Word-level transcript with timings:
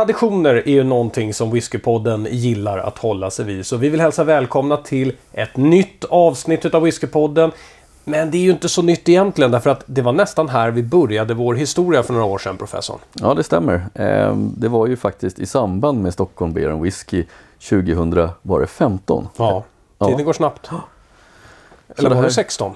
Ja, 0.00 0.04
traditioner 0.04 0.54
är 0.54 0.70
ju 0.72 0.84
någonting 0.84 1.34
som 1.34 1.50
Whiskypodden 1.50 2.26
gillar 2.30 2.78
att 2.78 2.98
hålla 2.98 3.30
sig 3.30 3.44
vid. 3.44 3.66
Så 3.66 3.76
vi 3.76 3.88
vill 3.88 4.00
hälsa 4.00 4.24
välkomna 4.24 4.76
till 4.76 5.12
ett 5.32 5.56
nytt 5.56 6.04
avsnitt 6.04 6.74
av 6.74 6.82
Whiskypodden. 6.82 7.50
Men 8.04 8.30
det 8.30 8.38
är 8.38 8.42
ju 8.42 8.50
inte 8.50 8.68
så 8.68 8.82
nytt 8.82 9.08
egentligen 9.08 9.50
därför 9.50 9.70
att 9.70 9.82
det 9.86 10.02
var 10.02 10.12
nästan 10.12 10.48
här 10.48 10.70
vi 10.70 10.82
började 10.82 11.34
vår 11.34 11.54
historia 11.54 12.02
för 12.02 12.12
några 12.12 12.26
år 12.26 12.38
sedan, 12.38 12.56
professorn. 12.56 12.98
Ja, 13.12 13.34
det 13.34 13.42
stämmer. 13.42 13.86
Ehm, 13.94 14.54
Det 14.56 14.68
var 14.68 14.86
ju 14.86 14.96
faktiskt 14.96 15.38
i 15.38 15.46
samband 15.46 16.02
med 16.02 16.12
Stockholm 16.12 16.52
Beer 16.52 16.68
and 16.70 16.82
Whisky 16.82 17.24
2015. 17.68 19.28
Ja, 19.36 19.64
Ja. 19.98 20.06
tiden 20.06 20.24
går 20.24 20.32
snabbt. 20.32 20.70
Eller 21.96 22.10
var 22.14 22.22
det 22.22 22.30
16? 22.30 22.74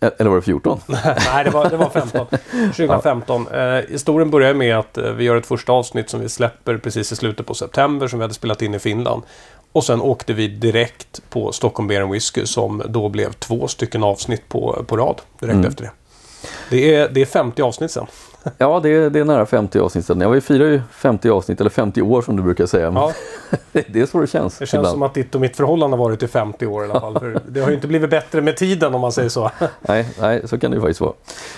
Eller 0.00 0.30
var 0.30 0.36
det 0.36 0.42
14? 0.42 0.80
Nej, 0.86 1.44
det 1.44 1.50
var, 1.50 1.70
det 1.70 1.76
var 1.76 1.90
15. 1.90 2.26
2015. 2.50 3.48
Eh, 3.48 3.60
historien 3.88 4.30
börjar 4.30 4.54
med 4.54 4.78
att 4.78 4.98
eh, 4.98 5.04
vi 5.04 5.24
gör 5.24 5.36
ett 5.36 5.46
första 5.46 5.72
avsnitt 5.72 6.10
som 6.10 6.20
vi 6.20 6.28
släpper 6.28 6.76
precis 6.78 7.12
i 7.12 7.16
slutet 7.16 7.46
på 7.46 7.54
september 7.54 8.08
som 8.08 8.18
vi 8.18 8.22
hade 8.24 8.34
spelat 8.34 8.62
in 8.62 8.74
i 8.74 8.78
Finland. 8.78 9.22
Och 9.72 9.84
sen 9.84 10.00
åkte 10.00 10.32
vi 10.32 10.48
direkt 10.48 11.22
på 11.30 11.52
Stockholm 11.52 11.88
Beer 11.88 12.06
Whisky 12.12 12.46
som 12.46 12.82
då 12.88 13.08
blev 13.08 13.32
två 13.32 13.68
stycken 13.68 14.02
avsnitt 14.02 14.48
på, 14.48 14.84
på 14.86 14.96
rad 14.96 15.20
direkt 15.40 15.54
Mm. 15.54 15.66
efter 15.66 15.84
det. 15.84 15.90
Det 16.70 16.94
är, 16.94 17.08
det 17.08 17.20
är 17.22 17.26
50 17.26 17.62
avsnitt 17.62 17.90
sen. 17.90 18.06
Ja, 18.58 18.80
det 18.82 18.88
är, 18.90 19.10
det 19.10 19.20
är 19.20 19.24
nära 19.24 19.46
50 19.46 19.78
avsnitt 19.78 20.06
sedan. 20.06 20.20
Jag 20.20 20.44
firar 20.44 20.66
ju 20.66 20.82
50 20.92 21.30
avsnitt, 21.30 21.60
eller 21.60 21.70
50 21.70 22.02
år 22.02 22.22
som 22.22 22.36
du 22.36 22.42
brukar 22.42 22.66
säga. 22.66 22.92
Ja, 22.94 23.12
Det 23.72 24.00
är 24.00 24.06
så 24.06 24.20
det 24.20 24.26
känns. 24.26 24.58
det 24.58 24.66
känns 24.66 24.80
ibland. 24.80 24.92
som 24.92 25.02
att 25.02 25.14
ditt 25.14 25.34
och 25.34 25.40
mitt 25.40 25.56
förhållande 25.56 25.96
har 25.96 26.04
varit 26.04 26.22
i 26.22 26.28
50 26.28 26.66
år 26.66 26.86
i 26.86 26.90
alla 26.90 27.00
fall. 27.00 27.18
För 27.18 27.40
det 27.48 27.60
har 27.60 27.68
ju 27.68 27.74
inte 27.74 27.86
blivit 27.86 28.10
bättre 28.10 28.40
med 28.40 28.56
tiden 28.56 28.94
om 28.94 29.00
man 29.00 29.12
säger 29.12 29.28
så. 29.28 29.50
Nej, 29.80 30.06
nej, 30.20 30.48
så 30.48 30.58
kan 30.58 30.70
det 30.70 30.74
ju 30.74 30.80
faktiskt 30.80 31.00
vara. 31.00 31.12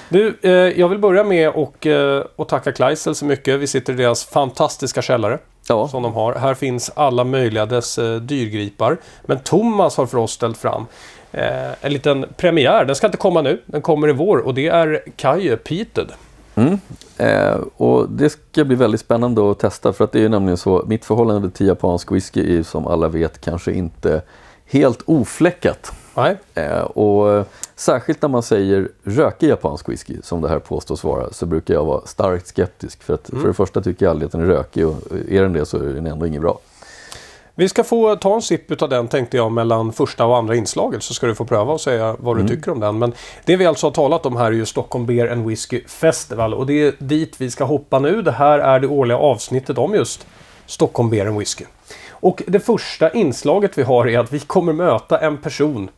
Du, 0.09 0.39
eh, 0.43 0.51
jag 0.53 0.89
vill 0.89 0.99
börja 0.99 1.25
med 1.25 1.51
och, 1.51 1.87
eh, 1.87 2.25
och 2.37 2.49
tacka 2.49 2.73
Kleisel 2.73 3.15
så 3.15 3.25
mycket. 3.25 3.61
Vi 3.61 3.67
sitter 3.67 3.93
i 3.93 3.97
deras 3.97 4.25
fantastiska 4.25 5.03
källare. 5.03 5.39
Ja, 5.69 5.89
som 5.89 6.03
de 6.03 6.15
har. 6.15 6.35
Här 6.35 6.55
finns 6.55 6.91
alla 6.95 7.25
möjliga 7.25 7.67
dess 7.67 7.99
eh, 7.99 8.17
dyrgripar. 8.17 8.97
Men 9.27 9.39
Thomas 9.39 9.97
har 9.97 10.07
för 10.07 10.19
oss 10.19 10.33
ställt 10.33 10.59
fram 10.59 10.87
eh, 11.33 11.71
en 11.81 11.93
liten 11.93 12.27
premiär. 12.37 12.85
Den 12.85 12.97
ska 12.97 13.07
inte 13.07 13.19
komma 13.19 13.43
nu, 13.43 13.63
den 13.67 13.83
kommer 13.83 14.09
i 14.09 14.13
vår 14.13 14.39
och 14.39 14.55
det 14.55 14.67
är 14.69 15.03
Kaje 15.17 15.57
Peated. 15.57 16.13
Mm. 16.59 16.79
eh, 17.17 17.61
och 17.77 18.09
det 18.11 18.31
ska 18.31 18.65
bli 18.65 18.77
väldigt 18.77 19.01
spännande 19.01 19.51
att 19.51 19.59
testa 19.59 19.93
för 19.93 20.05
att 20.05 20.13
det 20.13 20.25
är 20.25 20.29
nämligen 20.29 20.57
så, 20.57 20.85
mitt 20.87 21.05
förhållande 21.05 21.51
till 21.51 21.67
japansk 21.67 22.13
whisky 22.13 22.59
är 22.59 22.63
som 22.63 22.87
alla 22.87 23.09
vet 23.09 23.41
kanske 23.41 23.73
inte 23.73 24.23
helt 24.67 25.03
ofläckat. 25.07 25.93
Nej, 26.15 26.37
Eh, 26.55 26.81
och 26.81 27.47
särskilt 27.77 28.23
när 28.23 28.29
man 28.29 28.43
säger 28.43 28.89
rökig 29.05 29.49
japansk 29.49 29.89
whisky, 29.89 30.17
som 30.23 30.41
det 30.41 30.49
här 30.49 30.59
påstås 30.59 31.05
vara, 31.05 31.33
så 31.33 31.47
brukar 31.47 31.75
jag 31.75 31.85
vara 31.85 32.07
starkt 32.07 32.47
skeptisk. 32.47 33.03
För 33.03 33.15
att 33.15 33.31
Mm. 33.31 33.41
för 33.43 33.49
det 33.49 33.55
första 33.55 33.81
tycker 33.81 34.07
jag 34.07 34.11
aldrig 34.11 34.27
att 34.27 34.33
den 34.33 34.41
är 34.41 34.47
rökig 34.47 34.87
och 34.87 34.97
är 35.29 35.43
den 35.43 35.53
det 35.53 35.67
så 35.67 35.77
är 35.77 35.83
den 35.83 36.07
ändå 36.07 36.27
inget 36.27 36.41
bra. 36.41 36.59
Vi 37.59 37.69
ska 37.69 37.85
få 37.85 38.17
ta 38.17 38.35
en 38.35 38.43
sipp 38.43 38.71
utav 38.71 38.89
den 38.89 39.09
tänkte 39.09 39.37
jag 39.37 39.53
mellan 39.53 39.93
första 39.93 40.27
och 40.27 40.37
andra 40.37 40.55
inslaget 40.57 41.03
så 41.03 41.15
ska 41.15 41.27
du 41.27 41.35
få 41.35 41.45
pröva 41.45 41.73
och 41.73 41.81
säga 41.81 42.17
vad 42.19 42.37
du 42.37 42.41
Mm. 42.41 42.57
tycker 42.57 42.71
om 42.73 42.81
den. 42.81 42.99
Men 42.99 43.13
det 43.45 43.57
vi 43.57 43.67
alltså 43.67 43.87
har 43.87 43.93
talat 43.93 44.27
om 44.27 44.37
här 44.37 44.47
är 44.47 44.51
ju 44.51 44.67
Stockholm 44.67 45.07
Beer 45.07 45.29
and 45.33 45.47
Whisky 45.47 45.85
Festival 45.87 46.55
och 46.55 46.67
det 46.67 46.83
är 46.83 46.93
dit 46.99 47.35
vi 47.39 47.51
ska 47.51 47.65
hoppa 47.65 47.99
nu. 47.99 48.23
Det 48.23 48.33
här 48.33 48.59
är 48.59 48.81
det 48.81 48.87
årliga 48.87 49.19
avsnittet 49.19 49.79
om 49.79 49.95
just 49.95 50.27
Stockholm 50.67 51.11
Beer 51.11 51.27
and 51.27 51.39
Whisky. 51.39 51.65
Och 52.11 52.43
det 52.47 52.61
första 52.61 53.13
inslaget 53.13 53.79
vi 53.79 53.83
har 53.83 54.09
är 54.09 54.19
att 54.19 54.33
vi 54.33 54.39
kommer 54.39 54.73
möta 54.73 55.19
en 55.19 55.37
person 55.37 55.91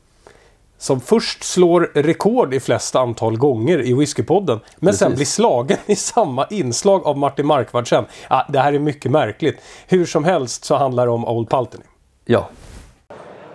som 0.81 1.01
först 1.01 1.45
slår 1.45 1.91
rekord 1.95 2.55
i 2.55 2.61
flest 2.61 2.97
antal 2.97 3.37
gånger 3.39 3.81
i 3.81 3.95
Whiskypodden, 3.95 4.61
men 4.77 4.95
sen 4.95 5.11
Precis. 5.11 5.17
blir 5.17 5.27
slagen 5.27 5.79
i 5.87 5.97
samma 5.97 6.47
inslag 6.51 7.07
av 7.07 7.19
Martin 7.19 7.47
Markvardsen. 7.47 8.05
Ja, 8.31 8.47
det 8.49 8.59
här 8.59 8.73
är 8.73 8.79
mycket 8.79 9.11
märkligt. 9.11 9.61
Hur 9.89 10.07
som 10.07 10.25
helst 10.25 10.65
så 10.65 10.77
handlar 10.77 11.07
det 11.07 11.13
om 11.13 11.25
Old 11.29 11.49
Palteny. 11.49 11.85
Ja, 12.25 12.49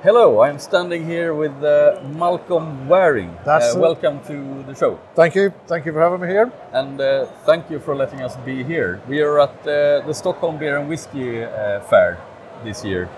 Hello, 0.02 0.44
I'm 0.46 0.60
standing 0.60 1.04
here 1.06 1.34
with 1.34 1.64
uh, 1.64 2.18
Malcolm 2.20 2.88
Waring. 2.88 3.32
That's 3.46 3.76
uh, 3.76 3.82
welcome 3.82 4.20
to 4.28 4.64
the 4.72 4.76
show, 4.80 4.98
Thank 5.16 5.36
you. 5.36 5.52
Thank 5.68 5.86
you 5.86 5.94
for 5.94 6.02
having 6.02 6.22
me 6.22 6.28
here. 6.28 6.50
and 6.74 7.02
uh, 7.02 7.26
thank 7.46 7.64
you 7.72 7.80
for 7.80 7.96
letting 7.96 8.22
us 8.22 8.38
be 8.46 8.64
here. 8.64 9.00
We 9.10 9.22
are 9.24 9.40
at 9.40 9.50
uh, 9.68 10.06
the 10.08 10.14
Stockholm 10.14 10.58
Beer 10.60 10.78
and 10.78 10.90
Whiskey 10.90 11.44
uh, 11.44 11.80
Fair 11.90 12.18
this 12.64 12.86
year, 12.86 13.10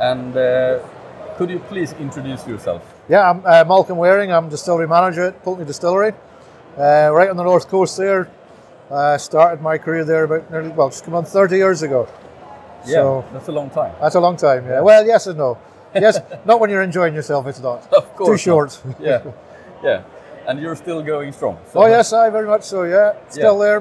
and 0.00 0.36
uh, 0.36 0.78
could 1.38 1.50
you 1.50 1.58
please 1.58 1.92
introduce 2.00 2.46
yourself? 2.46 2.82
Yeah, 3.08 3.30
I'm 3.30 3.44
uh, 3.44 3.64
Malcolm 3.66 3.98
Waring. 3.98 4.32
I'm 4.32 4.48
distillery 4.48 4.86
manager 4.88 5.24
at 5.24 5.42
Pulteney 5.42 5.66
Distillery, 5.66 6.12
uh, 6.78 7.10
right 7.12 7.28
on 7.28 7.36
the 7.36 7.42
north 7.42 7.68
coast 7.68 7.96
there. 7.96 8.30
Uh, 8.90 9.16
started 9.18 9.62
my 9.62 9.78
career 9.78 10.04
there 10.04 10.24
about 10.24 10.50
nearly, 10.50 10.68
well, 10.70 10.88
just 10.90 11.04
come 11.04 11.14
on 11.14 11.24
30 11.24 11.56
years 11.56 11.82
ago. 11.82 12.08
Yeah, 12.84 12.94
So 12.96 13.24
that's 13.32 13.48
a 13.48 13.52
long 13.52 13.70
time. 13.70 13.94
that's 14.00 14.14
a 14.16 14.20
long 14.20 14.36
time. 14.36 14.66
Yeah. 14.66 14.80
Well, 14.80 15.06
yes 15.06 15.26
and 15.26 15.38
no. 15.38 15.58
Yes, 15.94 16.20
not 16.46 16.58
when 16.58 16.70
you're 16.70 16.82
enjoying 16.82 17.14
yourself. 17.14 17.46
It's 17.46 17.60
not. 17.60 17.90
Of 17.92 18.14
course, 18.16 18.42
Too 18.44 18.50
not. 18.50 18.72
short. 18.72 18.82
yeah, 19.00 19.22
yeah, 19.84 20.02
and 20.46 20.58
you're 20.60 20.76
still 20.76 21.02
going 21.02 21.32
strong. 21.32 21.58
so 21.70 21.82
Oh 21.82 21.86
yes, 21.86 22.12
I 22.14 22.30
very 22.30 22.46
much 22.46 22.62
so. 22.62 22.84
Yeah, 22.84 23.12
still 23.28 23.58
Yeah. 23.58 23.64
there. 23.64 23.80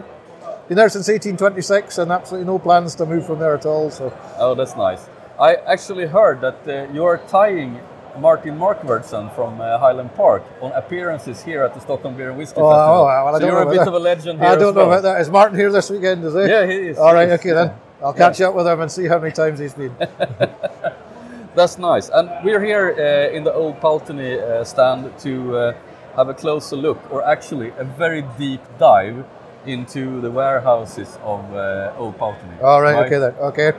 Been 0.67 0.75
there 0.77 0.89
since 0.89 1.07
1826, 1.07 1.97
and 1.99 2.11
absolutely 2.11 2.47
no 2.47 2.59
plans 2.59 2.95
to 2.95 3.05
move 3.05 3.25
from 3.25 3.39
there 3.39 3.53
at 3.53 3.65
all. 3.65 3.89
So 3.91 4.11
Oh, 4.37 4.55
that's 4.55 4.75
nice. 4.75 5.07
I 5.39 5.55
actually 5.55 6.05
heard 6.07 6.41
that 6.41 6.57
uh, 6.67 6.91
you 6.93 7.03
are 7.05 7.17
tying 7.29 7.79
Martin 8.19 8.57
Markvardsen 8.57 9.33
from 9.35 9.59
uh, 9.61 9.77
Highland 9.77 10.13
Park 10.15 10.43
on 10.61 10.71
appearances 10.73 11.41
here 11.43 11.63
at 11.63 11.73
the 11.73 11.79
Stockholm 11.79 12.15
Beer 12.15 12.29
and 12.29 12.37
Whiskey 12.37 12.59
Oh, 12.59 12.69
Festival. 12.69 12.95
oh, 12.95 13.05
well, 13.05 13.35
I 13.35 13.39
so 13.39 13.45
you're 13.47 13.61
a 13.61 13.65
bit 13.65 13.77
that. 13.79 13.87
of 13.87 13.93
a 13.93 13.99
legend 13.99 14.39
here 14.39 14.47
I 14.49 14.55
don't 14.55 14.75
know 14.75 14.87
well. 14.87 14.99
about 14.99 15.03
that. 15.03 15.21
Is 15.21 15.29
Martin 15.29 15.57
here 15.57 15.71
this 15.71 15.89
weekend? 15.89 16.23
Is 16.23 16.33
he? 16.33 16.39
Yeah, 16.41 16.65
he 16.65 16.73
is. 16.89 16.97
All 16.97 17.13
right. 17.13 17.27
is, 17.29 17.39
Okay 17.39 17.51
then. 17.51 17.73
I'll 18.03 18.13
catch 18.13 18.41
up 18.41 18.55
with 18.55 18.65
him 18.67 18.81
and 18.81 18.91
see 18.91 19.05
how 19.07 19.19
many 19.19 19.31
times 19.31 19.59
he's 19.59 19.73
been. 19.75 19.95
That's 21.55 21.77
nice. 21.77 22.09
And 22.09 22.29
we're 22.43 22.63
here 22.63 22.95
uh, 22.97 23.35
in 23.35 23.43
the 23.43 23.53
Old 23.53 23.79
Paltony 23.79 24.39
uh, 24.41 24.63
stand 24.63 25.17
to 25.19 25.57
uh, 25.57 25.73
have 26.15 26.29
a 26.29 26.33
closer 26.33 26.75
look, 26.75 26.97
or 27.11 27.23
actually 27.23 27.69
a 27.77 27.83
very 27.83 28.23
deep 28.37 28.61
dive 28.79 29.25
into 29.65 30.19
the 30.21 30.31
warehouses 30.31 31.19
of 31.23 31.41
uh, 31.53 31.93
Old 31.97 32.17
Paltony. 32.17 32.61
All 32.63 32.81
right. 32.81 33.05
Okay 33.05 33.19
then. 33.19 33.33
Okay. 33.35 33.73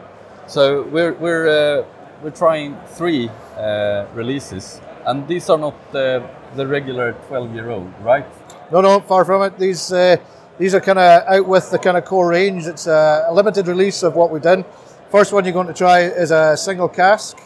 So 0.47 0.83
we're 0.83 1.15
we're 1.15 1.81
uh, 1.81 1.85
we're 2.23 2.31
trying 2.31 2.77
three 2.87 3.29
uh, 3.59 4.07
releases, 4.15 4.81
and 5.07 5.27
these 5.29 5.51
are 5.51 5.59
not 5.59 5.75
the 5.93 6.23
the 6.57 6.67
regular 6.67 7.15
12-year-old, 7.31 7.91
right? 8.03 8.27
No, 8.71 8.81
no, 8.83 9.01
far 9.01 9.25
from 9.25 9.43
it. 9.43 9.59
These 9.59 9.93
uh, 9.93 10.17
these 10.59 10.75
are 10.75 10.81
kind 10.81 10.99
of 10.99 11.23
out 11.27 11.47
with 11.47 11.71
the 11.71 11.79
kind 11.79 11.97
of 11.97 12.05
core 12.05 12.29
range. 12.29 12.67
It's 12.67 12.87
a, 12.87 13.27
a 13.29 13.33
limited 13.35 13.67
release 13.69 14.03
of 14.03 14.15
what 14.15 14.31
we've 14.31 14.43
done. 14.43 14.65
First 15.11 15.33
one 15.33 15.45
you're 15.45 15.53
going 15.53 15.67
to 15.67 15.75
try 15.75 16.01
is 16.01 16.31
a 16.31 16.57
single 16.57 16.89
cask, 16.89 17.37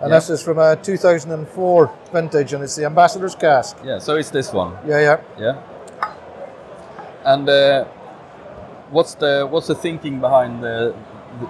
and 0.00 0.10
Yeah. 0.10 0.16
this 0.18 0.30
is 0.30 0.42
from 0.42 0.58
a 0.58 0.76
2004 0.76 1.90
vintage, 2.12 2.52
and 2.54 2.62
it's 2.64 2.76
the 2.76 2.84
Ambassador's 2.86 3.34
cask. 3.34 3.76
Yeah. 3.84 3.98
So 3.98 4.16
it's 4.16 4.30
this 4.30 4.52
one. 4.52 4.76
Yeah, 4.86 5.00
yeah. 5.00 5.20
Yeah. 5.38 5.62
And 7.24 7.48
uh, 7.48 7.84
what's 8.90 9.14
the 9.14 9.46
what's 9.50 9.68
the 9.68 9.74
thinking 9.74 10.20
behind 10.20 10.62
the, 10.62 10.92
th- 10.92 10.96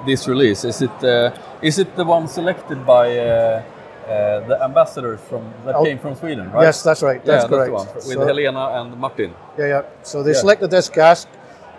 this 0.06 0.28
release? 0.28 0.64
Is 0.64 0.82
it 0.82 1.04
uh, 1.04 1.30
is 1.62 1.78
it 1.78 1.94
the 1.96 2.04
one 2.04 2.28
selected 2.28 2.84
by 2.86 3.18
uh, 3.18 3.24
uh, 3.24 4.40
the 4.48 4.58
ambassadors 4.62 5.20
from 5.28 5.42
that 5.64 5.74
Oh. 5.76 5.84
came 5.84 5.98
from 5.98 6.14
Sweden, 6.14 6.50
right? 6.52 6.62
Yes, 6.64 6.82
that's 6.82 7.02
right. 7.02 7.20
yeah, 7.24 7.32
That's 7.32 7.46
correct. 7.48 7.66
the 7.66 7.72
one 7.74 7.86
with 7.94 8.02
So- 8.04 8.26
Helena 8.26 8.64
and 8.80 8.96
Martin. 8.98 9.34
Yeah, 9.58 9.66
yeah. 9.66 9.82
So 10.02 10.22
they 10.22 10.32
Yeah. 10.32 10.40
selected 10.40 10.70
this 10.70 10.88
cask 10.88 11.28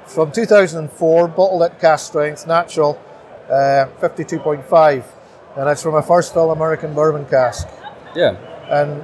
from 0.05 0.31
2004, 0.31 1.27
bottled 1.27 1.63
at 1.63 1.79
cask 1.79 2.07
strength, 2.07 2.47
natural, 2.47 2.97
uh, 3.49 3.85
52.5, 3.99 5.03
and 5.55 5.69
it's 5.69 5.81
from 5.83 5.95
a 5.95 6.01
first 6.01 6.33
fill 6.33 6.51
American 6.51 6.93
bourbon 6.93 7.25
cask. 7.25 7.67
Yeah. 8.15 8.35
and 8.69 9.03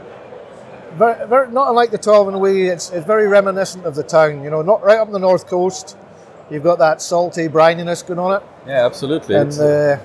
very, 0.98 1.28
very, 1.28 1.52
not 1.52 1.70
unlike 1.70 1.92
the 1.92 1.98
12 1.98 2.28
and 2.30 2.40
Wee, 2.40 2.70
it's, 2.70 2.90
it's 2.92 3.06
very 3.06 3.28
reminiscent 3.28 3.86
of 3.86 3.94
the 3.96 4.04
town. 4.04 4.44
You 4.44 4.50
know, 4.50 4.62
not 4.62 4.82
right 4.84 4.98
up 4.98 5.12
the 5.12 5.20
north 5.20 5.46
coast. 5.48 5.96
You've 6.50 6.64
got 6.64 6.80
that 6.80 7.02
salty 7.02 7.48
brininess 7.48 8.06
going 8.06 8.20
on 8.20 8.42
it, 8.42 8.44
Yeah, 8.68 8.86
absolutely. 8.86 9.36
and 9.36 9.48
It's, 9.50 9.60
uh, 9.60 10.00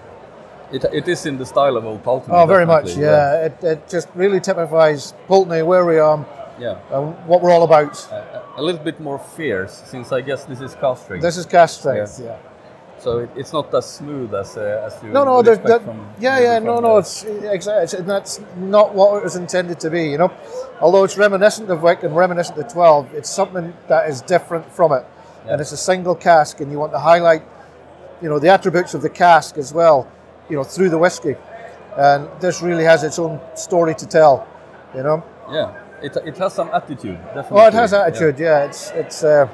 it, 0.73 0.85
it 0.93 1.09
is 1.09 1.27
in 1.27 1.39
the 1.39 1.47
style 1.47 1.77
of 1.77 1.85
Old 1.85 2.03
Paltony. 2.05 2.31
oh, 2.31 2.47
very 2.47 2.67
much. 2.67 2.87
definitely, 2.87 3.05
Yeah, 3.05 3.47
It, 3.47 3.65
it 3.65 3.89
just 3.89 4.09
really 4.15 4.41
typifies 4.41 5.15
Pulteney, 5.27 5.63
where 5.63 5.85
we 5.87 5.99
are, 5.99 6.25
Yeah. 6.59 6.77
and 6.93 7.15
what 7.27 7.41
we're 7.43 7.51
all 7.53 7.63
about. 7.65 7.97
Uh, 8.13 8.23
a 8.57 8.63
little 8.63 8.83
bit 8.85 9.01
more 9.01 9.19
fierce, 9.19 9.83
since 9.87 10.13
I 10.13 10.21
guess 10.21 10.45
this 10.45 10.61
is 10.61 10.75
cast 10.75 11.05
strength. 11.05 11.23
This 11.23 11.37
is 11.37 11.47
cast 11.47 11.79
strength. 11.81 12.21
Yeah. 12.23 12.37
so 12.99 13.19
it, 13.19 13.31
it's 13.37 13.53
not 13.53 13.75
as 13.75 13.87
smooth 13.87 14.33
as 14.35 14.57
uh, 14.57 14.83
as 14.87 15.03
you 15.03 15.11
No, 15.11 15.25
no, 15.25 15.43
that, 15.43 15.83
from. 15.83 16.07
yeah, 16.21 16.39
yeah, 16.39 16.59
no, 16.61 16.79
no, 16.81 16.99
it's 16.99 17.25
exactly 17.25 18.01
that's 18.03 18.41
not 18.57 18.95
what 18.95 19.17
it 19.19 19.25
was 19.25 19.37
intended 19.37 19.81
to 19.81 19.91
be. 19.91 20.11
You 20.11 20.19
know, 20.19 20.31
although 20.81 21.05
it's 21.05 21.17
reminiscent 21.19 21.71
of 21.71 21.83
Wick 21.83 22.03
and 22.05 22.15
reminiscent 22.17 22.57
of 22.59 22.73
12, 22.73 23.15
it's 23.15 23.29
something 23.31 23.75
that 23.89 24.09
is 24.09 24.23
different 24.23 24.71
from 24.73 24.93
it, 24.93 25.05
and 25.49 25.61
it's 25.61 25.73
a 25.73 25.77
single 25.77 26.15
cask, 26.15 26.61
and 26.61 26.71
you 26.73 26.79
want 26.79 26.93
to 26.93 26.99
highlight, 26.99 27.43
you 28.23 28.29
know, 28.29 28.39
the 28.39 28.49
attributes 28.49 28.95
of 28.95 29.03
the 29.03 29.11
cask 29.11 29.57
as 29.59 29.73
well, 29.75 30.07
you 30.49 30.57
know, 30.57 30.65
through 30.65 30.91
the 30.91 30.99
whiskey, 30.99 31.37
and 31.97 32.29
this 32.41 32.63
really 32.63 32.85
has 32.85 33.03
its 33.05 33.19
own 33.19 33.41
story 33.55 33.95
to 33.97 34.07
tell. 34.07 34.47
You 34.95 35.03
know, 35.03 35.25
Yeah, 35.51 35.75
it, 36.03 36.17
it 36.25 36.37
has 36.39 36.55
some 36.55 36.71
attitude. 36.73 37.19
Definitely. 37.35 37.61
oh, 37.61 37.67
it 37.67 37.75
has 37.75 37.93
Yeah. 37.93 38.03
attitude. 38.07 38.39
Yeah, 38.39 38.65
it's 38.65 38.91
it's. 38.91 39.25
Uh, 39.25 39.49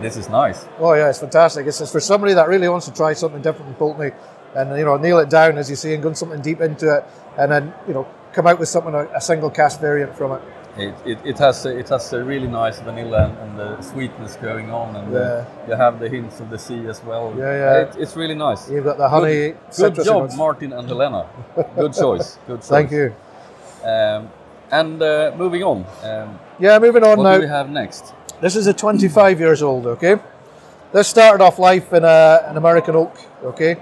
this 0.00 0.16
is 0.16 0.28
nice. 0.28 0.64
Oh 0.78 0.92
yeah, 0.94 1.08
it's 1.08 1.18
fantastic. 1.18 1.66
It's, 1.66 1.80
it's 1.80 1.90
for 1.90 2.00
somebody 2.00 2.32
that 2.34 2.48
really 2.48 2.68
wants 2.68 2.86
to 2.86 2.92
try 2.94 3.12
something 3.14 3.42
different 3.42 3.68
in 3.70 3.74
Pulteney, 3.74 4.12
and 4.54 4.76
you 4.78 4.84
know 4.84 4.96
nail 4.96 5.18
it 5.18 5.28
down 5.28 5.58
as 5.58 5.68
you 5.68 5.76
say, 5.76 5.94
and 5.94 6.02
go 6.02 6.12
something 6.12 6.40
deep 6.40 6.60
into 6.60 6.98
it, 6.98 7.04
and 7.36 7.50
then 7.50 7.74
you 7.86 7.94
know 7.94 8.06
come 8.32 8.46
out 8.46 8.58
with 8.60 8.68
something 8.68 8.94
a, 8.94 9.06
a 9.16 9.20
single 9.20 9.50
cast 9.50 9.80
variant 9.80 10.16
from 10.16 10.32
it. 10.32 10.42
It, 10.78 10.94
it, 11.04 11.18
it 11.24 11.38
has 11.38 11.66
a, 11.66 11.76
it 11.76 11.88
has 11.88 12.12
a 12.12 12.22
really 12.22 12.46
nice 12.46 12.78
vanilla 12.80 13.24
and, 13.26 13.38
and 13.38 13.58
the 13.58 13.82
sweetness 13.82 14.36
going 14.36 14.70
on, 14.70 14.94
and 14.94 15.12
Yeah. 15.12 15.44
you 15.66 15.74
have 15.74 15.98
the 15.98 16.08
hints 16.08 16.38
of 16.40 16.50
the 16.50 16.58
sea 16.58 16.86
as 16.86 17.02
well. 17.02 17.34
Yeah, 17.36 17.52
yeah. 17.52 17.82
It, 17.82 17.96
it's 17.98 18.14
really 18.16 18.34
nice. 18.36 18.70
You've 18.70 18.84
got 18.84 18.96
the 18.96 19.08
honey. 19.08 19.54
Good, 19.76 19.96
good 19.96 20.04
job. 20.04 20.30
Martin 20.36 20.72
and 20.72 20.86
Helena. 20.88 21.26
Good 21.76 21.94
choice. 21.94 22.38
Good 22.46 22.60
choice. 22.60 22.68
Thank 22.68 22.92
you. 22.92 23.14
Um, 23.84 24.30
and 24.70 25.02
uh, 25.02 25.32
moving 25.36 25.62
on, 25.64 25.84
um, 26.04 26.38
Yeah, 26.60 26.78
moving 26.78 27.02
on 27.02 27.18
what 27.18 27.24
now. 27.24 27.34
do 27.36 27.40
we 27.40 27.48
have 27.48 27.70
next? 27.70 28.14
This 28.40 28.54
is 28.54 28.66
a 28.68 28.72
25 28.72 29.40
years 29.40 29.62
old, 29.62 29.86
okay? 29.86 30.16
This 30.92 31.08
started 31.08 31.42
off 31.42 31.58
life 31.58 31.92
in 31.92 32.04
a, 32.04 32.44
an 32.46 32.56
American 32.56 32.94
oak, 32.94 33.16
okay? 33.42 33.76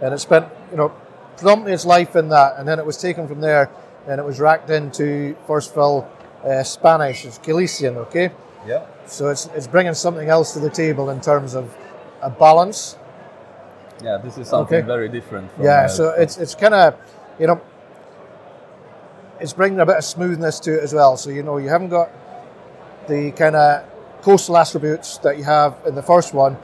And 0.00 0.14
it 0.14 0.18
spent, 0.18 0.46
you 0.70 0.76
know, 0.76 0.90
predominantly 1.36 1.72
its 1.72 1.84
life 1.84 2.14
in 2.16 2.28
that, 2.28 2.54
and 2.58 2.68
then 2.68 2.78
it 2.78 2.86
was 2.86 2.96
taken 2.98 3.26
from 3.26 3.40
there 3.40 3.70
and 4.06 4.20
it 4.20 4.24
was 4.24 4.38
racked 4.38 4.70
into 4.70 5.36
first 5.46 5.74
fill 5.74 6.08
uh, 6.46 6.62
Spanish, 6.62 7.24
it's 7.24 7.38
Galician, 7.38 7.96
okay? 7.98 8.30
Yeah. 8.66 8.86
So 9.06 9.28
it's, 9.28 9.46
it's 9.54 9.66
bringing 9.66 9.94
something 9.94 10.28
else 10.28 10.52
to 10.54 10.60
the 10.60 10.70
table 10.70 11.10
in 11.10 11.20
terms 11.20 11.54
of 11.54 11.74
a 12.22 12.30
balance. 12.30 12.96
Yeah, 14.02 14.18
this 14.18 14.36
is 14.38 14.48
something 14.48 14.78
Okay. 14.78 14.86
very 14.86 15.08
different. 15.08 15.50
From, 15.52 15.64
Yeah, 15.64 15.82
uh, 15.82 15.88
so 15.88 16.10
it's 16.10 16.36
it's 16.36 16.54
kind 16.54 16.74
of, 16.74 16.94
you 17.38 17.46
know, 17.46 17.60
it's 19.40 19.52
bringing 19.52 19.80
a 19.80 19.86
bit 19.86 19.96
of 19.96 20.04
smoothness 20.04 20.60
to 20.60 20.76
it 20.78 20.82
as 20.82 20.92
well. 20.94 21.16
So 21.16 21.30
you 21.30 21.42
know, 21.42 21.56
you 21.58 21.68
haven't 21.68 21.88
got 21.90 22.10
the 23.08 23.30
kind 23.32 23.56
of 23.56 23.84
coastal 24.22 24.56
attributes 24.56 25.18
that 25.18 25.38
you 25.38 25.44
have 25.44 25.76
in 25.86 25.94
the 25.94 26.02
first 26.02 26.34
one. 26.34 26.56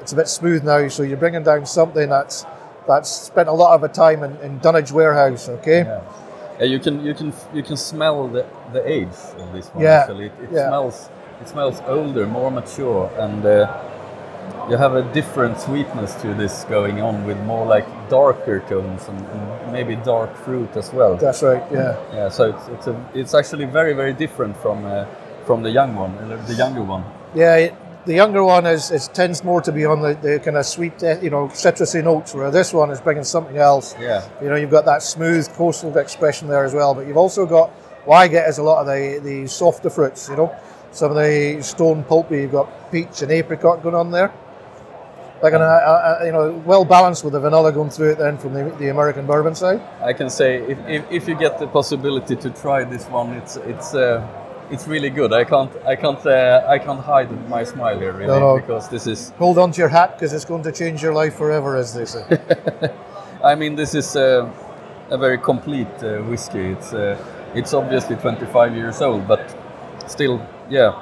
It's 0.00 0.12
a 0.12 0.16
bit 0.16 0.28
smooth 0.28 0.64
now, 0.64 0.88
so 0.88 1.02
you're 1.02 1.16
bringing 1.16 1.42
down 1.44 1.66
something 1.66 2.08
that's 2.08 2.44
that's 2.86 3.10
spent 3.10 3.48
a 3.48 3.52
lot 3.52 3.74
of 3.74 3.82
a 3.84 3.88
time 3.88 4.22
in, 4.24 4.36
in 4.38 4.58
Dunnage 4.60 4.90
warehouse. 4.92 5.48
Okay, 5.48 5.80
Yeah. 5.80 6.00
Yeah, 6.58 6.66
you 6.66 6.78
can 6.80 7.04
you 7.04 7.14
can 7.14 7.32
you 7.54 7.62
can 7.62 7.76
smell 7.76 8.28
the, 8.28 8.44
the 8.72 8.82
age 8.88 9.16
of 9.38 9.52
this 9.52 9.66
one. 9.74 9.84
Yeah, 9.84 10.00
Actually, 10.00 10.26
it, 10.26 10.32
it 10.42 10.50
yeah. 10.52 10.68
smells 10.68 11.08
it 11.40 11.48
smells 11.48 11.80
older, 11.86 12.26
more 12.26 12.50
mature, 12.50 13.10
and 13.18 13.44
uh, 13.46 13.66
you 14.70 14.76
have 14.76 14.94
a 14.94 15.02
different 15.14 15.60
sweetness 15.60 16.14
to 16.22 16.34
this 16.34 16.64
going 16.64 17.00
on 17.00 17.24
with 17.26 17.38
more 17.44 17.64
like 17.66 17.86
darker 18.08 18.60
tones 18.68 19.06
and, 19.08 19.18
and 19.26 19.72
maybe 19.72 19.94
dark 19.96 20.34
fruit 20.36 20.76
as 20.76 20.92
well. 20.92 21.16
that's 21.16 21.42
right. 21.42 21.62
Yeah, 21.72 21.96
Yeah, 22.14 22.28
so 22.30 22.50
it's 22.50 22.68
it's 22.68 22.86
a, 22.88 22.94
it's 23.14 23.34
actually 23.34 23.66
very 23.66 23.94
very 23.94 24.12
different 24.12 24.56
from 24.56 24.84
uh, 24.84 25.04
from 25.46 25.62
the 25.62 25.70
young 25.70 25.94
one, 25.96 26.12
uh, 26.18 26.44
the 26.48 26.54
younger 26.54 26.82
one. 26.82 27.04
yeah. 27.34 27.56
it- 27.56 27.74
the 28.08 28.14
younger 28.14 28.42
one 28.42 28.64
is, 28.64 28.90
is 28.90 29.08
tends 29.08 29.44
more 29.44 29.60
to 29.60 29.70
be 29.70 29.84
on 29.84 30.00
the, 30.00 30.14
the 30.14 30.40
kind 30.40 30.56
of 30.56 30.64
sweet, 30.64 31.02
eh, 31.02 31.20
you 31.20 31.28
know, 31.28 31.48
citrusy 31.48 32.02
notes, 32.02 32.32
where 32.34 32.50
this 32.50 32.72
one 32.72 32.90
is 32.90 33.02
bringing 33.02 33.22
something 33.22 33.58
else. 33.58 33.94
Yeah. 34.00 34.26
You 34.40 34.48
know, 34.48 34.56
you've 34.56 34.70
got 34.70 34.86
that 34.86 35.02
smooth 35.02 35.46
coastal 35.52 35.94
expression 35.98 36.48
there 36.48 36.64
as 36.64 36.72
well, 36.72 36.94
but 36.94 37.06
you've 37.06 37.18
also 37.18 37.44
got 37.44 37.68
what 38.06 38.16
I 38.16 38.26
get 38.26 38.48
is 38.48 38.56
a 38.56 38.62
lot 38.62 38.80
of 38.80 38.86
the, 38.86 39.20
the 39.22 39.46
softer 39.46 39.90
fruits, 39.90 40.30
you 40.30 40.36
know, 40.36 40.56
some 40.90 41.10
of 41.10 41.18
the 41.18 41.58
stone 41.60 42.02
pulpy, 42.02 42.38
you've 42.38 42.52
got 42.52 42.90
peach 42.90 43.20
and 43.20 43.30
apricot 43.30 43.82
going 43.82 43.94
on 43.94 44.10
there. 44.10 44.32
Like, 45.42 45.52
an, 45.52 45.60
uh, 45.60 45.66
uh, 45.66 46.22
you 46.24 46.32
know, 46.32 46.62
well 46.64 46.86
balanced 46.86 47.24
with 47.24 47.34
the 47.34 47.40
vanilla 47.40 47.72
going 47.72 47.90
through 47.90 48.12
it 48.12 48.18
then 48.18 48.38
from 48.38 48.54
the, 48.54 48.74
the 48.78 48.88
American 48.88 49.26
bourbon 49.26 49.54
side. 49.54 49.82
I 50.02 50.14
can 50.14 50.30
say 50.30 50.62
if, 50.62 50.78
if, 50.88 51.12
if 51.12 51.28
you 51.28 51.34
get 51.34 51.58
the 51.58 51.66
possibility 51.66 52.36
to 52.36 52.50
try 52.50 52.84
this 52.84 53.04
one, 53.04 53.34
it's 53.34 53.56
it's 53.56 53.94
uh, 53.94 54.26
it's 54.70 54.86
really 54.86 55.10
good. 55.10 55.32
I 55.32 55.44
can't 55.44 55.70
I 55.86 55.96
can't 55.96 56.24
uh, 56.26 56.64
I 56.66 56.78
can't 56.78 57.00
hide 57.00 57.30
my 57.48 57.64
smile 57.64 57.98
here 57.98 58.12
really 58.12 58.26
No, 58.26 58.40
no. 58.40 58.56
because 58.60 58.88
this 58.88 59.06
is 59.06 59.30
Hold 59.38 59.58
on 59.58 59.72
to 59.72 59.78
your 59.80 59.88
hat 59.88 60.12
because 60.12 60.32
it's 60.32 60.44
going 60.44 60.62
to 60.64 60.72
change 60.72 61.02
your 61.02 61.14
life 61.14 61.34
forever, 61.36 61.76
as 61.76 61.92
they 61.94 62.04
say. 62.04 62.24
I 63.44 63.54
mean 63.54 63.76
this 63.76 63.94
is 63.94 64.16
uh, 64.16 64.50
a 65.10 65.16
very 65.18 65.38
complete 65.38 66.02
uh, 66.02 66.18
whiskey. 66.30 66.72
It's 66.72 66.92
uh, 66.92 67.16
it's 67.54 67.72
obviously 67.74 68.16
25 68.16 68.74
years 68.76 69.00
old, 69.02 69.26
but 69.26 69.40
still 70.06 70.40
yeah, 70.70 70.92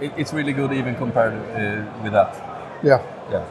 it, 0.00 0.12
it's 0.16 0.32
really 0.32 0.52
good 0.52 0.72
even 0.72 0.94
compared 0.94 1.32
uh, 1.34 2.02
with 2.02 2.12
that. 2.12 2.34
yeah. 2.82 3.00
Yeah. 3.32 3.44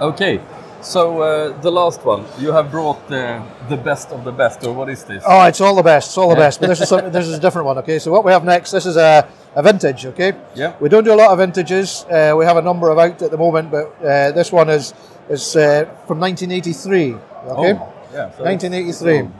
Okay. 0.00 0.40
So 0.86 1.20
uh, 1.20 1.60
the 1.62 1.72
last 1.72 2.04
one, 2.04 2.24
you 2.38 2.52
have 2.52 2.70
brought 2.70 3.10
uh, 3.10 3.42
the 3.68 3.76
best 3.76 4.12
of 4.12 4.22
the 4.22 4.30
best, 4.30 4.64
or 4.64 4.72
what 4.72 4.88
is 4.88 5.02
this? 5.02 5.24
Oh, 5.26 5.44
it's 5.46 5.60
all 5.60 5.74
the 5.74 5.82
best. 5.82 6.10
It's 6.10 6.18
all 6.18 6.28
the 6.28 6.36
best. 6.36 6.60
But 6.60 6.68
this 6.68 6.80
is 6.80 6.88
something, 6.88 7.10
this 7.10 7.26
is 7.26 7.34
a 7.34 7.40
different 7.40 7.66
one. 7.66 7.78
Okay, 7.78 7.98
so 7.98 8.12
what 8.12 8.24
we 8.24 8.30
have 8.30 8.44
next, 8.44 8.70
this 8.70 8.86
is 8.86 8.96
a, 8.96 9.28
a 9.56 9.62
vintage. 9.64 10.06
Okay. 10.06 10.34
Yeah. 10.54 10.76
We 10.78 10.88
don't 10.88 11.02
do 11.02 11.12
a 11.12 11.16
lot 11.16 11.32
of 11.32 11.38
vintages. 11.38 12.04
Uh, 12.04 12.36
we 12.38 12.44
have 12.44 12.56
a 12.56 12.62
number 12.62 12.88
of 12.88 12.98
out 12.98 13.20
at 13.20 13.32
the 13.32 13.36
moment, 13.36 13.72
but 13.72 13.96
uh, 14.00 14.30
this 14.30 14.52
one 14.52 14.70
is 14.70 14.94
is 15.28 15.56
uh, 15.56 15.86
from 16.06 16.20
1983. 16.20 17.14
Okay. 17.14 17.18
Oh, 17.18 17.92
yeah. 18.12 18.30
so 18.36 18.44
1983. 18.44 19.18
old. 19.18 19.32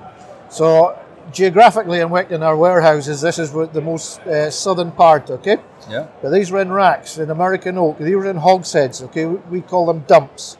So 0.50 0.98
geographically 1.30 2.00
in 2.00 2.08
Wickton, 2.08 2.42
our 2.42 2.56
warehouses, 2.56 3.20
this 3.20 3.38
is 3.38 3.52
the 3.52 3.80
most 3.80 4.18
uh, 4.22 4.50
southern 4.50 4.90
part. 4.90 5.30
Okay. 5.30 5.58
Yeah. 5.88 6.08
But 6.20 6.30
these 6.30 6.50
were 6.50 6.60
in 6.60 6.72
racks 6.72 7.18
in 7.18 7.30
American 7.30 7.78
oak. 7.78 7.98
These 7.98 8.16
were 8.16 8.26
in 8.26 8.38
hogsheads. 8.38 9.00
Okay, 9.04 9.26
we, 9.26 9.36
we 9.48 9.60
call 9.60 9.86
them 9.86 10.00
dumps. 10.08 10.56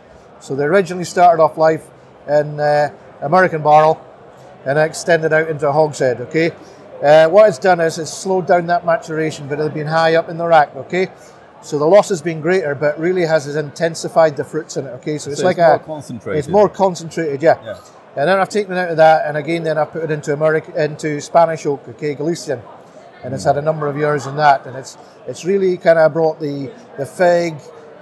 So 0.46 0.54
they 0.54 0.62
originally 0.62 1.04
started 1.04 1.43
off 1.43 1.58
life 1.58 1.90
in 2.28 2.60
uh, 2.60 2.90
American 3.20 3.64
barrel 3.64 4.00
and 4.64 4.78
extended 4.78 5.32
out 5.32 5.48
into 5.48 5.69
a 5.69 5.72
hogshead. 5.72 6.20
Okay, 6.20 6.52
uh, 7.02 7.28
what 7.28 7.48
it's 7.48 7.58
done 7.58 7.81
is 7.81 7.98
it's 7.98 8.12
slowed 8.12 8.46
down 8.46 8.66
that 8.69 8.87
maturation, 8.87 9.48
but 9.48 9.58
it's 9.58 9.75
been 9.75 9.88
high 9.88 10.14
up 10.14 10.28
in 10.28 10.38
the 10.38 10.46
rack. 10.46 10.72
Okay, 10.76 11.08
so 11.62 11.81
the 11.81 11.84
loss 11.84 12.10
has 12.10 12.23
been 12.23 12.40
greater, 12.40 12.76
but 12.76 12.97
really 12.97 13.23
has 13.23 13.56
intensified 13.56 14.37
the 14.37 14.44
fruits 14.44 14.76
in 14.76 14.87
it. 14.87 14.90
Okay, 14.90 15.18
so 15.18 15.32
it's 15.32 15.40
So 15.40 15.47
like 15.47 15.59
it's 15.59 15.64
a 15.64 15.68
more 15.68 15.78
concentrated. 15.80 16.38
It's 16.38 16.49
more 16.49 16.68
concentrated, 16.68 17.42
yeah. 17.42 17.61
Yeah. 17.64 17.80
And 18.14 18.28
then 18.28 18.38
I've 18.38 18.49
taken 18.49 18.73
it 18.73 18.78
out 18.78 18.90
of 18.90 18.97
that, 18.99 19.26
and 19.26 19.37
again, 19.37 19.64
then 19.64 19.76
I've 19.76 19.90
put 19.90 20.04
it 20.04 20.12
into 20.12 20.32
American, 20.32 20.76
into 20.76 21.20
Spanish 21.20 21.66
oak, 21.66 21.88
okay, 21.88 22.14
Galician, 22.14 22.62
and 23.25 23.35
it's 23.35 23.42
had 23.42 23.56
a 23.56 23.62
number 23.62 23.88
of 23.88 23.97
years 23.97 24.26
in 24.26 24.37
that, 24.37 24.64
and 24.64 24.76
it's 24.76 24.97
it's 25.26 25.44
really 25.44 25.76
kind 25.76 25.99
of 25.99 26.12
brought 26.12 26.38
the 26.38 26.73
the 26.99 27.04
fig, 27.04 27.56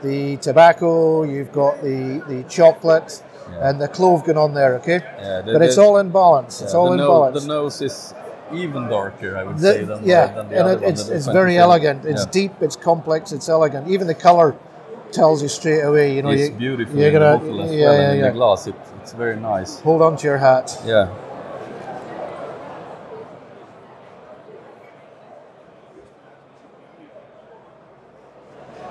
the 0.05 0.37
tobacco, 0.39 1.23
you've 1.25 1.53
got 1.53 1.75
the 1.83 2.23
the 2.29 2.41
chocolate, 2.49 3.11
Yeah. 3.53 3.69
and 3.69 3.81
the 3.81 3.89
clove 3.89 4.25
going 4.25 4.39
on 4.39 4.55
there, 4.55 4.73
okay. 4.81 5.01
Yeah, 5.03 5.41
the- 5.43 5.53
but 5.55 5.63
it's 5.63 5.79
all 5.79 5.97
in 5.99 6.11
balance. 6.11 6.63
It's 6.63 6.75
all 6.75 6.87
the 6.87 6.93
in 6.93 6.99
no- 6.99 7.09
balance. 7.15 7.43
The 7.43 7.49
nose 7.49 7.81
is 7.83 8.15
even 8.53 8.89
darker, 8.89 9.37
I 9.37 9.43
would 9.45 9.59
The- 9.59 9.73
say, 9.73 9.85
than, 9.85 10.01
yeah, 10.05 10.27
than 10.37 10.49
the 10.49 10.57
and 10.59 10.65
other 10.69 10.73
it, 10.79 10.81
one, 10.83 10.91
it's 10.93 11.09
it's 11.17 11.27
very 11.27 11.55
24. 11.57 11.63
elegant. 11.67 11.99
It's 12.13 12.27
deep. 12.27 12.53
It's 12.67 12.77
complex. 12.91 13.33
It's 13.33 13.49
elegant. 13.49 13.89
Even 13.89 14.07
the 14.07 14.15
color 14.29 14.55
tells 15.13 15.43
you 15.43 15.49
straight 15.49 15.81
away. 15.91 16.07
You 16.17 16.23
know, 16.23 16.31
It's 16.31 16.49
you, 16.51 16.57
beautiful 16.67 16.97
You're 16.99 17.09
in 17.09 17.15
gonna, 17.19 17.33
the 17.33 17.39
bottle 17.39 17.63
as 17.63 17.71
yeah, 17.73 17.87
well, 17.89 18.01
yeah, 18.03 18.13
yeah. 18.13 18.27
the 18.29 18.31
glass. 18.41 18.67
It, 18.67 18.75
it's 19.03 19.13
very 19.13 19.37
nice. 19.37 19.81
Hold 19.81 20.03
on 20.03 20.17
to 20.21 20.25
your 20.27 20.39
hat. 20.39 20.67
Yeah. 20.85 21.09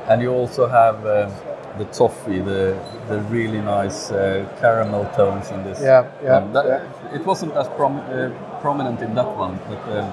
And 0.10 0.22
you 0.22 0.32
also 0.34 0.68
have 0.68 0.96
um, 1.06 1.32
the 1.78 1.86
toffee, 1.86 2.40
the 2.40 2.76
the 3.08 3.20
really 3.32 3.62
nice 3.62 4.12
uh, 4.12 4.46
caramel 4.62 5.06
tones 5.16 5.50
in 5.52 5.64
this. 5.64 5.80
Yeah, 5.82 6.06
yeah, 6.24 6.40
one. 6.42 6.54
That- 6.54 6.82
It 7.14 7.26
wasn't 7.26 7.54
as 7.56 7.68
prom- 7.70 8.04
uh, 8.10 8.30
prominent 8.62 9.02
in 9.02 9.14
that 9.16 9.38
one, 9.38 9.60
but 9.70 9.82
um, 9.98 10.12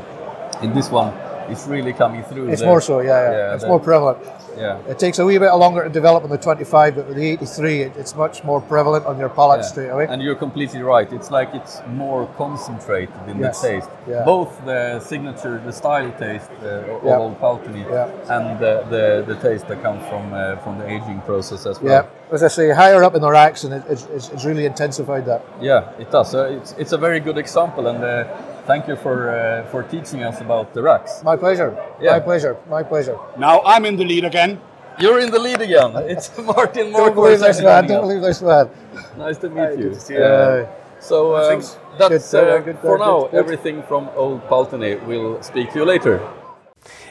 in 0.63 0.75
this 0.75 0.91
one, 0.93 1.13
it's 1.51 1.67
really 1.67 1.93
coming 1.93 2.23
through. 2.25 2.49
It's 2.49 2.63
more 2.63 2.81
so, 2.81 3.01
yeah, 3.01 3.31
yeah. 3.31 3.55
it's 3.55 3.63
the- 3.65 3.69
more 3.69 3.81
prevalent. 3.81 4.19
Yeah. 4.57 4.79
It 4.89 4.99
takes 4.99 5.19
a 5.19 5.25
wee 5.25 5.39
bit 5.39 5.53
longer 5.55 5.85
to 5.85 5.89
develop 5.91 6.25
on 6.25 6.31
the 6.31 6.37
25, 6.37 6.97
but 6.97 7.07
with 7.07 7.17
the 7.17 7.27
83, 7.31 7.83
it, 7.83 7.93
it's 7.97 8.15
much 8.15 8.43
more 8.45 8.61
prevalent 8.61 9.07
on 9.07 9.19
your 9.19 9.29
palate 9.31 9.61
Yeah. 9.61 9.67
straight 9.73 9.89
away. 9.89 10.07
And 10.09 10.21
you're 10.21 10.35
completely 10.35 10.83
right. 10.83 11.11
It's 11.13 11.31
like 11.31 11.55
it's 11.55 11.81
more 11.89 12.27
concentrated 12.37 13.15
in 13.29 13.39
Yes. 13.39 13.61
the 13.63 13.69
taste. 13.69 13.91
Yeah. 14.09 14.25
Both 14.25 14.63
the 14.65 15.01
signature, 15.01 15.63
the 15.65 15.73
style 15.73 16.13
taste 16.19 16.51
uh, 16.63 16.67
of 16.95 17.05
Yeah. 17.05 17.17
Old 17.19 17.37
Yeah. 17.41 18.09
and 18.37 18.59
the, 18.59 18.85
the, 18.91 19.35
the 19.35 19.41
taste 19.41 19.67
that 19.69 19.83
comes 19.83 20.03
from 20.09 20.33
uh, 20.35 20.57
from 20.65 20.79
the 20.79 20.87
aging 20.87 21.21
process 21.27 21.65
as 21.67 21.81
well. 21.81 21.93
yeah, 21.93 22.35
as 22.35 22.43
I 22.43 22.49
say, 22.49 22.71
higher 22.73 23.03
up 23.05 23.15
in 23.15 23.23
the 23.23 23.31
racks, 23.31 23.65
and 23.65 23.73
it, 23.75 23.83
it's, 23.89 24.05
it's, 24.17 24.29
it's 24.31 24.45
really 24.45 24.67
intensified 24.67 25.25
that. 25.27 25.43
Yeah, 25.61 25.91
it 25.99 26.11
does. 26.11 26.35
Uh, 26.35 26.59
it's, 26.61 26.73
it's 26.79 26.93
a 26.93 26.99
very 26.99 27.21
good 27.21 27.39
example, 27.39 27.87
and 27.87 28.03
uh, 28.05 28.25
thank 28.71 28.87
you 28.91 28.97
for 29.05 29.17
uh, 29.31 29.71
for 29.73 29.81
teaching 29.95 30.21
us 30.29 30.37
about 30.47 30.67
the 30.75 30.83
racks. 30.89 31.13
My 31.31 31.37
pleasure. 31.45 31.71
Yeah. 32.01 32.13
My 32.15 32.21
pleasure. 32.29 32.55
My 32.77 32.83
pleasure. 32.93 33.17
Now 33.47 33.57
I'm 33.73 33.85
in 33.91 33.97
the 34.01 34.07
lead 34.13 34.25
again. 34.33 34.53
You're 35.03 35.21
in 35.25 35.31
the 35.37 35.43
lead 35.47 35.61
again. 35.69 35.91
It's 36.13 36.27
Martin 36.39 36.87
Don't 36.93 37.15
believe 37.15 37.39
Morgård. 37.39 37.49
this 37.49 37.61
man. 37.69 37.83
Don't 37.91 38.05
believe 38.07 38.23
this 38.29 38.41
man. 38.49 38.67
Nice 39.25 39.39
to 39.43 39.49
meet 39.57 39.73
you. 39.83 39.91
to 40.07 40.13
you. 40.15 40.25
Uh, 40.25 40.69
so 41.11 41.17
um, 41.37 41.63
that's 41.99 42.31
Good, 42.31 42.49
uh, 42.49 42.57
uh, 42.57 42.59
good, 42.67 42.79
for 42.85 42.99
now 42.99 43.17
good, 43.23 43.31
good. 43.31 43.41
everything 43.43 43.77
from 43.91 44.03
Old 44.23 44.41
Pulteney. 44.51 44.95
We'll 45.09 45.43
speak 45.51 45.67
to 45.73 45.77
you 45.81 45.87
later. 45.93 46.17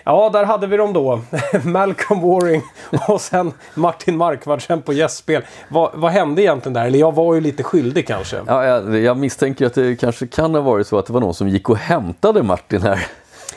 Ja, 0.04 0.30
där 0.34 0.44
hade 0.44 0.68
vi 0.68 0.78
dem 0.78 0.94
då. 0.94 1.22
Malcolm 1.64 2.22
Waring 2.22 2.62
och 3.08 3.22
sen 3.22 3.54
Martin 3.74 4.18
Markvardsen 4.18 4.82
på 4.82 4.94
gästspel. 4.94 5.42
Vad, 5.70 5.92
vad 5.94 6.12
hände 6.12 6.42
egentligen 6.42 6.74
där? 6.74 6.86
Eller 6.86 7.00
jag 7.00 7.16
var 7.16 7.36
ju 7.36 7.42
lite 7.42 7.64
skyldig 7.64 8.08
kanske. 8.08 8.42
Ja, 8.48 8.66
jag, 8.66 9.00
jag 9.00 9.18
misstänker 9.18 9.66
att 9.66 9.74
det 9.74 9.96
kanske 9.96 10.28
kan 10.28 10.56
ha 10.56 10.62
varit 10.62 10.88
så 10.88 10.98
att 10.98 11.06
det 11.06 11.14
var 11.14 11.22
någon 11.22 11.34
som 11.34 11.50
gick 11.50 11.70
och 11.70 11.78
hämtade 11.78 12.44
Martin 12.44 12.82
här. 12.82 13.08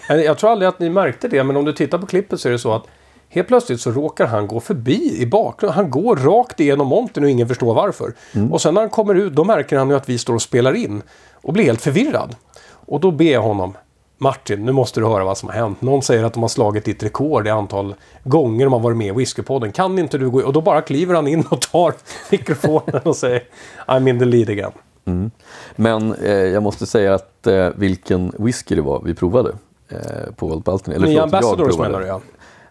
Jag 0.08 0.38
tror 0.38 0.50
aldrig 0.50 0.68
att 0.68 0.78
ni 0.78 0.90
märkte 0.90 1.28
det, 1.28 1.44
men 1.44 1.56
om 1.56 1.64
du 1.64 1.72
tittar 1.72 1.99
på 1.99 2.06
klippet 2.06 2.40
så 2.40 2.49
är 2.49 2.52
det 2.52 2.58
så 2.58 2.72
att 2.72 2.87
Helt 3.34 3.49
plötsligt 3.49 3.80
så 3.80 3.90
råkar 3.90 4.26
han 4.26 4.46
gå 4.46 4.61
förbi 4.61 5.22
i 5.22 5.26
bakgrunden. 5.26 5.76
Han 5.76 5.90
går 5.90 6.16
rakt 6.16 6.61
igenom 6.61 6.87
montern 6.87 7.25
och 7.25 7.30
ingen 7.30 7.49
förstår 7.49 7.75
varför. 7.75 8.12
Och 8.50 8.62
sen 8.62 8.75
när 8.75 8.80
han 8.80 8.90
kommer 8.90 9.14
ut 9.14 9.32
då 9.32 9.44
märker 9.44 9.76
han 9.76 9.90
ju 9.90 9.96
att 9.96 10.08
vi 10.08 10.18
står 10.18 10.34
och 10.34 10.42
spelar 10.42 10.75
in. 10.75 11.02
Och 11.34 11.52
blir 11.52 11.64
helt 11.64 11.82
förvirrad. 11.82 12.37
Och 12.64 13.00
då 13.00 13.11
ber 13.11 13.32
jag 13.32 13.42
honom. 13.42 13.76
Martin, 14.22 14.64
nu 14.64 14.72
måste 14.72 15.00
du 15.00 15.06
höra 15.06 15.24
vad 15.24 15.38
som 15.38 15.48
har 15.48 15.56
hänt. 15.56 15.82
Någon 15.82 16.02
säger 16.02 16.24
att 16.24 16.34
de 16.34 16.42
har 16.42 16.48
slagit 16.48 16.84
ditt 16.84 17.02
rekord 17.02 17.46
i 17.46 17.50
antal 17.50 17.94
gånger 18.24 18.64
de 18.66 18.72
har 18.72 18.80
varit 18.80 18.96
med 18.96 19.06
i 19.06 19.10
Whiskypodden. 19.10 19.72
Kan 19.72 19.98
inte 19.98 20.18
du 20.18 20.30
gå 20.30 20.40
in? 20.40 20.46
Och 20.46 20.52
då 20.52 20.60
bara 20.60 20.82
kliver 20.82 21.14
han 21.14 21.28
in 21.28 21.44
och 21.50 21.60
tar 21.60 21.94
mikrofonen 22.30 23.00
och 23.04 23.16
säger 23.16 23.42
I'm 23.86 24.08
in 24.08 24.18
the 24.18 24.24
lead 24.24 24.50
again. 24.50 24.72
Men 25.76 26.14
eh, 26.14 26.32
jag 26.32 26.62
måste 26.62 26.86
säga 26.86 27.14
att 27.14 27.46
eh, 27.46 27.68
vilken 27.74 28.32
whisky 28.38 28.74
det 28.74 28.82
var 28.82 29.02
vi 29.04 29.14
provade 29.14 29.52
eh, 29.88 30.32
på 30.36 30.56
Baltony. 30.56 30.96
Eller 30.96 31.06
förlåt, 31.06 31.16
jag 31.16 31.22
Ambassadors 31.22 31.68
provade. 31.68 31.90
menar 31.90 32.00
du 32.00 32.06
ja. 32.06 32.20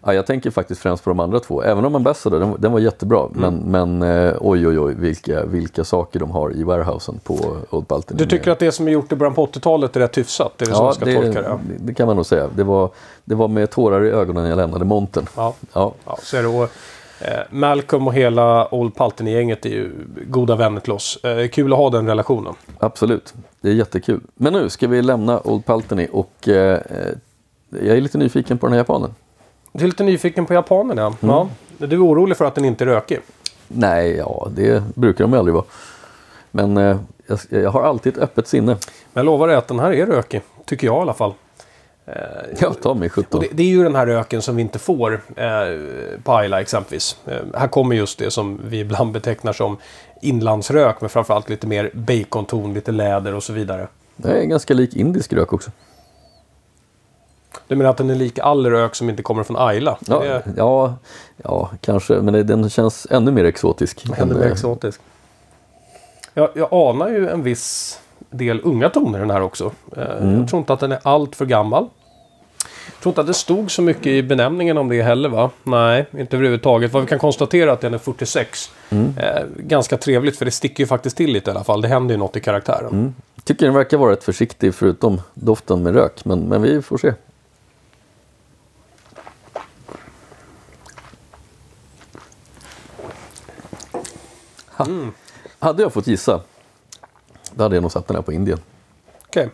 Ja, 0.04 0.14
jag 0.14 0.26
tänker 0.26 0.50
faktiskt 0.50 0.80
främst 0.80 1.04
på 1.04 1.10
de 1.10 1.20
andra 1.20 1.40
två. 1.40 1.62
Även 1.62 1.84
om 1.84 1.94
Ambassador, 1.94 2.40
den, 2.40 2.54
den 2.58 2.72
var 2.72 2.80
jättebra. 2.80 3.28
Mm. 3.34 3.40
Men, 3.40 3.98
men 3.98 4.26
eh, 4.26 4.34
oj 4.40 4.68
oj 4.68 4.78
oj 4.78 4.94
vilka, 4.94 5.44
vilka 5.44 5.84
saker 5.84 6.20
de 6.20 6.30
har 6.30 6.52
i 6.56 6.62
warehousen 6.62 7.20
på 7.24 7.56
Old 7.70 7.86
Baltony. 7.86 8.18
Du 8.18 8.26
tycker 8.26 8.50
att 8.50 8.58
det 8.58 8.72
som 8.72 8.88
är 8.88 8.92
gjort 8.92 9.12
i 9.12 9.16
början 9.16 9.34
på 9.34 9.46
80-talet 9.46 9.96
är 9.96 10.00
rätt 10.00 10.18
hyfsat? 10.18 10.62
Är 10.62 10.66
det 10.66 10.72
man 10.72 10.94
ska 10.94 11.04
det, 11.04 11.14
tolka 11.14 11.42
det? 11.42 11.48
Ja. 11.48 11.60
det? 11.68 11.86
Det 11.86 11.94
kan 11.94 12.06
man 12.06 12.16
nog 12.16 12.26
säga. 12.26 12.48
Det 12.56 12.64
var, 12.64 12.90
det 13.24 13.34
var 13.34 13.48
med 13.48 13.70
tårar 13.70 14.04
i 14.04 14.10
ögonen 14.10 14.46
jag 14.46 14.56
lämnade 14.56 14.84
montern. 14.84 15.26
Ja. 15.36 15.54
Ja, 15.72 15.92
Ja, 16.04 16.18
så 16.22 16.36
är 16.36 16.42
det. 16.42 16.48
Och, 16.48 16.68
eh, 17.20 17.40
Malcolm 17.50 18.06
och 18.06 18.14
hela 18.14 18.74
Old 18.74 18.94
Palten-gänget 18.94 19.66
är 19.66 19.70
ju 19.70 19.90
goda 20.26 20.56
vänner 20.56 20.80
till 20.80 20.92
oss. 20.92 21.16
Eh, 21.24 21.48
kul 21.48 21.72
att 21.72 21.78
ha 21.78 21.90
den 21.90 22.06
relationen. 22.06 22.54
absolut. 22.78 23.34
Det 23.60 23.68
är 23.68 23.74
jättekul. 23.74 24.20
Men 24.34 24.52
nu 24.52 24.68
ska 24.68 24.88
vi 24.88 25.02
lämna 25.02 25.40
Old 25.44 25.64
Paltony 25.64 26.08
och 26.12 26.48
eh, 26.48 26.80
jag 27.70 27.96
är 27.96 28.00
lite 28.00 28.18
nyfiken 28.18 28.58
på 28.58 28.66
den 28.66 28.72
här 28.72 28.80
japanen. 28.80 29.14
Du 29.72 29.84
är 29.84 29.88
lite 29.88 30.04
nyfiken 30.04 30.46
på 30.46 30.54
japanerna. 30.54 31.06
Mm. 31.06 31.16
Ja. 31.20 31.48
Du 31.78 31.96
är 31.96 32.06
orolig 32.06 32.36
för 32.36 32.44
att 32.44 32.54
den 32.54 32.64
inte 32.64 32.84
är 32.84 32.86
rökig. 32.86 33.20
Nej, 33.68 34.16
ja 34.16 34.48
det 34.50 34.82
brukar 34.94 35.24
de 35.24 35.32
ju 35.32 35.38
aldrig 35.38 35.54
vara. 35.54 35.64
Men 36.50 36.76
eh, 36.76 36.96
jag, 37.26 37.38
jag 37.48 37.70
har 37.70 37.82
alltid 37.82 38.16
ett 38.16 38.22
öppet 38.22 38.48
sinne. 38.48 38.72
Men 38.72 38.78
jag 39.12 39.24
lovar 39.24 39.48
dig 39.48 39.56
att 39.56 39.68
den 39.68 39.78
här 39.78 39.92
är 39.92 40.06
rökig. 40.06 40.42
Tycker 40.64 40.86
jag 40.86 40.96
i 40.96 41.00
alla 41.00 41.14
fall. 41.14 41.34
Jag 42.58 42.82
tar 42.82 42.94
mig 42.94 43.10
17. 43.10 43.38
Och 43.38 43.44
det, 43.44 43.56
det 43.56 43.62
är 43.62 43.66
ju 43.66 43.82
den 43.82 43.94
här 43.94 44.06
röken 44.06 44.42
som 44.42 44.56
vi 44.56 44.62
inte 44.62 44.78
får 44.78 45.20
eh, 45.36 45.46
på 46.22 46.32
Ayla 46.32 46.60
exempelvis. 46.60 47.16
Eh, 47.26 47.38
här 47.54 47.68
kommer 47.68 47.96
just 47.96 48.18
det 48.18 48.30
som 48.30 48.60
vi 48.64 48.80
ibland 48.80 49.12
betecknar 49.12 49.52
som 49.52 49.76
inlandsrök. 50.22 51.00
Men 51.00 51.10
framförallt 51.10 51.48
lite 51.48 51.66
mer 51.66 51.90
baconton, 51.94 52.74
lite 52.74 52.92
läder 52.92 53.34
och 53.34 53.42
så 53.42 53.52
vidare. 53.52 53.88
Det 54.16 54.28
är 54.28 54.44
ganska 54.44 54.74
lik 54.74 54.96
indisk 54.96 55.32
rök 55.32 55.52
också. 55.52 55.70
Du 57.72 57.76
menar 57.76 57.90
att 57.90 57.96
den 57.96 58.10
är 58.10 58.14
lik 58.14 58.38
all 58.38 58.66
rök 58.70 58.94
som 58.94 59.10
inte 59.10 59.22
kommer 59.22 59.42
från 59.42 59.56
Ayla? 59.56 59.98
Ja, 60.06 60.24
är 60.24 60.42
ja, 60.56 60.94
ja 61.36 61.70
kanske. 61.80 62.14
Men 62.14 62.46
den 62.46 62.70
känns 62.70 63.06
ännu 63.10 63.30
mer 63.30 63.44
exotisk. 63.44 64.04
ännu 64.18 64.32
än, 64.32 64.38
mer 64.38 64.46
eh, 64.46 64.52
exotisk. 64.52 65.00
Jag, 66.34 66.48
jag 66.54 66.68
anar 66.72 67.08
ju 67.08 67.28
en 67.28 67.42
viss 67.42 67.98
del 68.30 68.60
unga 68.64 68.88
toner 68.88 69.18
i 69.18 69.20
den 69.20 69.30
här 69.30 69.42
också. 69.42 69.72
Eh, 69.96 70.02
Jag 70.38 70.48
tror 70.48 70.58
inte 70.58 70.72
att 70.72 70.80
den 70.80 70.92
är 70.92 70.98
allt 71.02 71.36
för 71.36 71.46
gammal. 71.46 71.88
Jag 72.86 73.02
tror 73.02 73.10
inte 73.10 73.20
att 73.20 73.26
det 73.26 73.34
stod 73.34 73.70
så 73.70 73.82
mycket 73.82 74.06
i 74.06 74.22
benämningen 74.22 74.78
om 74.78 74.88
det 74.88 75.02
heller 75.02 75.28
va? 75.28 75.50
Nej, 75.62 76.06
inte 76.18 76.36
överhuvudtaget. 76.36 76.92
Vad 76.92 77.02
vi 77.02 77.08
kan 77.08 77.18
konstatera 77.18 77.70
är 77.70 77.74
att 77.74 77.80
den 77.80 77.94
är 77.94 77.98
46. 77.98 78.70
Eh, 78.90 78.98
ganska 79.56 79.96
trevligt 79.96 80.36
för 80.36 80.44
det 80.44 80.50
sticker 80.50 80.82
ju 80.82 80.86
faktiskt 80.86 81.16
till 81.16 81.32
lite 81.32 81.50
i 81.50 81.54
alla 81.54 81.64
fall. 81.64 81.80
Det 81.82 81.88
händer 81.88 82.14
ju 82.14 82.18
något 82.18 82.36
i 82.36 82.40
karaktären. 82.40 83.14
Tycker 83.44 83.66
den 83.66 83.74
verkar 83.74 83.96
vara 83.98 84.12
rätt 84.12 84.24
försiktig 84.24 84.74
förutom 84.74 85.20
doften 85.34 85.82
med 85.82 85.94
rök. 85.94 86.24
Men, 86.24 86.40
men 86.40 86.62
vi 86.62 86.82
får 86.82 86.98
se. 86.98 87.12
Ha. 94.76 94.86
Hade 95.58 95.82
jag 95.82 95.92
fått 95.92 96.06
gissa, 96.06 96.40
då 97.54 97.62
hade 97.62 97.76
jag 97.76 97.82
nog 97.82 97.92
satt 97.92 98.06
den 98.06 98.16
här 98.16 98.22
på 98.22 98.32
Indien. 98.32 98.58
Okej. 99.26 99.50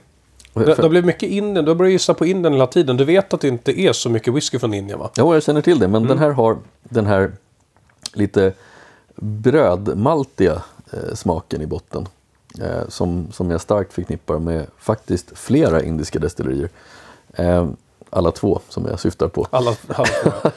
Det, 0.55 0.65
det 0.65 0.83
har 0.83 0.89
blivit 0.89 1.07
mycket 1.07 1.29
Indien. 1.29 1.65
Du 1.65 1.71
har 1.71 1.77
börjat 1.77 1.93
gissa 1.93 2.15
på 2.15 2.27
Indien 2.27 2.53
hela 2.53 2.67
tiden. 2.67 2.97
Du 2.97 3.05
vet 3.05 3.35
att 3.35 3.41
det 3.41 3.49
inte 3.49 3.81
är 3.81 3.93
så 3.93 4.11
mycket 4.11 4.35
whisky 4.35 4.59
från 4.59 4.75
Indien 4.75 4.99
va? 4.99 5.11
Jo, 5.17 5.35
jag 5.35 5.43
känner 5.43 5.63
till 5.63 5.79
det, 5.79 5.89
men 5.89 5.97
Mm. 6.03 6.09
den 6.09 6.19
här 6.19 6.31
har 6.31 6.59
den 6.83 7.07
här 7.07 7.33
lite 8.13 8.53
brödmaltiga 9.17 10.63
eh, 10.93 11.15
smaken 11.15 11.63
i 11.63 11.67
botten. 11.67 12.09
Eh, 12.63 12.89
som, 12.89 13.33
som 13.33 13.51
jag 13.51 13.61
starkt 13.61 13.93
förknippar 13.93 14.39
med 14.39 14.67
faktiskt 14.79 15.39
flera 15.39 15.83
indiska 15.83 16.19
destillerier. 16.19 16.69
Eh, 17.35 17.69
alla 18.11 18.31
två 18.31 18.61
som 18.69 18.87
jag 18.87 19.01
syftar 19.01 19.29
på. 19.29 19.47
Alla, 19.51 19.75
alla 19.89 20.53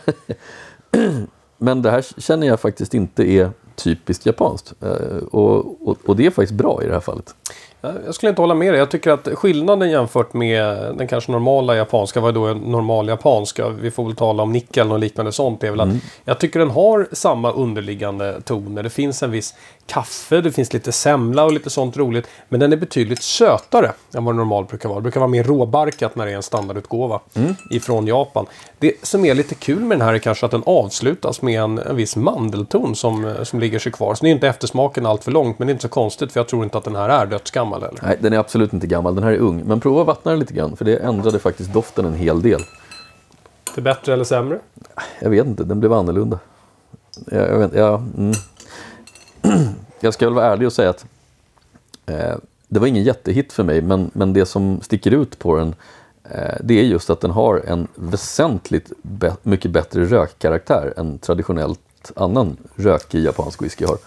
Men 1.58 1.82
det 1.82 1.92
här 1.92 2.06
känner 2.18 2.48
jag 2.48 2.60
faktiskt 2.60 2.94
inte 2.94 3.24
är 3.24 3.52
typiskt 3.84 4.26
japanskt. 4.26 4.74
Eh, 4.82 5.18
och, 5.32 5.88
och, 5.88 5.98
och 6.06 6.16
det 6.16 6.26
är 6.26 6.32
faktiskt 6.32 6.58
bra 6.58 6.84
i 6.84 6.88
det 6.88 6.94
här 6.94 7.00
fallet. 7.00 7.36
Ja, 7.82 7.92
Jag 8.06 8.16
skulle 8.16 8.30
inte 8.30 8.42
hålla 8.42 8.54
med 8.54 8.74
dig. 8.74 8.80
Jag 8.80 8.92
tycker 8.92 9.12
att 9.12 9.28
skillnaden 9.34 9.92
jämfört 9.92 10.34
med 10.34 10.96
den 10.98 11.08
kanske 11.08 11.32
normala 11.32 11.76
japanska, 11.76 12.20
vad 12.20 12.30
är 12.30 12.34
då 12.34 12.46
en 12.46 12.58
normal 12.58 13.08
japanska? 13.08 13.70
Vi 13.70 13.92
får 13.92 14.06
väl 14.06 14.16
tala 14.16 14.44
om 14.44 14.52
nickel 14.52 14.92
och 14.92 15.00
liknande 15.00 15.32
sånt. 15.32 15.64
Är 15.64 15.72
väl 15.72 15.80
att 15.80 15.90
jag 16.26 16.40
tycker 16.40 16.60
den 16.60 16.70
har 16.70 17.08
samma 17.12 17.52
underliggande 17.52 18.42
toner. 18.42 18.84
Det 18.84 18.90
finns 18.90 19.24
en 19.24 19.32
viss 19.32 19.56
kaffe, 19.88 20.42
det 20.42 20.52
finns 20.52 20.74
lite 20.74 20.92
semla 20.92 21.44
och 21.44 21.52
lite 21.52 21.70
sånt 21.70 21.98
roligt. 21.98 22.28
Men 22.50 22.60
den 22.60 22.74
är 22.74 22.78
betydligt 22.78 23.24
sötare 23.24 23.92
än 24.16 24.26
vad 24.26 24.36
normalt 24.36 24.70
brukar 24.70 24.90
vara. 24.90 25.00
Det 25.00 25.04
brukar 25.04 25.20
vara 25.20 25.30
mer 25.30 25.44
råbarkat 25.44 26.16
när 26.16 26.26
det 26.26 26.32
är 26.32 26.36
en 26.36 26.44
standardutgåva 26.44 27.20
ifrån 27.72 28.08
Japan. 28.08 28.46
Det 28.80 29.06
som 29.06 29.26
är 29.26 29.34
lite 29.34 29.56
kul 29.56 29.80
med 29.80 29.98
den 30.00 30.08
här 30.08 30.14
är 30.14 30.20
kanske 30.20 30.46
att 30.46 30.52
den 30.52 30.64
avslutas 30.66 31.42
med 31.42 31.62
en, 31.62 31.80
en 31.80 31.96
viss 31.96 32.16
mandelton 32.16 32.96
som, 32.96 33.36
som 33.44 33.60
ligger 33.60 33.80
sig 33.80 33.92
kvar. 33.92 34.16
Så 34.16 34.24
det 34.24 34.30
är 34.30 34.32
inte 34.32 34.48
eftersmaken 34.48 35.06
allt 35.06 35.24
för 35.24 35.32
långt, 35.32 35.60
men 35.60 35.68
det 35.68 35.72
är 35.72 35.74
inte 35.74 35.82
så 35.82 35.90
konstigt 35.90 36.32
för 36.32 36.40
jag 36.40 36.48
tror 36.48 36.64
inte 36.64 36.78
att 36.78 36.84
den 36.84 36.96
här 36.96 37.10
är 37.10 37.26
dödsgammal 37.26 37.71
heller. 37.74 38.00
Nej, 38.02 38.18
den 38.22 38.34
är 38.34 38.38
absolut 38.38 38.74
inte 38.74 38.88
gammal. 38.88 39.16
Den 39.16 39.24
här 39.24 39.32
är 39.32 39.38
ung. 39.38 39.64
Men 39.66 39.80
prova 39.80 40.02
att 40.02 40.08
vattna 40.08 40.32
den 40.32 40.40
lite 40.40 40.54
grann, 40.54 40.76
för 40.76 40.86
det 40.86 40.98
ändrade 40.98 41.40
faktiskt 41.40 41.74
doften 41.74 42.06
en 42.06 42.14
hel 42.14 42.42
del. 42.42 42.62
Det 43.76 43.82
bättre 43.82 44.14
eller 44.14 44.24
sämre? 44.24 44.60
Jag 45.20 45.30
vet 45.30 45.48
inte, 45.48 45.64
den 45.64 45.80
blev 45.80 45.94
annorlunda. 45.94 46.40
Jag, 47.26 47.50
jag, 47.50 47.58
vet, 47.60 47.74
jag, 47.74 48.04
mm. 48.18 48.34
jag 50.00 50.14
ska 50.14 50.26
väl 50.26 50.34
vara 50.34 50.46
ärlig 50.46 50.68
och 50.68 50.74
säga 50.74 50.90
att 50.90 51.06
eh, 52.06 52.36
det 52.68 52.80
var 52.80 52.88
ingen 52.88 53.04
jättehit 53.04 53.54
för 53.54 53.64
mig, 53.64 53.82
men, 53.82 54.12
men 54.14 54.34
det 54.34 54.46
som 54.46 54.82
sticker 54.82 55.12
ut 55.12 55.40
på 55.40 55.56
den 55.56 55.76
eh, 56.24 56.56
det 56.64 56.80
är 56.80 56.84
just 56.84 57.10
att 57.10 57.22
den 57.22 57.32
har 57.32 57.62
en 57.68 57.88
väsentligt 57.96 58.92
be- 59.02 59.36
mycket 59.44 59.72
bättre 59.72 60.06
rökkaraktär 60.06 60.94
än 60.98 61.20
traditionellt 61.20 62.12
annan 62.16 62.58
rökig 62.76 63.24
japansk 63.24 63.62
whisky 63.62 63.86
har. 63.86 63.98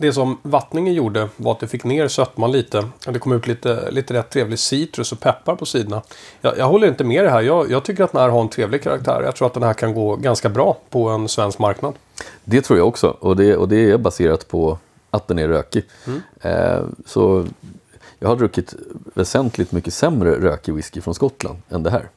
Det 0.00 0.12
som 0.12 0.38
vattningen 0.42 0.94
gjorde 0.94 1.28
var 1.36 1.52
att 1.52 1.60
det 1.60 1.66
fick 1.66 1.84
ner 1.84 2.08
sötman 2.08 2.52
lite. 2.52 2.88
Det 3.04 3.18
kom 3.18 3.32
ut 3.32 3.46
lite, 3.46 3.90
lite 3.90 4.14
rätt 4.14 4.30
trevlig 4.30 4.58
citrus 4.58 5.12
och 5.12 5.20
peppar 5.20 5.56
på 5.56 5.66
sidorna. 5.66 6.02
Jag, 6.40 6.58
jag 6.58 6.68
håller 6.68 6.88
inte 6.88 7.04
med 7.04 7.24
det 7.24 7.30
här. 7.30 7.40
Jag, 7.40 7.70
jag 7.70 7.84
tycker 7.84 8.04
att 8.04 8.12
den 8.12 8.20
här 8.20 8.28
har 8.28 8.40
en 8.40 8.48
trevlig 8.48 8.82
karaktär. 8.82 9.22
Jag 9.24 9.36
tror 9.36 9.46
att 9.46 9.54
den 9.54 9.62
här 9.62 9.74
kan 9.74 9.94
gå 9.94 10.16
ganska 10.16 10.48
bra 10.48 10.76
på 10.90 11.08
en 11.08 11.28
svensk 11.28 11.58
marknad. 11.58 11.94
Det 12.44 12.60
tror 12.60 12.78
jag 12.78 12.88
också 12.88 13.16
och 13.20 13.36
det, 13.36 13.56
och 13.56 13.68
det 13.68 13.90
är 13.90 13.98
baserat 13.98 14.48
på 14.48 14.78
att 15.10 15.28
den 15.28 15.38
är 15.38 15.48
rökig. 15.48 15.84
Eh, 16.40 16.80
så 17.06 17.46
jag 18.18 18.28
har 18.28 18.36
druckit 18.36 18.74
väsentligt 19.14 19.72
mycket 19.72 19.94
sämre 19.94 20.30
rökig 20.30 20.74
whisky 20.74 21.00
från 21.00 21.14
Skottland 21.14 21.58
än 21.68 21.82
det 21.82 21.90
här. 21.90 22.08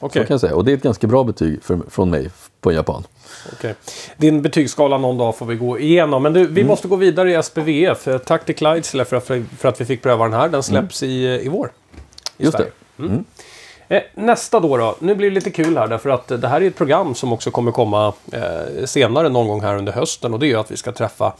Okej. 0.00 0.22
Så 0.22 0.26
kan 0.26 0.34
jag 0.34 0.40
säga. 0.40 0.54
Och 0.54 0.64
det 0.64 0.72
är 0.72 0.76
ett 0.76 0.82
ganska 0.82 1.06
bra 1.06 1.24
betyg 1.24 1.62
för, 1.62 1.78
från 1.90 2.10
mig 2.10 2.30
på 2.60 2.72
japan. 2.72 3.06
okej. 3.52 3.74
Din 4.16 4.42
betygsskala 4.42 4.98
någon 4.98 5.18
dag 5.18 5.36
får 5.36 5.46
vi 5.46 5.56
gå 5.56 5.78
igenom. 5.78 6.22
Men 6.22 6.32
du, 6.32 6.46
vi 6.46 6.64
måste 6.64 6.88
gå 6.88 6.96
vidare 6.96 7.38
i 7.38 7.42
SPVF. 7.42 8.08
Tack 8.26 8.44
till 8.44 8.54
Clydesdale 8.54 9.04
för 9.04 9.16
att, 9.16 9.26
för 9.58 9.68
att 9.68 9.80
vi 9.80 9.84
fick 9.84 10.02
pröva 10.02 10.24
den 10.24 10.32
här. 10.34 10.48
Den 10.48 10.62
släpps 10.62 11.02
i, 11.02 11.24
i 11.24 11.48
vår. 11.48 11.70
i 12.38 12.44
Just 12.44 12.56
Sverige. 12.56 12.70
det. 12.96 13.24
Eh, 13.88 14.02
nästa 14.14 14.60
då, 14.60 14.76
då. 14.76 14.96
Nu 14.98 15.14
blir 15.14 15.30
det 15.30 15.34
lite 15.34 15.50
kul 15.50 15.78
här 15.78 15.88
därför 15.88 16.10
att 16.10 16.28
det 16.28 16.48
här 16.48 16.60
är 16.60 16.66
ett 16.66 16.76
program 16.76 17.14
som 17.14 17.32
också 17.32 17.50
kommer 17.50 17.72
komma 17.72 18.12
eh, 18.32 18.84
senare 18.84 19.28
någon 19.28 19.48
gång 19.48 19.60
här 19.60 19.76
under 19.76 19.92
hösten 19.92 20.34
och 20.34 20.40
det 20.40 20.46
är 20.46 20.48
ju 20.48 20.56
att 20.60 20.70
vi 20.70 20.76
ska 20.76 20.92
träffa 20.92 21.32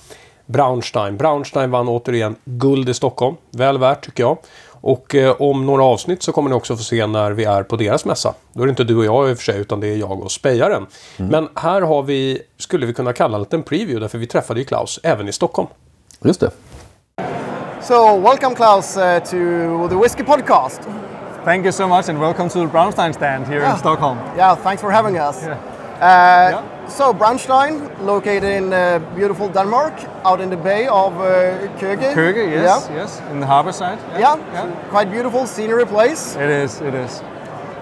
Braunstein. 0.46 1.16
Braunstein 1.16 1.70
vann 1.70 1.88
återigen 1.88 2.36
guld 2.44 2.88
i 2.88 2.94
Stockholm. 2.94 3.36
Väl 3.50 3.78
värt 3.78 4.04
tycker 4.04 4.22
jag. 4.22 4.38
Och 4.80 5.14
eh, 5.14 5.36
om 5.38 5.66
några 5.66 5.84
avsnitt 5.84 6.22
så 6.22 6.32
kommer 6.32 6.50
ni 6.50 6.56
också 6.56 6.76
få 6.76 6.82
se 6.82 7.06
när 7.06 7.30
vi 7.30 7.44
är 7.44 7.62
på 7.62 7.76
deras 7.76 8.04
mässa. 8.04 8.34
Då 8.52 8.62
är 8.62 8.66
det 8.66 8.70
inte 8.70 8.84
du 8.84 8.96
och 8.96 9.04
jag 9.04 9.30
i 9.30 9.32
och 9.32 9.36
för 9.36 9.44
sig 9.44 9.60
utan 9.60 9.80
det 9.80 9.86
är 9.88 9.96
jag 9.96 10.22
och 10.22 10.32
spejaren. 10.32 10.86
Men 11.16 11.48
här 11.54 11.80
har 11.82 12.02
vi, 12.02 12.42
skulle 12.58 12.86
vi 12.86 12.94
kunna 12.94 13.12
kalla 13.12 13.38
det 13.38 13.52
en 13.52 13.62
preview 13.62 14.00
därför 14.00 14.18
vi 14.18 14.26
träffade 14.26 14.60
ju 14.60 14.66
Klaus 14.66 15.00
även 15.02 15.28
i 15.28 15.32
Stockholm. 15.32 15.68
Just 16.24 16.40
det. 16.40 16.50
So, 17.82 18.16
welcome, 18.20 18.54
Klaus, 18.56 18.96
uh, 18.96 19.18
to 19.18 19.88
the 19.88 19.94
Whiskey 20.02 20.22
Podcast. 20.24 20.80
Thank 21.44 21.64
you 21.64 21.72
so 21.72 21.88
much 21.88 22.08
and 22.08 22.18
welcome 22.20 22.48
to 22.48 22.58
the 22.60 22.66
Brownstein 22.66 23.12
stand 23.14 23.46
here 23.46 23.58
Yeah. 23.60 23.72
in 23.72 23.78
Stockholm. 23.78 24.18
Yeah, 24.36 24.56
thanks 24.62 24.80
for 24.82 24.90
having 24.90 25.16
us. 25.16 25.42
Yeah. 25.42 25.56
Uh, 26.00 26.62
So, 26.88 27.12
Braunstein, 27.12 27.80
located 28.00 28.44
in 28.44 28.72
uh, 28.72 28.98
beautiful 29.14 29.48
Denmark, 29.48 29.92
out 30.24 30.40
in 30.40 30.48
the 30.50 30.56
bay 30.56 30.86
of 30.88 31.12
uh, 31.20 31.26
Køge. 31.78 32.14
Køge, 32.14 32.50
yes, 32.50 32.88
Yeah. 32.88 32.96
yes, 33.00 33.20
in 33.30 33.40
the 33.40 33.46
harbor 33.46 33.72
side. 33.72 33.98
Yeah. 34.18 34.36
yeah. 34.52 34.66
quite 34.90 35.10
beautiful 35.10 35.46
scenery 35.46 35.84
place. 35.84 36.34
It 36.44 36.50
is, 36.64 36.80
it 36.80 36.94
is. 36.94 37.22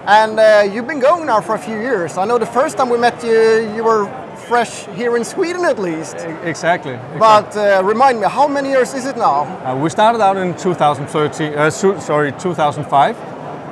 And 0.07 0.39
uh, 0.39 0.73
you've 0.73 0.87
been 0.87 0.99
going 0.99 1.25
now 1.25 1.39
for 1.41 1.55
a 1.55 1.57
few 1.59 1.77
years. 1.79 2.17
I 2.17 2.25
know 2.25 2.37
the 2.37 2.51
first 2.59 2.77
time 2.77 2.89
we 2.89 2.97
met 2.97 3.23
you, 3.23 3.71
you 3.75 3.83
were 3.83 4.09
fresh 4.49 4.85
here 4.97 5.15
in 5.17 5.23
Sweden 5.23 5.63
at 5.65 5.79
least. 5.79 6.15
Exactly. 6.43 6.99
But 7.19 7.55
uh, 7.55 7.81
remind 7.83 8.19
me, 8.19 8.27
how 8.27 8.47
many 8.47 8.69
years 8.69 8.93
is 8.93 9.05
it 9.05 9.15
now? 9.17 9.43
Uh, 9.63 9.83
we 9.83 9.89
started 9.89 10.21
out 10.21 10.37
in 10.37 10.53
2013. 10.55 11.53
Uh, 11.53 11.69
sorry, 11.99 12.31
2005. 12.33 13.15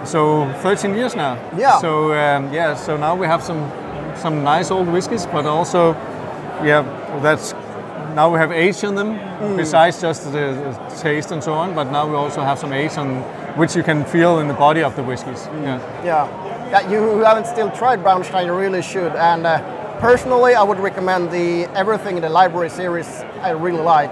So 0.06 0.48
13 0.62 0.96
years 0.96 1.16
now. 1.16 1.38
Yeah. 1.58 1.78
So 1.80 2.14
um, 2.14 2.54
yeah. 2.54 2.76
So 2.76 2.96
now 2.98 3.16
we 3.16 3.28
have 3.28 3.42
some 3.44 3.62
some 4.18 4.44
nice 4.44 4.72
old 4.72 4.88
whiskies, 4.88 5.26
but 5.26 5.46
also 5.46 5.94
yeah, 6.64 6.84
that's 7.22 7.54
now 8.16 8.32
we 8.32 8.40
have 8.40 8.52
age 8.52 8.84
in 8.84 8.96
them 8.96 9.20
besides 9.58 10.02
just 10.02 10.24
the, 10.24 10.32
the 10.32 10.96
taste 11.02 11.32
and 11.32 11.44
so 11.44 11.54
on. 11.54 11.76
But 11.76 11.92
now 11.92 12.08
we 12.08 12.16
also 12.16 12.42
have 12.42 12.58
some 12.58 12.74
age 12.74 12.98
on 12.98 13.22
which 13.58 13.76
you 13.76 13.84
can 13.84 14.06
feel 14.06 14.40
in 14.40 14.48
the 14.48 14.54
body 14.54 14.82
of 14.84 14.96
the 14.96 15.04
whiskies. 15.04 15.48
Yeah. 15.62 16.04
Yeah. 16.04 16.46
Yeah, 16.70 16.90
you 16.90 16.98
who 16.98 17.20
haven't 17.20 17.46
still 17.46 17.70
tried 17.72 18.04
Braunstein, 18.04 18.46
you 18.46 18.54
really 18.54 18.82
should. 18.82 19.16
And 19.16 19.46
uh, 19.46 19.60
personally, 20.00 20.56
I 20.56 20.64
would 20.64 20.80
recommend 20.80 21.30
the 21.32 21.66
Everything 21.76 22.16
in 22.16 22.24
the 22.24 22.30
Library 22.30 22.70
series. 22.70 23.08
I 23.42 23.52
really 23.52 23.82
like. 23.82 24.12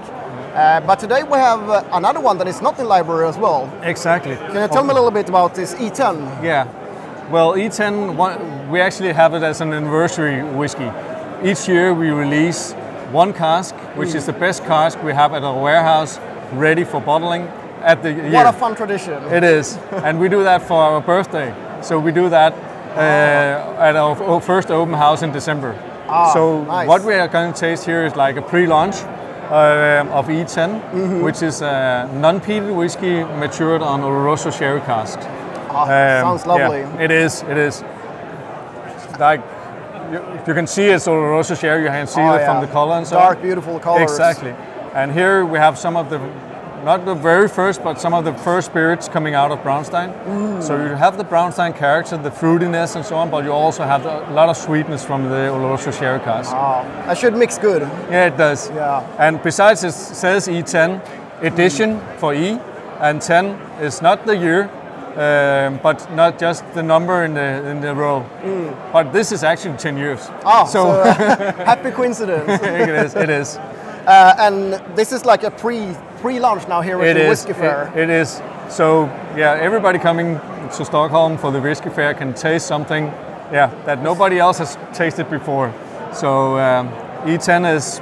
Uh, 0.53 0.79
but 0.81 0.99
today 0.99 1.23
we 1.23 1.37
have 1.39 1.67
uh, 1.67 1.83
another 1.93 2.19
one 2.19 2.37
that 2.37 2.47
is 2.47 2.61
not 2.61 2.77
in 2.77 2.87
library 2.87 3.27
as 3.27 3.37
well. 3.37 3.71
Exactly. 3.81 4.35
Can 4.35 4.61
you 4.61 4.67
tell 4.67 4.83
me 4.83 4.91
a 4.91 4.93
little 4.93 5.09
bit 5.09 5.27
about 5.27 5.55
this 5.55 5.73
E 5.73 5.89
E10? 5.89 6.43
Yeah. 6.43 6.67
Well, 7.31 7.53
E10, 7.53 8.15
one, 8.15 8.69
we 8.69 8.79
actually 8.81 9.13
have 9.13 9.33
it 9.33 9.43
as 9.43 9.61
an 9.61 9.73
anniversary 9.73 10.43
whiskey. 10.43 10.91
Each 11.43 11.67
year 11.67 11.93
we 11.93 12.09
release 12.11 12.73
one 13.11 13.33
cask, 13.33 13.73
which 13.95 14.13
is 14.15 14.25
the 14.25 14.33
best 14.33 14.63
cask 14.65 15.01
we 15.03 15.13
have 15.13 15.33
at 15.33 15.43
our 15.43 15.61
warehouse, 15.61 16.19
ready 16.53 16.83
for 16.83 17.01
bottling 17.01 17.47
at 17.81 18.01
the 18.03 18.11
year. 18.11 18.31
What 18.31 18.45
a 18.47 18.53
fun 18.53 18.75
tradition. 18.75 19.21
It 19.31 19.43
is, 19.43 19.77
and 19.91 20.19
we 20.19 20.29
do 20.29 20.43
that 20.43 20.61
for 20.61 20.81
our 20.81 21.01
birthday. 21.01 21.53
So 21.81 21.99
we 21.99 22.11
do 22.11 22.29
that 22.29 22.53
uh, 22.53 23.77
at 23.81 23.95
our 23.95 24.39
first 24.41 24.69
open 24.71 24.93
house 24.93 25.21
in 25.21 25.31
December. 25.31 25.75
Ah, 26.07 26.33
so 26.33 26.63
nice. 26.63 26.87
what 26.87 27.03
we 27.03 27.13
are 27.13 27.27
going 27.27 27.53
to 27.53 27.59
taste 27.59 27.85
here 27.85 28.05
is 28.05 28.15
like 28.15 28.35
a 28.37 28.41
pre-launch 28.41 28.95
uh, 29.49 30.05
of 30.11 30.27
E10, 30.27 30.79
Mm-hmm. 30.91 31.21
which 31.21 31.41
is 31.41 31.61
a 31.61 32.09
non-peated 32.13 32.75
whiskey 32.75 33.23
matured 33.39 33.81
on 33.81 34.01
Oloroso 34.01 34.51
sherry 34.51 34.81
cask. 34.81 35.19
Ah, 35.73 35.83
Um, 35.83 36.21
sounds 36.23 36.45
lovely. 36.45 36.79
Yeah, 36.81 37.01
it 37.01 37.11
is. 37.11 37.43
It 37.43 37.57
is. 37.57 37.83
Like 39.19 39.41
you, 40.11 40.21
you 40.47 40.53
can 40.53 40.67
see 40.67 40.85
it's 40.87 41.07
Oloroso 41.07 41.55
sherry. 41.59 41.83
You 41.83 41.89
can 41.89 42.07
see 42.07 42.21
Oh, 42.21 42.33
it 42.35 42.45
from 42.45 42.61
the 42.61 42.67
color 42.67 42.95
and 42.97 43.07
so 43.07 43.15
Dark, 43.17 43.37
on. 43.37 43.43
beautiful 43.43 43.79
colors. 43.79 44.01
Exactly. 44.11 44.53
And 44.93 45.11
here 45.11 45.45
we 45.45 45.57
have 45.59 45.77
some 45.77 45.95
of 45.97 46.09
the, 46.09 46.19
not 46.83 47.05
the 47.05 47.15
very 47.15 47.47
first, 47.47 47.83
but 47.83 47.99
some 47.99 48.13
of 48.13 48.25
the 48.25 48.33
first 48.33 48.67
spirits 48.67 49.07
coming 49.07 49.33
out 49.33 49.51
of 49.51 49.59
Brownstein. 49.59 50.13
Mm. 50.25 50.61
So 50.61 50.75
you 50.77 50.95
have 50.95 51.17
the 51.17 51.23
Brownstein 51.23 51.75
character, 51.75 52.17
the 52.17 52.29
fruitiness 52.29 52.95
and 52.95 53.05
so 53.05 53.15
on, 53.15 53.29
but 53.31 53.43
you 53.43 53.51
also 53.51 53.83
have 53.85 54.05
a 54.05 54.31
lot 54.33 54.49
of 54.49 54.57
sweetness 54.57 55.03
from 55.05 55.23
the 55.29 55.49
Oloroso 55.49 55.91
sherry 55.97 56.19
cask. 56.19 56.51
Ah, 56.53 56.83
that 57.07 57.17
should 57.17 57.35
mix 57.35 57.57
good. 57.57 57.81
Yeah, 58.11 58.27
it 58.27 58.37
does. 58.37 58.69
Yeah. 58.69 59.03
And 59.17 59.41
besides, 59.41 59.83
it 59.83 59.93
says 59.93 60.47
E10 60.47 61.01
edition 61.41 61.99
for 62.17 62.33
E, 62.33 62.59
and 62.99 63.21
10 63.21 63.45
is 63.81 64.01
not 64.01 64.25
the 64.25 64.35
year, 64.37 64.69
um, 65.15 65.79
but 65.83 66.11
not 66.13 66.39
just 66.39 66.63
the 66.73 66.83
number 66.83 67.23
in 67.23 67.33
the 67.33 67.69
in 67.69 67.81
the 67.81 67.93
row. 67.93 68.25
But 68.91 69.11
this 69.13 69.31
is 69.31 69.43
actually 69.43 69.77
10 69.77 69.97
years. 69.97 70.29
Ah, 70.43 70.65
so, 70.65 70.83
so, 70.83 71.01
uh, 71.01 71.53
happy 71.65 71.91
coincidence. 71.91 72.61
it 72.63 72.89
is. 72.89 73.15
It 73.15 73.29
is. 73.29 73.57
Uh, 74.05 74.35
and 74.39 74.97
this 74.97 75.11
is 75.11 75.25
like 75.25 75.43
a 75.43 75.51
pre 75.51 75.95
pre 76.17 76.39
launch 76.39 76.67
now 76.67 76.81
here 76.81 77.01
at 77.01 77.13
the 77.13 77.23
is. 77.23 77.29
Whiskey 77.29 77.53
Fair. 77.53 77.91
It, 77.95 78.03
it 78.03 78.09
is. 78.09 78.41
So 78.69 79.05
yeah, 79.37 79.57
everybody 79.61 79.99
coming 79.99 80.39
to 80.71 80.85
Stockholm 80.85 81.37
for 81.37 81.51
the 81.51 81.61
whiskey 81.61 81.89
fair 81.89 82.13
can 82.13 82.33
taste 82.33 82.65
something, 82.65 83.05
yeah, 83.51 83.69
that 83.85 84.01
nobody 84.01 84.39
else 84.39 84.57
has 84.57 84.77
tasted 84.93 85.29
before. 85.29 85.71
So 86.13 86.57
um, 86.57 86.89
E10 87.25 87.75
is 87.75 88.01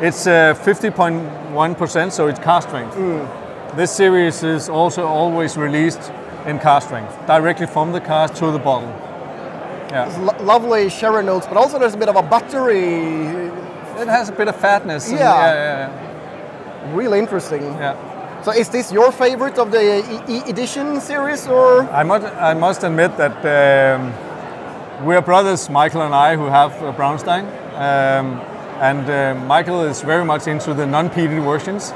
it's 0.00 0.28
uh, 0.28 0.54
50.1%, 0.54 2.12
so 2.12 2.28
it's 2.28 2.38
cask 2.38 2.68
strength. 2.68 2.94
This 3.76 3.90
series 3.90 4.44
is 4.44 4.68
also 4.68 5.06
always 5.06 5.56
released 5.56 6.12
in 6.48 6.58
car 6.58 6.80
strength, 6.80 7.14
directly 7.26 7.66
from 7.66 7.92
the 7.92 8.00
car 8.00 8.28
to 8.28 8.50
the 8.50 8.58
bottle. 8.58 8.88
Yeah, 9.90 10.06
Lo- 10.20 10.44
lovely 10.44 10.88
sherry 10.90 11.22
notes, 11.24 11.46
but 11.46 11.56
also 11.56 11.78
there's 11.78 11.94
a 11.94 11.98
bit 11.98 12.08
of 12.08 12.16
a 12.16 12.22
buttery. 12.22 13.50
it 14.00 14.06
has 14.08 14.28
a 14.28 14.32
bit 14.32 14.48
of 14.48 14.56
fatness. 14.56 15.08
and- 15.10 15.18
Yeah. 15.18 15.54
yeah, 15.54 16.94
Really 16.94 17.18
interesting. 17.18 17.62
yeah, 17.62 17.80
yeah. 17.80 17.94
So 18.42 18.52
is 18.52 18.68
this 18.68 18.92
your 18.92 19.10
favorite 19.12 19.58
of 19.58 19.70
the 19.70 19.80
e- 19.98 20.22
e- 20.28 20.42
edition 20.50 21.00
series, 21.00 21.48
or 21.48 21.86
I 21.92 22.04
must, 22.04 22.26
I 22.50 22.54
must 22.54 22.84
admit 22.84 23.16
that 23.16 23.36
um, 23.44 24.12
we're 25.04 25.20
brothers, 25.22 25.68
Michael 25.68 26.02
and 26.02 26.14
I, 26.14 26.36
who 26.36 26.46
have 26.46 26.72
uh, 26.82 26.92
Brownstein. 26.92 27.44
Um, 27.76 28.40
and 28.80 29.10
uh, 29.10 29.34
Michael 29.46 29.82
is 29.82 30.02
very 30.02 30.24
much 30.24 30.46
into 30.46 30.72
the 30.72 30.86
non-peated 30.86 31.42
versions, 31.42 31.92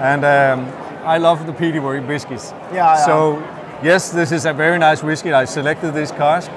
and 0.00 0.24
um, 0.24 0.66
I 1.06 1.18
love 1.18 1.46
the 1.46 1.52
peated 1.52 1.80
whi- 1.82 2.00
whiskies. 2.08 2.52
Yeah, 2.72 2.76
yeah. 2.96 3.06
So 3.06 3.40
yes, 3.84 4.10
this 4.10 4.32
is 4.32 4.46
a 4.46 4.52
very 4.52 4.78
nice 4.78 5.02
whiskey. 5.02 5.32
I 5.32 5.44
selected 5.44 5.92
this 5.92 6.10
cask, 6.10 6.50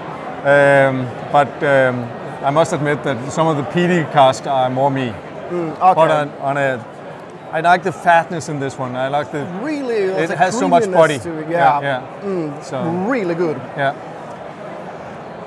um, 0.45 1.05
but 1.31 1.51
um, 1.63 2.03
I 2.43 2.49
must 2.49 2.73
admit 2.73 3.03
that 3.03 3.31
some 3.31 3.47
of 3.47 3.57
the 3.57 3.63
peaty 3.63 4.03
casks 4.13 4.47
are 4.47 4.69
more 4.69 4.89
me. 4.89 5.09
okay. 5.09 5.75
But 5.79 6.11
on, 6.11 6.29
on 6.39 6.57
a, 6.57 6.85
I 7.51 7.59
like 7.61 7.83
the 7.83 7.91
fatness 7.91 8.49
in 8.49 8.59
this 8.59 8.77
one. 8.77 8.95
I 8.95 9.09
like 9.09 9.31
the. 9.31 9.45
really? 9.61 9.95
It 9.95 10.29
has 10.29 10.57
so 10.57 10.67
much 10.67 10.89
body. 10.91 11.15
it, 11.15 11.49
Yeah, 11.49 11.81
yeah. 11.81 12.61
So 12.61 12.89
really 13.07 13.35
good. 13.35 13.57
yeah. 13.75 13.93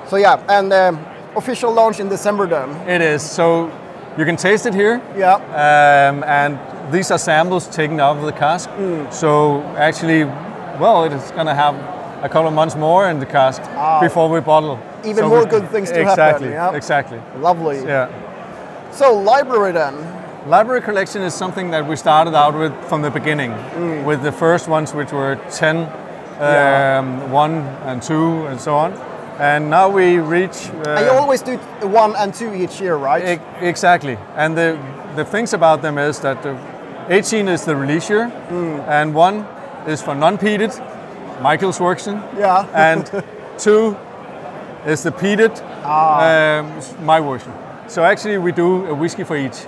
So 0.07 0.17
yeah, 0.17 0.43
and 0.49 0.71
um, 0.73 1.05
official 1.35 1.73
launch 1.73 1.99
in 1.99 2.09
December 2.09 2.47
then. 2.47 2.69
It 2.89 3.01
is. 3.01 3.21
So 3.21 3.71
you 4.17 4.25
can 4.25 4.35
taste 4.35 4.65
it 4.65 4.73
here. 4.73 5.01
Yeah. 5.15 5.35
Um, 5.35 6.23
and 6.25 6.59
these 6.91 7.11
are 7.11 7.17
samples 7.17 7.67
taken 7.67 7.99
out 7.99 8.17
of 8.17 8.25
the 8.25 8.33
cask. 8.33 8.69
Mm. 8.71 9.13
So 9.13 9.61
actually, 9.77 10.25
well, 10.81 11.03
it 11.05 11.13
is 11.13 11.31
going 11.31 11.45
to 11.47 11.53
have 11.53 11.75
a 12.23 12.29
couple 12.29 12.47
of 12.47 12.53
months 12.53 12.75
more 12.75 13.09
in 13.09 13.19
the 13.19 13.25
cask 13.25 13.61
before 14.01 14.27
we 14.29 14.39
bottle. 14.41 14.77
Ah. 14.81 15.07
Even 15.09 15.23
So 15.23 15.29
more 15.29 15.45
good 15.45 15.67
things 15.69 15.89
to 15.89 15.95
happen, 16.03 16.09
exactly, 16.11 16.49
yeah. 16.49 16.75
Exactly. 16.75 17.19
Lovely. 17.39 17.77
Yeah. 17.85 18.07
So 18.91 19.05
library 19.31 19.71
then. 19.73 19.95
Library 20.49 20.81
collection 20.81 21.21
is 21.21 21.33
something 21.33 21.71
that 21.71 21.87
we 21.87 21.95
started 21.95 22.33
out 22.35 22.53
with 22.57 22.73
from 22.89 23.01
the 23.01 23.09
beginning, 23.11 23.51
Mm. 23.51 24.05
with 24.05 24.21
the 24.23 24.31
first 24.31 24.67
ones, 24.67 24.93
which 24.93 25.11
were 25.11 25.35
10, 25.51 25.87
um, 26.39 27.31
1 27.31 27.53
and 27.85 28.01
2, 28.01 28.47
and 28.49 28.59
so 28.59 28.75
on. 28.75 28.93
And 29.39 29.69
now 29.69 29.89
we 29.89 30.17
reach. 30.19 30.69
Uh, 30.85 30.89
and 30.97 31.05
you 31.05 31.11
always 31.11 31.41
do 31.41 31.57
one 31.87 32.15
and 32.15 32.33
two 32.33 32.53
each 32.53 32.81
year, 32.81 32.95
right? 32.95 33.39
E- 33.39 33.65
exactly. 33.67 34.17
And 34.35 34.55
the, 34.57 34.77
the 35.15 35.25
things 35.25 35.53
about 35.53 35.81
them 35.81 35.97
is 35.97 36.19
that 36.19 36.41
the 36.43 36.55
18 37.09 37.47
is 37.47 37.65
the 37.65 37.75
release 37.75 38.09
year, 38.09 38.31
and 38.87 39.15
one 39.15 39.45
is 39.87 40.01
for 40.01 40.15
non-peated, 40.15 40.71
Michael's 41.41 41.79
works 41.79 42.07
in, 42.07 42.15
yeah. 42.37 42.67
and 42.73 43.05
two 43.57 43.97
is 44.85 45.03
the 45.03 45.11
peated, 45.11 45.59
um, 45.83 47.05
my 47.05 47.19
version. 47.19 47.53
So 47.87 48.03
actually, 48.03 48.37
we 48.37 48.51
do 48.51 48.85
a 48.87 48.93
whiskey 48.93 49.23
for 49.23 49.35
each, 49.35 49.65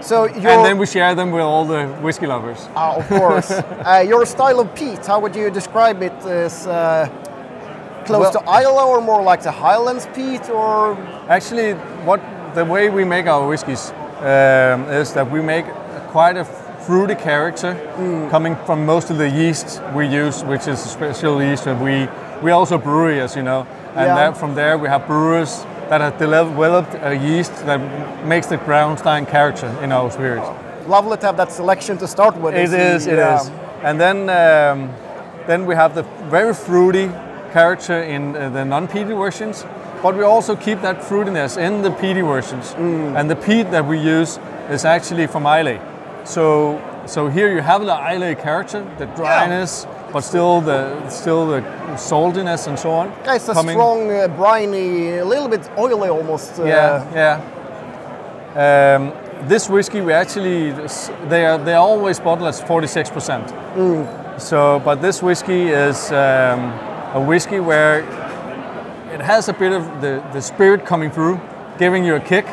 so 0.00 0.26
and 0.26 0.64
then 0.64 0.78
we 0.78 0.86
share 0.86 1.14
them 1.14 1.30
with 1.32 1.42
all 1.42 1.64
the 1.64 1.86
whiskey 2.02 2.26
lovers. 2.26 2.68
Ah, 2.76 2.96
of 2.96 3.08
course. 3.08 3.50
uh, 3.50 4.04
your 4.06 4.24
style 4.26 4.60
of 4.60 4.74
peat, 4.74 5.04
how 5.06 5.20
would 5.20 5.34
you 5.34 5.50
describe 5.50 6.02
it? 6.02 6.12
As 6.24 6.66
uh, 6.66 7.08
close 8.04 8.32
Well- 8.32 8.32
to 8.32 8.62
Isla 8.62 8.86
or 8.86 9.00
more 9.00 9.22
like 9.22 9.42
the 9.42 9.50
Highlands 9.50 10.06
peat, 10.14 10.48
or 10.50 10.96
Actually, 11.28 11.72
what 12.04 12.20
the 12.54 12.64
way 12.64 12.88
we 12.88 13.04
make 13.04 13.26
our 13.26 13.46
whiskies 13.48 13.90
um, 14.20 14.84
is 14.90 15.12
that 15.12 15.30
we 15.30 15.42
make 15.42 15.66
quite 16.12 16.36
a 16.36 16.44
fruity 16.86 17.14
character 17.14 17.74
coming 18.30 18.56
from 18.66 18.86
most 18.86 19.10
of 19.10 19.18
the 19.18 19.28
yeast 19.28 19.82
we 19.94 20.06
use, 20.06 20.44
which 20.44 20.66
is 20.68 20.84
a 20.84 20.88
special 20.88 21.42
yeast 21.42 21.64
that 21.64 21.80
we 21.80 22.08
we 22.42 22.50
also 22.52 22.76
brewery, 22.78 23.20
as 23.20 23.34
you 23.36 23.42
know, 23.42 23.66
and 23.96 24.06
Yeah. 24.06 24.14
that, 24.14 24.36
from 24.36 24.54
there 24.54 24.76
we 24.78 24.88
have 24.88 25.06
brewers 25.06 25.66
that 25.88 26.00
have 26.00 26.18
developed 26.18 26.94
a 27.02 27.14
yeast 27.14 27.52
that 27.66 27.80
makes 28.26 28.46
the 28.46 28.58
Brownstein 28.58 29.26
character 29.26 29.68
in 29.82 29.92
our 29.92 30.10
spirits. 30.10 30.48
lovely 30.88 31.16
to 31.16 31.26
have 31.26 31.36
that 31.36 31.50
selection 31.52 31.98
to 31.98 32.06
start 32.06 32.34
with. 32.42 32.54
It 32.54 32.64
is, 32.64 32.72
It's, 32.72 33.06
it 33.06 33.18
is, 33.18 33.48
yeah. 33.48 33.88
and 33.88 33.98
then 34.00 34.16
um, 34.30 34.90
then 35.48 35.66
we 35.66 35.74
have 35.74 35.94
the 35.94 36.04
very 36.30 36.54
fruity 36.54 37.08
character 37.52 37.98
in 38.02 38.22
uh, 38.36 38.50
the 38.56 38.64
non-peaty 38.64 39.14
versions, 39.14 39.64
but 40.02 40.14
we 40.16 40.24
also 40.24 40.54
keep 40.56 40.80
that 40.82 40.96
fruitiness 41.08 41.56
in 41.56 41.82
the 41.82 41.90
peaty 41.90 42.22
versions. 42.22 42.74
Mm. 42.74 43.16
And 43.18 43.28
the 43.30 43.36
peat 43.46 43.70
that 43.70 43.84
we 43.86 43.98
use 43.98 44.38
is 44.70 44.84
actually 44.84 45.26
from 45.26 45.46
Islay. 45.46 45.78
So 46.26 46.80
so 47.06 47.28
here 47.28 47.52
you 47.54 47.62
have 47.62 47.84
the 47.86 47.94
Islay 47.94 48.34
character, 48.34 48.84
the 48.98 49.06
dryness, 49.06 49.86
but 50.12 50.22
still 50.22 50.60
the 50.60 51.08
still 51.08 51.46
the 51.46 51.60
saltiness 51.96 52.66
and 52.66 52.78
so 52.78 52.90
on. 52.90 53.12
Yeah, 53.24 53.36
it's 53.36 53.48
a 53.48 53.54
coming- 53.54 53.76
strong, 53.76 54.10
uh, 54.10 54.28
briny, 54.36 55.18
a 55.18 55.24
little 55.24 55.48
bit 55.48 55.70
oily 55.78 56.08
almost. 56.08 56.58
Uh, 56.58 56.64
yeah, 56.64 57.40
yeah. 58.56 58.96
Um, 58.96 59.12
this 59.48 59.68
whiskey, 59.68 60.00
we 60.00 60.12
actually 60.12 60.72
they 61.28 61.46
are 61.46 61.58
they 61.58 61.74
are 61.74 61.86
always 61.86 62.18
bottled 62.18 62.48
as 62.48 62.60
forty 62.60 62.86
six 62.88 63.08
percent. 63.10 63.48
So, 64.38 64.80
but 64.84 65.00
this 65.00 65.22
whiskey 65.22 65.68
is 65.68 66.10
um, 66.10 66.72
a 67.14 67.20
whiskey 67.26 67.60
where 67.60 68.00
it 69.14 69.20
has 69.20 69.48
a 69.48 69.52
bit 69.52 69.72
of 69.72 70.00
the, 70.00 70.22
the 70.32 70.40
spirit 70.42 70.84
coming 70.84 71.10
through, 71.10 71.40
giving 71.78 72.04
you 72.04 72.16
a 72.16 72.20
kick, 72.20 72.46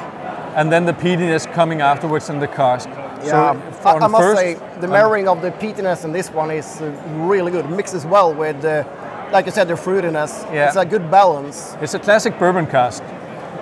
and 0.56 0.72
then 0.72 0.86
the 0.86 0.94
peatiness 0.94 1.52
coming 1.54 1.82
afterwards 1.82 2.30
in 2.30 2.40
the 2.40 2.48
cask. 2.48 2.88
Yeah, 3.26 3.72
for 3.72 3.88
I, 3.88 4.06
I 4.06 4.08
must 4.08 4.38
say 4.38 4.56
the 4.80 4.88
marrying 4.88 5.28
of 5.28 5.42
the 5.42 5.52
peatiness 5.52 6.06
in 6.06 6.12
this 6.12 6.30
one 6.30 6.52
is 6.52 6.82
uh, 6.82 6.92
really 7.16 7.52
good. 7.52 7.70
Mixes 7.70 8.06
well 8.06 8.34
with, 8.34 8.64
uh, 8.64 8.84
like 9.32 9.48
I 9.48 9.52
said, 9.52 9.68
the 9.68 9.76
fruitiness. 9.76 10.44
Yeah. 10.54 10.68
It's 10.68 10.76
a 10.78 10.86
good 10.86 11.10
balance. 11.10 11.76
It's 11.82 11.94
a 11.94 12.00
classic 12.00 12.38
bourbon 12.38 12.68
cask. 12.68 13.04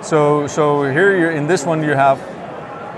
So, 0.02 0.46
so 0.46 0.82
here 0.90 1.30
in 1.30 1.46
this 1.46 1.64
one 1.64 1.82
you 1.82 1.94
have 1.94 2.18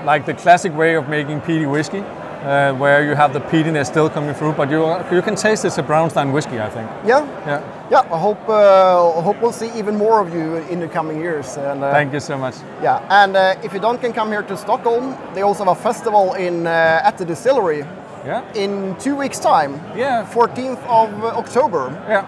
like 0.04 0.26
the 0.26 0.34
classic 0.34 0.74
way 0.74 0.96
of 0.96 1.08
making 1.08 1.40
peaty 1.42 1.66
whiskey, 1.66 2.02
uh, 2.44 2.72
where 2.74 3.04
you 3.04 3.14
have 3.14 3.32
the 3.32 3.40
peatiness 3.40 3.86
still 3.86 4.08
coming 4.10 4.34
through, 4.34 4.52
but 4.52 4.70
you 4.70 4.80
you 5.10 5.22
can 5.22 5.34
taste 5.34 5.64
it's 5.64 5.78
a 5.78 5.82
Brownstein 5.82 6.32
whiskey, 6.32 6.60
I 6.60 6.68
think. 6.70 6.88
Yeah, 7.06 7.24
Yeah. 7.46 7.60
yeah. 7.90 8.14
I 8.14 8.18
hope 8.18 8.48
uh, 8.48 9.18
I 9.18 9.22
hope 9.22 9.40
we'll 9.42 9.52
see 9.52 9.70
even 9.78 9.96
more 9.96 10.20
of 10.20 10.32
you 10.34 10.56
in 10.70 10.80
the 10.80 10.88
coming 10.88 11.20
years. 11.20 11.56
And 11.56 11.82
uh, 11.82 11.90
Thank 11.92 12.12
you 12.12 12.20
so 12.20 12.36
much. 12.38 12.54
yeah, 12.82 13.22
and 13.22 13.36
uh, 13.36 13.54
if 13.64 13.72
you 13.74 13.80
don't 13.80 14.00
can 14.00 14.12
come 14.12 14.28
here 14.32 14.42
to 14.42 14.56
Stockholm, 14.56 15.16
they 15.34 15.42
also 15.42 15.64
have 15.64 15.78
a 15.78 15.82
festival 15.82 16.34
in 16.34 16.66
uh, 16.66 17.00
at 17.08 17.16
the 17.18 17.24
distillery 17.24 17.84
Yeah. 18.26 18.42
in 18.54 18.94
two 18.98 19.16
weeks' 19.16 19.38
time. 19.40 19.72
Yeah. 19.96 20.26
14th 20.32 20.82
of 20.88 21.24
October. 21.24 21.90
Yeah. 22.08 22.24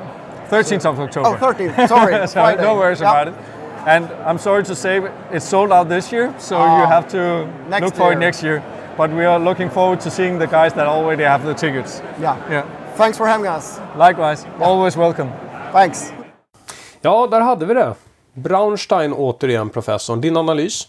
13th 0.51 0.85
of 0.87 1.01
October. 1.01 1.29
Oh, 1.29 1.37
13th. 1.53 1.89
Sorry, 1.89 2.27
so 2.29 2.33
Friday. 2.41 2.63
no 2.63 2.75
worries 2.77 3.01
Yeah. 3.01 3.11
about 3.13 3.29
it. 3.29 3.35
And 3.87 4.05
I'm 4.29 4.39
sorry 4.39 4.63
to 4.65 4.75
say 4.75 5.01
it's 5.33 5.49
sold 5.49 5.71
out 5.73 5.89
this 5.89 6.13
year, 6.13 6.35
so 6.39 6.57
Ah, 6.57 6.81
you 6.81 6.87
have 6.87 7.07
to 7.09 7.47
next 7.69 7.85
look 7.85 7.95
for 7.95 8.13
it 8.13 8.19
next 8.19 8.43
year. 8.43 8.61
But 8.97 9.11
we 9.11 9.27
are 9.27 9.39
looking 9.39 9.71
forward 9.71 10.01
to 10.01 10.11
seeing 10.11 10.39
the 10.39 10.47
guys 10.47 10.73
that 10.73 10.87
already 10.87 11.25
have 11.25 11.45
the 11.45 11.55
tickets. 11.55 12.03
Yeah. 12.21 12.37
Yeah. 12.51 12.65
Thanks 12.97 13.19
for 13.19 13.27
having 13.27 13.47
us. 13.47 13.79
Likewise, 13.99 14.47
always 14.61 14.97
welcome. 14.97 15.31
Thanks. 15.73 16.13
Ja, 17.01 17.27
där 17.31 17.41
hade 17.41 17.67
vi 17.67 17.75
det. 17.75 17.95
Braunstein 18.35 19.13
återigen, 19.13 19.69
professorn. 19.71 20.21
Din 20.21 20.37
analys? 20.37 20.89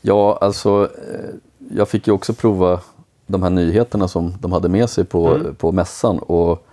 Ja, 0.00 0.38
alltså 0.40 0.84
eh, 0.84 1.30
jag 1.76 1.88
fick 1.88 2.06
ju 2.06 2.12
också 2.12 2.32
prova 2.34 2.80
de 3.26 3.42
här 3.42 3.50
nyheterna 3.50 4.08
som 4.08 4.34
de 4.40 4.52
hade 4.52 4.68
med 4.68 4.90
sig 4.90 5.04
på, 5.04 5.38
på 5.58 5.72
mässan 5.72 6.18
och 6.18 6.66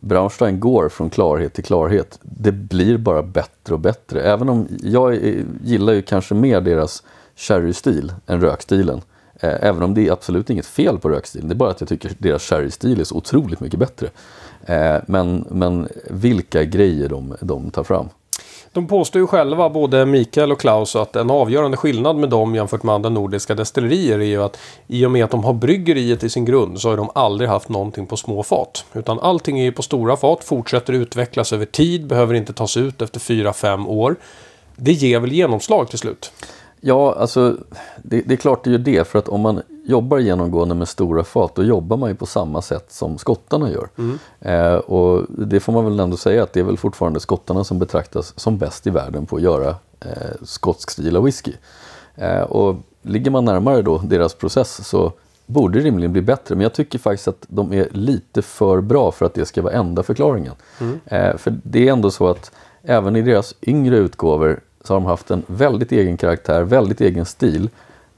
Braunstein 0.00 0.60
går 0.60 0.88
från 0.88 1.10
klarhet 1.10 1.54
till 1.54 1.64
klarhet. 1.64 2.18
Det 2.22 2.52
blir 2.52 2.98
bara 2.98 3.22
bättre 3.22 3.74
och 3.74 3.80
bättre. 3.80 4.22
Även 4.22 4.48
om 4.48 4.68
jag 4.82 5.14
är- 5.14 5.44
gillar 5.64 5.92
ju 5.92 6.02
kanske 6.02 6.34
mer 6.34 6.60
deras 6.60 7.02
sherry-stil 7.36 8.12
än 8.26 8.40
rökstilen. 8.40 9.00
Eh, 9.40 9.54
Även 9.60 9.82
om 9.82 9.94
det 9.94 10.08
är 10.08 10.12
absolut 10.12 10.50
inget 10.50 10.66
fel 10.66 10.98
på 10.98 11.08
rökstilen. 11.08 11.48
Det 11.48 11.52
är 11.52 11.56
bara 11.56 11.70
att 11.70 11.80
jag 11.80 11.88
tycker 11.88 12.10
deras 12.18 12.42
sherrystil 12.42 13.00
är 13.00 13.04
så 13.04 13.16
otroligt 13.16 13.60
mycket 13.60 13.78
bättre. 13.78 14.08
Eh, 14.66 14.96
Men, 15.06 15.44
men 15.50 15.88
vilka 16.10 16.64
grejer 16.64 17.08
de, 17.08 17.34
de 17.40 17.70
tar 17.70 17.84
fram. 17.84 18.08
De 18.72 18.86
påstår 18.86 19.20
ju 19.20 19.26
själva, 19.26 19.70
både 19.70 20.06
Mikael 20.06 20.52
och 20.52 20.60
Klaus, 20.60 20.96
att 20.96 21.16
en 21.16 21.30
avgörande 21.30 21.76
skillnad 21.76 22.16
med 22.16 22.30
dem 22.30 22.54
jämfört 22.54 22.82
med 22.82 22.94
andra 22.94 23.08
nordiska 23.10 23.54
destillerier 23.54 24.18
är 24.18 24.24
ju 24.24 24.42
att 24.42 24.58
i 24.86 25.06
och 25.06 25.10
med 25.10 25.24
att 25.24 25.30
de 25.30 25.44
har 25.44 25.52
bryggeriet 25.52 26.24
i 26.24 26.30
sin 26.30 26.44
grund 26.44 26.80
så 26.80 26.88
har 26.90 26.96
de 26.96 27.10
aldrig 27.14 27.50
haft 27.50 27.68
någonting 27.68 28.06
på 28.06 28.16
små 28.16 28.42
fat. 28.42 28.84
Utan 28.92 29.20
allting 29.20 29.58
är 29.58 29.64
ju 29.64 29.72
på 29.72 29.82
stora 29.82 30.16
fat, 30.16 30.44
fortsätter 30.44 30.92
utvecklas 30.92 31.52
över 31.52 31.66
tid, 31.66 32.06
behöver 32.06 32.34
inte 32.34 32.52
tas 32.52 32.76
ut 32.76 33.02
efter 33.02 33.20
4-5 33.20 33.86
år. 33.88 34.16
Det 34.76 34.92
ger 34.92 35.20
väl 35.20 35.32
genomslag 35.32 35.88
till 35.90 35.98
slut? 35.98 36.32
Ja, 36.86 37.14
alltså 37.18 37.56
det, 38.02 38.20
det 38.20 38.34
är 38.34 38.36
klart 38.36 38.64
det 38.64 38.70
gör 38.70 38.78
det. 38.78 39.08
För 39.08 39.18
att 39.18 39.28
om 39.28 39.40
man 39.40 39.62
jobbar 39.84 40.18
genomgående 40.18 40.74
med 40.74 40.88
stora 40.88 41.24
fat, 41.24 41.54
då 41.54 41.64
jobbar 41.64 41.96
man 41.96 42.08
ju 42.08 42.14
på 42.14 42.26
samma 42.26 42.62
sätt 42.62 42.92
som 42.92 43.18
skottarna 43.18 43.70
gör. 43.70 43.88
Eh, 44.40 44.74
och 44.74 45.26
det 45.28 45.60
får 45.60 45.72
man 45.72 45.84
väl 45.84 46.00
ändå 46.00 46.16
säga 46.16 46.42
att 46.42 46.52
det 46.52 46.60
är 46.60 46.64
väl 46.64 46.76
fortfarande 46.76 47.20
skottarna 47.20 47.64
som 47.64 47.78
betraktas 47.78 48.38
som 48.40 48.58
bäst 48.58 48.86
i 48.86 48.90
världen 48.90 49.26
på 49.26 49.36
att 49.36 49.42
göra 49.42 49.68
eh, 50.00 50.34
skotsk 50.42 50.90
stil 50.90 51.16
av 51.16 51.24
whisky. 51.24 51.52
Eh, 52.14 52.40
och 52.40 52.76
ligger 53.02 53.30
man 53.30 53.44
närmare 53.44 53.82
då 53.82 53.98
deras 53.98 54.34
process 54.34 54.88
så 54.88 55.12
borde 55.46 55.78
det 55.78 55.84
rimligen 55.84 56.12
bli 56.12 56.22
bättre. 56.22 56.54
Men 56.54 56.62
jag 56.62 56.74
tycker 56.74 56.98
faktiskt 56.98 57.28
att 57.28 57.44
de 57.48 57.72
är 57.72 57.88
lite 57.92 58.42
för 58.42 58.80
bra 58.80 59.12
för 59.12 59.26
att 59.26 59.34
det 59.34 59.46
ska 59.46 59.62
vara 59.62 59.72
enda 59.72 60.02
förklaringen. 60.02 60.54
Eh, 61.04 61.36
för 61.36 61.54
det 61.62 61.88
är 61.88 61.92
ändå 61.92 62.10
så 62.10 62.28
att 62.28 62.52
även 62.82 63.16
i 63.16 63.22
deras 63.22 63.54
yngre 63.62 63.96
utgåvor 63.96 64.60
så 64.86 64.94
har 64.94 65.00
de 65.00 65.06
haft 65.06 65.30
en 65.30 65.42
väldigt 65.46 65.92
egen 65.92 66.16
karaktär, 66.16 66.62
väldigt 66.62 67.00
egen 67.00 67.24
stil. 67.26 67.68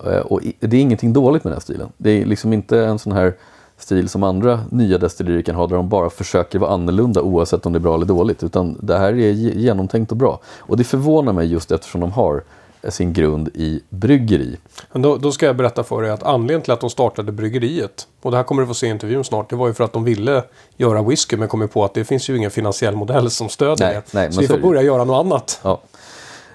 Eh, 0.06 0.18
Och 0.18 0.40
det 0.60 0.76
är 0.76 0.80
ingenting 0.80 1.12
dåligt 1.12 1.44
med 1.44 1.50
den 1.50 1.56
här 1.56 1.60
stilen. 1.60 1.88
Det 1.96 2.10
är 2.22 2.26
liksom 2.26 2.52
inte 2.52 2.84
en 2.84 2.98
sån 2.98 3.12
här 3.12 3.34
stil 3.78 4.08
som 4.08 4.22
andra 4.22 4.60
nya 4.70 4.98
destillerier 4.98 5.42
kan 5.42 5.54
ha 5.54 5.66
där 5.66 5.76
de 5.76 5.88
bara 5.88 6.10
försöker 6.10 6.58
vara 6.58 6.70
annorlunda 6.70 7.22
oavsett 7.22 7.66
om 7.66 7.72
det 7.72 7.76
är 7.76 7.80
bra 7.80 7.94
eller 7.94 8.06
dåligt. 8.06 8.42
Utan 8.42 8.76
det 8.80 8.98
här 8.98 9.08
är 9.12 9.30
ge- 9.30 9.58
genomtänkt 9.60 10.10
och 10.10 10.16
bra. 10.16 10.40
Och 10.58 10.76
det 10.76 10.84
förvånar 10.84 11.32
mig 11.32 11.46
just 11.52 11.70
eftersom 11.72 12.00
de 12.00 12.12
har 12.12 12.42
sin 12.88 13.12
grund 13.12 13.48
i 13.54 13.80
bryggeri. 13.88 14.56
Men 14.92 15.02
då, 15.02 15.16
då 15.16 15.32
ska 15.32 15.46
jag 15.46 15.56
berätta 15.56 15.82
för 15.84 16.02
dig 16.02 16.10
att 16.10 16.22
anledningen 16.22 16.62
till 16.62 16.72
att 16.72 16.80
de 16.80 16.90
startade 16.90 17.32
bryggeriet, 17.32 18.06
och 18.22 18.30
det 18.30 18.36
här 18.36 18.44
kommer 18.44 18.62
du 18.62 18.68
få 18.68 18.74
se 18.74 18.86
i 18.86 18.90
intervjun 18.90 19.24
snart, 19.24 19.50
det 19.50 19.56
var 19.56 19.66
ju 19.66 19.74
för 19.74 19.84
att 19.84 19.92
de 19.92 20.04
ville 20.04 20.42
göra 20.76 21.02
whisky 21.02 21.36
men 21.36 21.48
kom 21.48 21.68
på 21.68 21.84
att 21.84 21.94
det 21.94 22.04
finns 22.04 22.30
ju 22.30 22.36
ingen 22.36 22.50
finansiell 22.50 22.96
modell 22.96 23.30
som 23.30 23.48
stödjer 23.48 23.86
Nej, 23.86 23.94
det. 23.94 24.18
nej, 24.18 24.32
så 24.32 24.40
vi 24.40 24.46
får 24.46 24.58
börja 24.58 24.82
göra 24.82 25.04
något 25.04 25.26
annat. 25.26 25.60
Ja. 25.64 25.80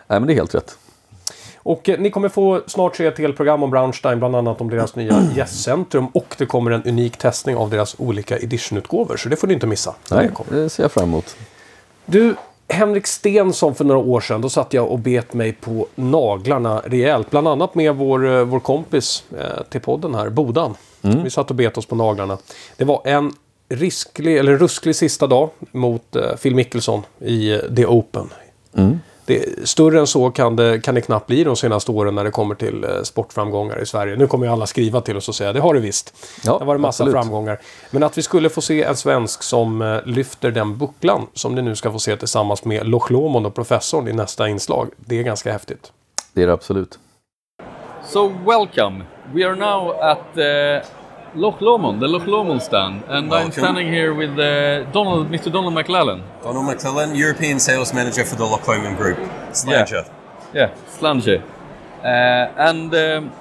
Nej 0.08 0.20
men 0.20 0.28
det 0.28 0.34
är 0.34 0.36
helt 0.36 0.56
rätt. 0.56 0.78
Och 1.58 1.90
eh, 1.90 2.00
ni 2.00 2.10
kommer 2.12 2.30
få 2.30 2.62
snart 2.68 2.96
se 2.96 3.06
ett 3.06 3.18
helt 3.18 3.38
program 3.38 3.64
om 3.64 3.70
Braunstein, 3.72 4.20
bland 4.20 4.36
annat 4.36 4.62
om 4.62 4.70
deras 4.70 4.96
nya 4.96 5.28
gästcentrum 5.36 6.08
och 6.08 6.36
det 6.38 6.46
kommer 6.46 6.72
en 6.72 6.84
unik 6.84 7.18
testning 7.18 7.56
av 7.56 7.70
deras 7.70 7.96
olika 8.00 8.40
editionutgåvor, 8.40 9.18
så 9.18 9.30
det 9.30 9.36
får 9.36 9.48
ni 9.48 9.54
inte 9.54 9.68
missa. 9.68 9.96
Nej, 10.12 10.30
det 10.50 10.62
det 10.62 10.70
ser 10.70 10.84
jag 10.84 10.92
fram 10.92 11.04
emot. 11.04 11.36
Du, 12.06 12.36
Henrik 12.68 13.08
Stensson 13.08 13.76
för 13.76 13.86
några 13.86 14.00
år 14.00 14.22
sedan, 14.22 14.42
då 14.42 14.50
satt 14.50 14.74
jag 14.74 14.92
och 14.92 15.00
bet 15.00 15.34
mig 15.34 15.54
på 15.54 15.88
naglarna 15.96 16.82
rejält. 16.86 17.30
Bland 17.30 17.48
annat 17.48 17.76
med 17.76 17.96
vår, 17.96 18.28
eh, 18.28 18.44
vår 18.44 18.60
kompis 18.60 19.24
eh, 19.40 19.64
till 19.70 19.82
podden 19.82 20.16
här, 20.16 20.30
Bodan. 20.30 20.76
Vi 21.02 21.30
satt 21.30 21.50
och 21.50 21.56
bet 21.56 21.78
oss 21.78 21.86
på 21.86 21.96
naglarna. 21.96 22.38
Det 22.78 22.86
var 22.86 23.02
en 23.06 23.34
risklig, 23.70 24.38
eller 24.38 24.58
rusklig 24.58 24.96
sista 24.96 25.28
dag 25.28 25.50
mot 25.72 26.16
eh, 26.16 26.36
Phil 26.36 26.56
Mickelson 26.56 27.02
i 27.20 27.52
eh, 27.52 27.60
The 27.76 27.86
Open. 27.86 28.30
Det, 29.26 29.70
större 29.70 30.00
än 30.00 30.08
så 30.08 30.32
kan 30.32 30.56
det, 30.56 30.80
kan 30.80 30.96
det 30.96 31.02
knappt 31.02 31.28
bli 31.28 31.44
de 31.44 31.56
senaste 31.56 31.92
åren 31.92 32.16
när 32.16 32.24
det 32.24 32.32
kommer 32.32 32.56
till 32.56 32.84
eh, 32.84 32.90
sportframgångar 33.04 33.82
i 33.82 33.86
Sverige. 33.86 34.16
Nu 34.16 34.28
kommer 34.28 34.46
ju 34.46 34.52
alla 34.52 34.66
skriva 34.66 35.02
till 35.02 35.18
oss 35.18 35.30
och 35.30 35.36
säga 35.36 35.54
det 35.54 35.60
har 35.60 35.74
det 35.74 35.80
visst. 35.80 36.14
Ja, 36.44 36.60
det 36.60 36.66
var 36.66 36.76
en 36.76 36.82
massa 36.82 37.04
absolut. 37.04 37.14
framgångar. 37.14 37.60
Men 37.92 38.04
att 38.04 38.18
vi 38.18 38.22
skulle 38.22 38.50
få 38.50 38.62
se 38.62 38.84
en 38.84 38.96
svensk 38.96 39.44
som 39.44 39.82
eh, 39.82 39.98
lyfter 40.06 40.52
den 40.52 40.78
bucklan 40.78 41.28
som 41.34 41.56
ni 41.56 41.62
nu 41.62 41.76
ska 41.76 41.92
få 41.92 42.00
se 42.00 42.18
tillsammans 42.18 42.66
med 42.66 42.88
Loch 42.88 43.12
Lomond 43.12 43.46
och 43.46 43.56
professorn 43.56 44.08
i 44.08 44.14
nästa 44.14 44.48
inslag. 44.48 44.90
Det 44.98 45.20
är 45.20 45.24
ganska 45.24 45.52
häftigt. 45.52 45.92
Det 46.34 46.44
är 46.44 46.48
det 46.48 46.54
absolut. 46.54 47.00
So 48.06 48.28
welcome. 48.46 49.04
We 49.34 49.48
are 49.48 49.56
now 49.56 49.92
at 50.02 50.38
uh, 50.38 51.03
Loch 51.36 51.62
Lomond, 51.62 52.00
the 52.00 52.08
Loch 52.08 52.28
Lomond 52.28 52.62
stand, 52.62 53.04
and 53.08 53.34
I'm 53.34 53.52
standing 53.52 53.88
here 53.88 54.14
with 54.14 54.38
uh, 54.38 54.84
Donald, 54.92 55.30
Mr. 55.30 55.52
Donald 55.52 55.74
McLellan. 55.74 56.22
Donald 56.44 56.68
McClellan, 56.68 57.16
European 57.16 57.60
Sales 57.60 57.92
Manager 57.92 58.24
for 58.24 58.36
the 58.36 58.46
Loch 58.46 58.68
Lomond 58.68 58.98
Group. 58.98 59.18
Slanger. 59.52 60.08
Yeah, 60.54 60.76
Slange. 60.90 61.42
Uh, 62.04 62.06
and 62.06 62.94
um, 62.94 63.32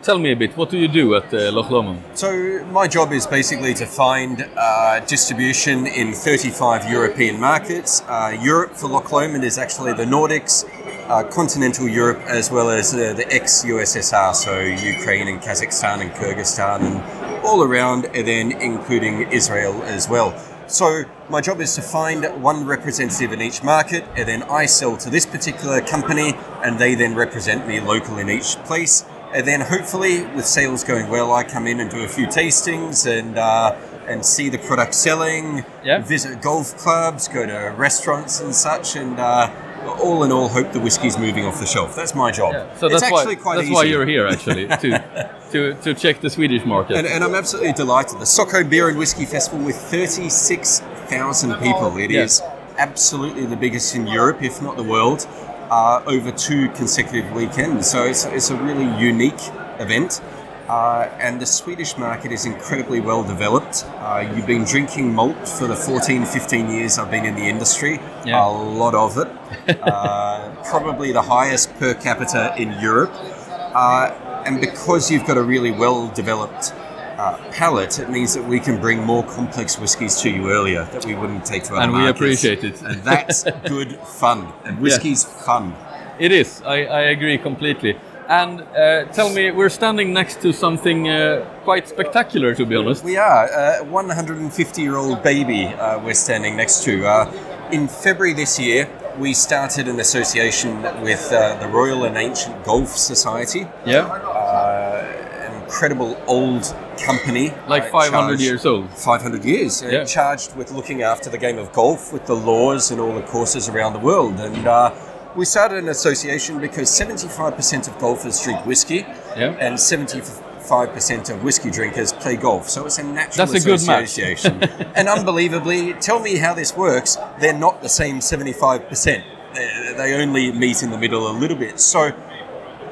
tell 0.00 0.18
me 0.18 0.32
a 0.32 0.36
bit, 0.36 0.56
what 0.56 0.70
do 0.70 0.78
you 0.78 0.88
do 0.88 1.16
at 1.16 1.34
uh, 1.34 1.52
Loch 1.52 1.70
Lomond? 1.70 2.02
So, 2.14 2.64
my 2.72 2.88
job 2.88 3.12
is 3.12 3.26
basically 3.26 3.74
to 3.74 3.84
find 3.84 4.48
uh, 4.56 5.00
distribution 5.00 5.86
in 5.86 6.14
35 6.14 6.90
European 6.90 7.38
markets. 7.38 8.02
Uh, 8.08 8.38
Europe 8.40 8.72
for 8.72 8.88
Loch 8.88 9.12
Lomond 9.12 9.44
is 9.44 9.58
actually 9.58 9.92
the 9.92 10.06
Nordics, 10.06 10.64
uh, 11.10 11.22
continental 11.24 11.86
Europe, 11.86 12.20
as 12.26 12.50
well 12.50 12.70
as 12.70 12.94
uh, 12.94 13.12
the 13.12 13.30
ex 13.30 13.64
USSR, 13.64 14.34
so 14.34 14.60
Ukraine 14.60 15.28
and 15.28 15.42
Kazakhstan 15.42 16.00
and 16.00 16.10
Kyrgyzstan 16.12 16.80
and 16.80 17.23
all 17.44 17.62
around, 17.62 18.06
and 18.06 18.26
then 18.26 18.52
including 18.52 19.30
Israel 19.30 19.82
as 19.82 20.08
well. 20.08 20.38
So, 20.66 21.04
my 21.28 21.40
job 21.40 21.60
is 21.60 21.74
to 21.74 21.82
find 21.82 22.24
one 22.42 22.64
representative 22.64 23.32
in 23.32 23.42
each 23.42 23.62
market, 23.62 24.04
and 24.16 24.26
then 24.26 24.42
I 24.44 24.66
sell 24.66 24.96
to 24.96 25.10
this 25.10 25.26
particular 25.26 25.80
company, 25.82 26.34
and 26.62 26.78
they 26.78 26.94
then 26.94 27.14
represent 27.14 27.68
me 27.68 27.80
local 27.80 28.18
in 28.18 28.30
each 28.30 28.56
place. 28.64 29.04
And 29.34 29.46
then 29.46 29.60
hopefully, 29.60 30.24
with 30.26 30.46
sales 30.46 30.84
going 30.84 31.08
well, 31.08 31.32
I 31.32 31.44
come 31.44 31.66
in 31.66 31.80
and 31.80 31.90
do 31.90 32.02
a 32.02 32.08
few 32.08 32.26
tastings 32.26 33.04
and 33.06 33.36
uh, 33.36 33.76
and 34.06 34.24
see 34.24 34.48
the 34.48 34.58
product 34.58 34.94
selling. 34.94 35.64
Yeah. 35.82 36.00
Visit 36.00 36.40
golf 36.40 36.76
clubs, 36.76 37.28
go 37.28 37.44
to 37.44 37.74
restaurants 37.76 38.40
and 38.40 38.54
such, 38.54 38.96
and 38.96 39.18
uh, 39.18 39.50
all 39.86 40.24
in 40.24 40.32
all, 40.32 40.48
hope 40.48 40.72
the 40.72 40.80
whiskey's 40.80 41.18
moving 41.18 41.44
off 41.44 41.58
the 41.60 41.66
shelf. 41.66 41.94
That's 41.96 42.14
my 42.14 42.30
job. 42.30 42.52
So 42.78 42.86
it's 42.86 43.00
that's 43.00 43.12
why 43.12 43.20
actually 43.20 43.36
quite 43.36 43.56
that's 43.56 43.66
easy. 43.66 43.74
why 43.74 43.84
you're 43.84 44.06
here 44.06 44.26
actually 44.26 44.66
to 44.82 45.30
to 45.52 45.74
to 45.74 45.94
check 45.94 46.20
the 46.20 46.30
Swedish 46.30 46.64
market. 46.64 46.96
And, 46.96 47.06
and 47.06 47.22
I'm 47.24 47.34
absolutely 47.34 47.72
delighted. 47.72 48.18
The 48.18 48.24
Socko 48.24 48.68
Beer 48.68 48.88
and 48.88 48.98
Whiskey 48.98 49.24
Festival 49.26 49.64
with 49.64 49.76
36,000 49.76 51.54
people. 51.60 51.96
It 51.98 52.10
is 52.10 52.40
Yeah. 52.40 52.54
absolutely 52.78 53.46
the 53.46 53.56
biggest 53.56 53.94
in 53.94 54.06
Europe, 54.06 54.42
if 54.42 54.60
not 54.62 54.76
the 54.76 54.82
world, 54.82 55.26
uh, 55.70 56.02
over 56.06 56.30
two 56.32 56.68
consecutive 56.70 57.30
weekends. 57.32 57.90
So 57.90 58.04
it's, 58.04 58.24
it's 58.26 58.50
a 58.50 58.56
really 58.56 58.88
unique 59.00 59.40
event. 59.78 60.20
Uh, 60.68 61.10
and 61.18 61.40
the 61.40 61.46
Swedish 61.46 61.98
market 61.98 62.32
is 62.32 62.46
incredibly 62.46 63.00
well 63.00 63.22
developed. 63.22 63.84
Uh, 63.86 64.32
you've 64.34 64.46
been 64.46 64.64
drinking 64.64 65.14
malt 65.14 65.46
for 65.46 65.66
the 65.66 65.76
14, 65.76 66.24
15 66.24 66.70
years 66.70 66.98
I've 66.98 67.10
been 67.10 67.26
in 67.26 67.34
the 67.34 67.42
industry. 67.42 68.00
Yeah. 68.24 68.46
A 68.46 68.48
lot 68.48 68.94
of 68.94 69.18
it. 69.18 69.28
uh, 69.82 70.54
probably 70.64 71.12
the 71.12 71.22
highest 71.22 71.74
per 71.74 71.92
capita 71.94 72.54
in 72.56 72.72
Europe. 72.80 73.12
Uh, 73.12 74.42
and 74.46 74.60
because 74.60 75.10
you've 75.10 75.26
got 75.26 75.36
a 75.36 75.42
really 75.42 75.70
well 75.70 76.08
developed 76.08 76.72
uh, 77.18 77.36
palate, 77.52 77.98
it 77.98 78.10
means 78.10 78.34
that 78.34 78.44
we 78.44 78.58
can 78.58 78.80
bring 78.80 79.02
more 79.02 79.22
complex 79.24 79.78
whiskies 79.78 80.20
to 80.22 80.30
you 80.30 80.50
earlier 80.50 80.84
that 80.92 81.04
we 81.04 81.14
wouldn't 81.14 81.44
take 81.44 81.64
to 81.64 81.74
other 81.74 81.82
And 81.82 81.92
we 81.92 82.08
appreciate 82.08 82.64
it. 82.64 82.80
And 82.82 83.02
that's 83.02 83.44
good 83.66 83.96
fun. 83.96 84.52
And 84.64 84.78
whiskey's 84.82 85.24
fun. 85.24 85.74
It 86.18 86.32
is. 86.32 86.62
I, 86.62 86.84
I 86.84 87.00
agree 87.02 87.38
completely. 87.38 87.98
And 88.28 88.62
uh, 88.62 89.04
tell 89.12 89.28
me, 89.30 89.50
we're 89.50 89.68
standing 89.68 90.12
next 90.12 90.40
to 90.42 90.52
something 90.52 91.08
uh, 91.08 91.44
quite 91.64 91.88
spectacular, 91.88 92.54
to 92.54 92.64
be 92.64 92.74
honest. 92.74 93.04
We 93.04 93.16
are 93.18 93.46
a 93.80 93.84
150 93.84 94.82
year 94.82 94.96
old 94.96 95.22
baby 95.22 95.66
uh, 95.66 95.98
we're 96.02 96.14
standing 96.14 96.56
next 96.56 96.84
to. 96.84 97.06
Uh, 97.06 97.68
in 97.70 97.86
February 97.88 98.32
this 98.34 98.58
year, 98.58 98.88
we 99.18 99.34
started 99.34 99.88
an 99.88 100.00
association 100.00 100.82
with 101.02 101.30
uh, 101.32 101.58
the 101.60 101.68
Royal 101.68 102.04
and 102.04 102.16
Ancient 102.16 102.64
Golf 102.64 102.88
Society, 102.88 103.66
Yeah, 103.86 104.06
uh, 104.06 105.46
an 105.46 105.62
incredible 105.62 106.16
old 106.26 106.74
company. 107.04 107.52
like 107.68 107.84
uh, 107.84 107.90
500 107.90 108.10
charged- 108.28 108.42
years 108.42 108.66
old. 108.66 108.88
500 108.90 109.44
years, 109.44 109.82
uh, 109.82 109.88
Yeah. 109.88 110.04
charged 110.04 110.56
with 110.56 110.72
looking 110.72 111.02
after 111.02 111.28
the 111.30 111.38
game 111.38 111.58
of 111.58 111.72
golf 111.72 112.12
with 112.12 112.24
the 112.26 112.34
laws 112.36 112.90
and 112.90 113.00
all 113.00 113.12
the 113.14 113.22
courses 113.22 113.68
around 113.68 113.92
the 113.92 113.98
world. 114.00 114.40
And 114.40 114.66
uh, 114.66 114.90
we 115.36 115.44
started 115.44 115.78
an 115.78 115.88
association 115.88 116.58
because 116.60 116.88
75% 116.90 117.88
of 117.88 117.98
golfers 117.98 118.40
drink 118.42 118.64
whiskey 118.66 118.98
Yeah. 119.36 119.56
and 119.58 119.74
75% 119.78 121.30
of 121.30 121.42
whiskey 121.42 121.70
drinkers 121.70 122.12
play 122.12 122.36
golf. 122.36 122.68
So 122.68 122.86
it's 122.86 122.98
a 122.98 123.02
natural 123.02 123.46
That's 123.46 123.64
a 123.64 123.66
good 123.66 123.86
match. 123.86 124.04
association. 124.04 124.62
and 124.94 125.08
unbelievably, 125.08 125.94
tell 125.94 126.20
me 126.20 126.36
how 126.36 126.54
this 126.54 126.76
works, 126.76 127.16
they're 127.40 127.58
not 127.58 127.82
the 127.82 127.88
same 127.88 128.20
75%. 128.20 129.22
They- 129.54 129.94
They 129.96 130.14
only 130.22 130.50
meet 130.52 130.82
in 130.82 130.90
the 130.90 130.98
middle 130.98 131.28
a 131.30 131.32
little 131.32 131.56
bit. 131.56 131.78
So 131.80 132.12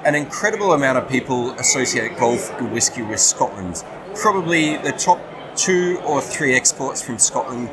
an 0.05 0.15
incredible 0.15 0.73
amount 0.73 0.99
of 0.99 1.09
people 1.09 1.53
associate 1.53 2.17
golf 2.19 2.51
and 2.59 2.73
whiskey 2.73 3.03
with 3.03 3.21
Scotland. 3.21 3.83
Probably 4.17 4.77
the 4.79 4.93
top 4.93 5.21
two 5.57 6.01
or 6.05 6.21
three 6.21 6.55
exports 6.55 7.03
from 7.03 7.19
Scotland 7.19 7.69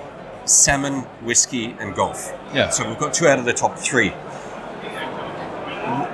salmon, 0.45 1.01
whiskey, 1.23 1.75
and 1.79 1.93
golf. 1.95 2.31
Yeah. 2.55 2.69
So 2.69 2.87
we've 2.87 2.97
got 2.97 3.13
two 3.13 3.27
out 3.27 3.37
of 3.37 3.45
the 3.45 3.53
top 3.53 3.77
three. 3.77 4.11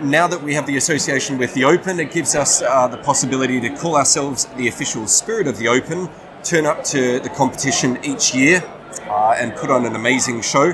Now 0.02 0.28
that 0.28 0.42
we 0.42 0.54
have 0.54 0.66
the 0.68 0.78
association 0.78 1.38
with 1.38 1.54
the 1.54 1.66
Open, 1.66 2.00
it 2.00 2.12
gives 2.12 2.34
us 2.34 2.62
uh, 2.62 2.88
the 2.88 2.98
possibility 2.98 3.60
to 3.60 3.70
call 3.70 3.98
ourselves 3.98 4.46
the 4.56 4.68
official 4.68 5.06
spirit 5.08 5.48
of 5.48 5.58
the 5.58 5.68
Open, 5.68 6.10
turn 6.44 6.66
up 6.66 6.84
to 6.86 7.20
the 7.20 7.30
competition 7.30 7.98
each 8.04 8.34
year, 8.34 8.64
uh, 9.10 9.36
and 9.38 9.54
put 9.56 9.70
on 9.70 9.86
an 9.86 9.96
amazing 9.96 10.42
show. 10.42 10.74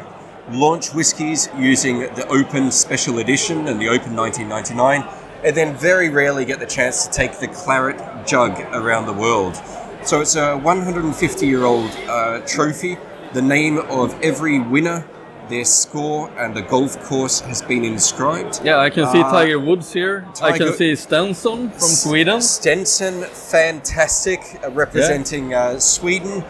Launch 0.51 0.93
whiskies 0.93 1.49
using 1.57 1.99
the 2.13 2.27
Open 2.27 2.69
Special 2.69 3.17
Edition 3.19 3.67
and 3.67 3.81
the 3.81 3.87
Open 3.87 4.15
1999, 4.15 5.03
and 5.43 5.57
then 5.57 5.75
very 5.75 6.09
rarely 6.09 6.45
get 6.45 6.59
the 6.59 6.67
chance 6.67 7.07
to 7.07 7.11
take 7.11 7.39
the 7.39 7.47
claret 7.47 8.27
jug 8.27 8.59
around 8.73 9.07
the 9.07 9.13
world. 9.13 9.55
So 10.03 10.21
it's 10.21 10.35
a 10.35 10.57
150 10.57 11.47
year 11.47 11.63
old 11.63 11.89
uh, 12.07 12.41
trophy. 12.45 12.97
The 13.33 13.41
name 13.41 13.77
of 13.77 14.19
every 14.21 14.59
winner, 14.59 15.07
their 15.49 15.65
score, 15.65 16.29
and 16.37 16.55
the 16.55 16.61
golf 16.61 17.01
course 17.03 17.41
has 17.41 17.61
been 17.61 17.83
inscribed. 17.83 18.61
Yeah, 18.63 18.77
I 18.77 18.89
can 18.89 19.05
see 19.11 19.21
Uh, 19.21 19.31
Tiger 19.31 19.59
Woods 19.59 19.91
here. 19.93 20.25
I 20.41 20.57
can 20.57 20.73
see 20.73 20.95
Stenson 20.95 21.69
from 21.69 21.87
Sweden. 21.89 22.41
Stenson, 22.41 23.23
fantastic, 23.23 24.39
uh, 24.63 24.71
representing 24.71 25.53
uh, 25.53 25.79
Sweden. 25.79 26.43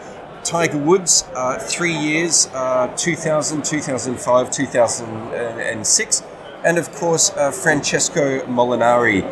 Tiger 0.44 0.78
Woods, 0.78 1.24
uh, 1.34 1.58
three 1.58 1.94
years, 1.96 2.48
uh, 2.52 2.88
2000, 2.96 3.64
2005, 3.64 4.50
2006. 4.50 6.22
And 6.64 6.78
of 6.78 6.92
course, 6.92 7.30
uh, 7.36 7.50
Francesco 7.50 8.40
Molinari, 8.46 9.22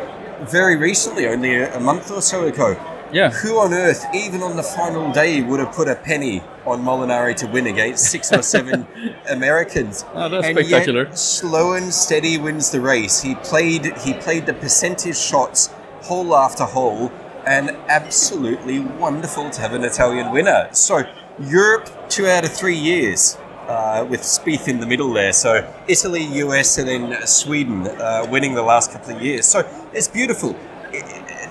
very 0.49 0.75
recently, 0.75 1.27
only 1.27 1.55
a, 1.55 1.75
a 1.75 1.79
month 1.79 2.11
or 2.11 2.21
so 2.21 2.45
ago. 2.45 2.75
Yeah. 3.13 3.29
Who 3.31 3.57
on 3.57 3.73
earth, 3.73 4.05
even 4.13 4.41
on 4.41 4.55
the 4.55 4.63
final 4.63 5.11
day, 5.11 5.41
would 5.41 5.59
have 5.59 5.73
put 5.73 5.87
a 5.87 5.95
penny 5.95 6.41
on 6.65 6.81
Molinari 6.81 7.35
to 7.37 7.47
win 7.47 7.67
against 7.67 8.05
six 8.05 8.31
or 8.31 8.41
seven 8.41 8.87
Americans? 9.29 10.05
Oh, 10.13 10.29
that's 10.29 10.47
and 10.47 10.57
spectacular. 10.57 11.05
Yet, 11.05 11.17
slow 11.17 11.73
and 11.73 11.93
steady 11.93 12.37
wins 12.37 12.71
the 12.71 12.79
race. 12.79 13.21
He 13.21 13.35
played. 13.35 13.97
He 13.97 14.13
played 14.13 14.45
the 14.45 14.53
percentage 14.53 15.17
shots 15.17 15.67
hole 16.01 16.35
after 16.35 16.63
hole, 16.63 17.11
and 17.45 17.71
absolutely 17.89 18.79
wonderful 18.79 19.49
to 19.49 19.61
have 19.61 19.73
an 19.73 19.83
Italian 19.83 20.31
winner. 20.31 20.69
So 20.71 21.03
Europe, 21.39 21.89
two 22.09 22.27
out 22.27 22.45
of 22.45 22.51
three 22.51 22.77
years. 22.77 23.37
Uh, 23.67 24.05
with 24.09 24.21
Spieth 24.21 24.67
in 24.67 24.81
the 24.81 24.85
middle 24.85 25.13
there, 25.13 25.31
so 25.31 25.65
Italy, 25.87 26.23
US, 26.39 26.77
and 26.77 26.89
then 26.89 27.25
Sweden 27.25 27.87
uh, 27.87 28.27
winning 28.29 28.53
the 28.53 28.61
last 28.61 28.91
couple 28.91 29.15
of 29.15 29.21
years. 29.21 29.45
So 29.45 29.59
it's 29.93 30.09
beautiful 30.09 30.57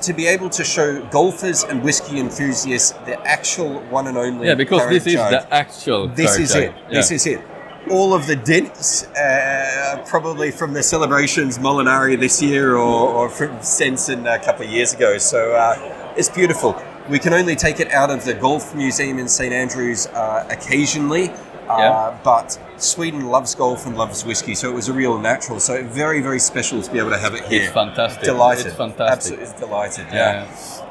to 0.02 0.12
be 0.12 0.26
able 0.26 0.50
to 0.50 0.64
show 0.64 1.04
golfers 1.06 1.64
and 1.64 1.82
whiskey 1.82 2.18
enthusiasts 2.18 2.92
the 3.06 3.20
actual 3.26 3.80
one 3.88 4.06
and 4.06 4.16
only. 4.16 4.46
Yeah, 4.46 4.54
because 4.54 4.88
this 4.88 5.06
is 5.06 5.14
jug. 5.14 5.30
the 5.30 5.54
actual. 5.54 6.08
This 6.08 6.38
is 6.38 6.52
jug. 6.52 6.62
it. 6.62 6.74
This 6.90 7.10
is 7.10 7.26
it. 7.26 7.40
All 7.90 8.12
of 8.12 8.26
the 8.26 8.36
dents, 8.36 9.06
uh, 9.08 10.04
probably 10.06 10.50
from 10.50 10.74
the 10.74 10.82
celebrations 10.82 11.58
Molinari 11.58 12.18
this 12.18 12.42
year 12.42 12.76
or, 12.76 13.08
or 13.08 13.28
from 13.30 13.60
Stenson 13.62 14.26
a 14.26 14.38
couple 14.38 14.66
of 14.66 14.70
years 14.70 14.92
ago. 14.92 15.18
So 15.18 15.54
uh, 15.54 16.12
it's 16.16 16.28
beautiful. 16.28 16.80
We 17.08 17.18
can 17.18 17.32
only 17.32 17.56
take 17.56 17.80
it 17.80 17.90
out 17.90 18.10
of 18.10 18.24
the 18.24 18.34
Golf 18.34 18.74
Museum 18.74 19.18
in 19.18 19.28
St 19.28 19.52
Andrews 19.52 20.06
uh, 20.08 20.46
occasionally. 20.50 21.32
Uh, 21.70 21.78
Yeah. 21.78 22.18
But 22.24 22.58
Sweden 22.76 23.26
loves 23.26 23.54
golf 23.54 23.86
and 23.86 23.96
loves 23.96 24.24
whiskey, 24.24 24.54
so 24.54 24.68
it 24.70 24.74
was 24.74 24.88
a 24.88 24.92
real 24.92 25.18
natural. 25.18 25.60
So 25.60 25.82
very, 25.84 26.20
very 26.22 26.38
special 26.40 26.82
to 26.82 26.90
be 26.90 26.98
able 26.98 27.10
to 27.10 27.18
have 27.18 27.34
it 27.34 27.44
here. 27.44 27.62
It's 27.62 27.72
fantastic. 27.72 28.24
Delighted. 28.24 28.66
It's 28.66 28.76
fantastic. 28.76 29.38
Absolutely 29.38 29.66
delighted. 29.66 30.06
Yeah. 30.12 30.44
Yeah. 30.44 30.84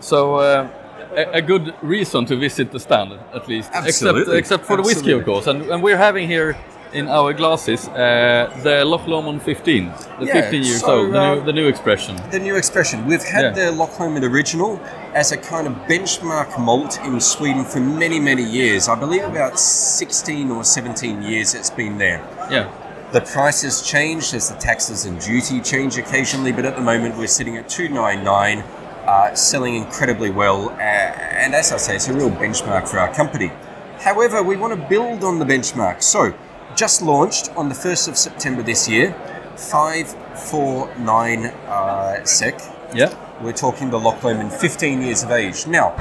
So 0.00 0.36
uh, 0.36 0.68
a, 1.16 1.38
a 1.38 1.42
good 1.42 1.74
reason 1.82 2.24
to 2.26 2.36
visit 2.36 2.70
the 2.72 2.80
stand, 2.80 3.12
at 3.34 3.48
least. 3.48 3.70
Absolutely. 3.72 4.38
Except, 4.38 4.38
except 4.38 4.64
for 4.66 4.76
the 4.76 4.82
whiskey, 4.82 5.12
of 5.12 5.24
course. 5.24 5.46
And, 5.46 5.62
and 5.70 5.82
we're 5.82 5.96
having 5.96 6.28
here 6.28 6.56
in 6.92 7.08
our 7.08 7.32
glasses 7.32 7.88
uh, 7.88 8.50
the 8.62 8.84
Loch 8.84 9.06
Lomond 9.06 9.42
15, 9.42 9.92
the 10.20 10.26
Yeah, 10.26 10.32
15 10.42 10.62
years 10.62 10.80
so, 10.80 11.00
old, 11.00 11.12
the, 11.12 11.20
uh, 11.20 11.34
new, 11.34 11.44
the 11.44 11.52
new 11.52 11.66
expression. 11.68 12.16
the 12.30 12.38
new 12.38 12.56
expression. 12.56 13.06
We've 13.06 13.22
had 13.22 13.42
Yeah. 13.42 13.50
the 13.70 13.72
Loch 13.72 13.98
Lomond 14.00 14.24
Original 14.24 14.80
as 15.14 15.32
a 15.32 15.36
kind 15.36 15.66
of 15.66 15.72
benchmark 15.88 16.58
malt 16.58 16.98
in 17.04 17.20
Sweden 17.20 17.64
for 17.64 17.80
many, 17.80 18.20
many 18.20 18.42
years. 18.42 18.88
I 18.88 18.94
believe 18.94 19.24
about 19.24 19.58
16 19.58 20.50
or 20.50 20.64
17 20.64 21.22
years 21.22 21.54
it's 21.54 21.70
been 21.70 21.98
there. 21.98 22.20
Yeah. 22.50 22.68
The 23.12 23.20
price 23.20 23.62
has 23.62 23.82
changed 23.82 24.34
as 24.34 24.48
the 24.50 24.56
taxes 24.56 25.04
and 25.06 25.20
duty 25.20 25.60
change 25.60 25.96
occasionally, 25.98 26.52
but 26.52 26.64
at 26.64 26.74
the 26.76 26.82
moment 26.82 27.16
we're 27.16 27.28
sitting 27.28 27.56
at 27.56 27.68
299, 27.68 28.64
uh, 29.06 29.34
selling 29.34 29.76
incredibly 29.76 30.30
well. 30.30 30.70
Uh, 30.70 30.80
and 30.80 31.54
as 31.54 31.72
I 31.72 31.76
say, 31.76 31.94
it's 31.96 32.08
a 32.08 32.12
real 32.14 32.30
benchmark 32.30 32.88
for 32.88 32.98
our 32.98 33.12
company. 33.14 33.52
However, 34.00 34.42
we 34.42 34.56
want 34.56 34.72
to 34.74 34.88
build 34.88 35.22
on 35.24 35.38
the 35.38 35.44
benchmark. 35.44 36.02
So, 36.02 36.34
just 36.76 37.02
launched 37.02 37.50
on 37.56 37.68
the 37.68 37.74
1st 37.74 38.08
of 38.08 38.16
September 38.16 38.62
this 38.62 38.88
year, 38.88 39.12
549 39.56 41.46
uh, 41.46 42.24
SEK. 42.24 42.60
Yeah. 42.94 43.14
We're 43.42 43.52
talking 43.52 43.90
the 43.90 43.98
Loch 43.98 44.22
Lomond, 44.22 44.52
15 44.52 45.02
years 45.02 45.22
of 45.22 45.30
age. 45.30 45.66
Now, 45.66 45.94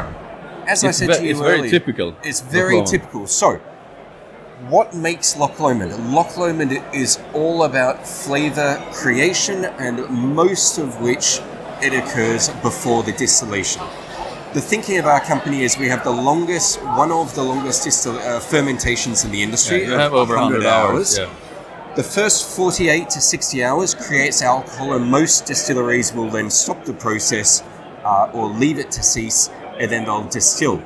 as 0.67 0.83
I 0.83 0.91
said 0.91 1.07
ve- 1.07 1.15
to 1.15 1.23
you 1.23 1.31
it's 1.31 1.39
very 1.39 1.59
earlier, 1.59 1.71
typical, 1.71 2.15
It's 2.23 2.41
very 2.41 2.83
typical. 2.83 3.27
So, 3.27 3.59
what 4.69 4.93
makes 4.93 5.35
Loch 5.37 5.59
Lomond? 5.59 6.13
Loch 6.13 6.37
Lomond 6.37 6.81
is 6.93 7.19
all 7.33 7.63
about 7.63 8.05
flavour 8.07 8.81
creation, 8.93 9.65
and 9.65 10.09
most 10.09 10.77
of 10.77 11.01
which 11.01 11.39
it 11.81 11.93
occurs 11.93 12.49
before 12.61 13.03
the 13.03 13.11
distillation. 13.13 13.81
The 14.55 14.61
thinking 14.61 14.97
of 14.99 15.05
our 15.05 15.19
company 15.19 15.63
is 15.63 15.77
we 15.77 15.89
have 15.89 16.05
the 16.05 16.11
longest, 16.11 16.81
one 16.81 17.11
of 17.11 17.35
the 17.35 17.43
longest 17.43 17.83
distil- 17.83 18.17
uh, 18.17 18.39
fermentations 18.39 19.25
in 19.25 19.31
the 19.31 19.43
industry. 19.43 19.81
Yeah, 19.81 19.87
you 19.89 19.93
have 19.95 20.13
over 20.13 20.37
100 20.37 20.65
hours. 20.65 21.17
Yeah. 21.17 21.29
The 21.97 22.03
first 22.03 22.55
48 22.55 23.09
to 23.09 23.19
60 23.19 23.65
hours 23.65 23.93
creates 23.93 24.41
alcohol, 24.41 24.93
and 24.93 25.11
most 25.11 25.45
distilleries 25.45 26.13
will 26.13 26.29
then 26.29 26.49
stop 26.49 26.85
the 26.85 26.93
process 26.93 27.63
uh, 28.05 28.31
or 28.33 28.47
leave 28.47 28.79
it 28.79 28.91
to 28.91 29.03
cease, 29.03 29.49
and 29.77 29.91
then 29.91 30.05
they'll 30.05 30.23
distill. 30.23 30.81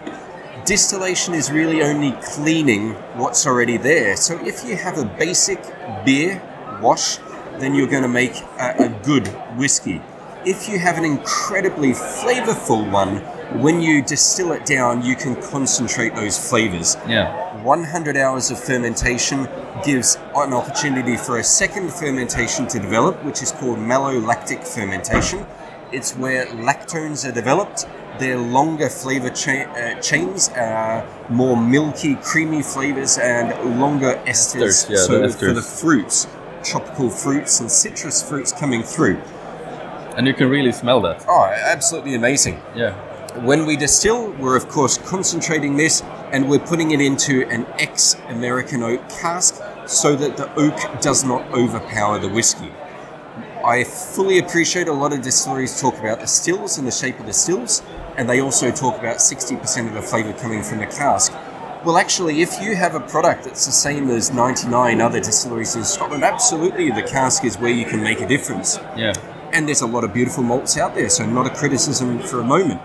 Distillation 0.65 1.35
is 1.35 1.51
really 1.51 1.83
only 1.83 2.13
cleaning 2.23 2.93
what's 3.21 3.45
already 3.45 3.77
there. 3.77 4.17
So 4.17 4.43
if 4.43 4.65
you 4.65 4.77
have 4.77 4.97
a 4.97 5.05
basic 5.05 5.61
beer 6.03 6.41
wash, 6.81 7.19
then 7.59 7.75
you're 7.75 7.85
going 7.95 8.01
to 8.01 8.15
make 8.23 8.35
a, 8.57 8.85
a 8.85 8.89
good 9.03 9.27
whiskey. 9.59 10.01
If 10.43 10.67
you 10.67 10.79
have 10.79 10.97
an 10.97 11.05
incredibly 11.05 11.91
flavorful 11.91 12.89
one, 12.89 13.21
when 13.53 13.81
you 13.81 14.01
distill 14.03 14.51
it 14.51 14.65
down, 14.65 15.03
you 15.03 15.15
can 15.15 15.35
concentrate 15.41 16.15
those 16.15 16.37
flavors. 16.49 16.95
Yeah. 17.07 17.55
100 17.63 18.15
hours 18.15 18.51
of 18.51 18.59
fermentation 18.63 19.47
gives 19.83 20.17
an 20.35 20.53
opportunity 20.53 21.17
for 21.17 21.39
a 21.39 21.43
second 21.43 21.91
fermentation 21.91 22.67
to 22.67 22.79
develop, 22.79 23.23
which 23.23 23.41
is 23.41 23.51
called 23.51 23.79
malolactic 23.79 24.65
fermentation. 24.65 25.45
It's 25.91 26.15
where 26.15 26.45
lactones 26.47 27.27
are 27.27 27.31
developed. 27.31 27.87
They're 28.19 28.37
longer 28.37 28.89
flavor 28.89 29.29
cha- 29.29 29.71
uh, 29.71 29.99
chains, 29.99 30.49
uh, 30.49 31.05
more 31.29 31.57
milky, 31.57 32.15
creamy 32.15 32.61
flavors, 32.61 33.17
and 33.17 33.79
longer 33.79 34.21
esters. 34.27 34.61
Esters, 34.61 34.89
yeah, 34.89 34.97
so 34.97 35.27
the 35.27 35.29
for 35.29 35.53
the 35.53 35.61
fruits, 35.61 36.27
tropical 36.63 37.09
fruits 37.09 37.59
and 37.59 37.71
citrus 37.71 38.21
fruits 38.21 38.51
coming 38.51 38.83
through. 38.83 39.17
And 40.15 40.27
you 40.27 40.33
can 40.33 40.49
really 40.49 40.71
smell 40.73 41.01
that. 41.01 41.25
Oh, 41.27 41.45
absolutely 41.45 42.13
amazing. 42.13 42.61
Yeah. 42.75 42.93
When 43.43 43.65
we 43.65 43.77
distill, 43.77 44.31
we're 44.33 44.55
of 44.57 44.67
course 44.67 44.97
concentrating 44.97 45.77
this 45.77 46.01
and 46.31 46.49
we're 46.49 46.59
putting 46.59 46.91
it 46.91 46.99
into 46.99 47.47
an 47.49 47.65
ex 47.79 48.15
American 48.27 48.83
oak 48.83 49.07
cask 49.09 49.61
so 49.87 50.15
that 50.15 50.35
the 50.35 50.53
oak 50.55 50.75
does 51.01 51.23
not 51.23 51.41
overpower 51.53 52.19
the 52.19 52.27
whiskey. 52.27 52.71
I 53.63 53.83
fully 53.83 54.39
appreciate 54.39 54.87
a 54.87 54.93
lot 54.93 55.13
of 55.13 55.21
distilleries 55.21 55.79
talk 55.79 55.97
about 55.99 56.19
the 56.19 56.27
stills 56.27 56.77
and 56.77 56.87
the 56.87 56.91
shape 56.91 57.19
of 57.19 57.25
the 57.27 57.33
stills, 57.33 57.81
and 58.17 58.29
they 58.29 58.41
also 58.41 58.71
talk 58.71 58.97
about 58.99 59.17
60% 59.17 59.87
of 59.87 59.93
the 59.93 60.01
flavour 60.01 60.33
coming 60.33 60.63
from 60.63 60.79
the 60.79 60.85
cask. 60.87 61.31
Well, 61.85 61.97
actually, 61.97 62.41
if 62.41 62.61
you 62.61 62.75
have 62.75 62.95
a 62.95 62.99
product 62.99 63.45
that's 63.45 63.65
the 63.65 63.71
same 63.71 64.09
as 64.09 64.31
99 64.33 64.99
other 65.01 65.19
distilleries 65.19 65.75
in 65.75 65.83
Scotland, 65.83 66.23
absolutely 66.23 66.91
the 66.91 67.03
cask 67.03 67.45
is 67.45 67.57
where 67.57 67.71
you 67.71 67.85
can 67.85 68.03
make 68.03 68.19
a 68.21 68.27
difference 68.27 68.77
Yeah. 68.97 69.13
and 69.53 69.67
there's 69.67 69.81
a 69.81 69.87
lot 69.87 70.03
of 70.03 70.13
beautiful 70.13 70.43
malts 70.43 70.77
out 70.77 70.93
there, 70.93 71.09
so 71.09 71.25
not 71.25 71.47
a 71.47 71.49
criticism 71.51 72.19
for 72.19 72.41
a 72.41 72.43
moment. 72.43 72.81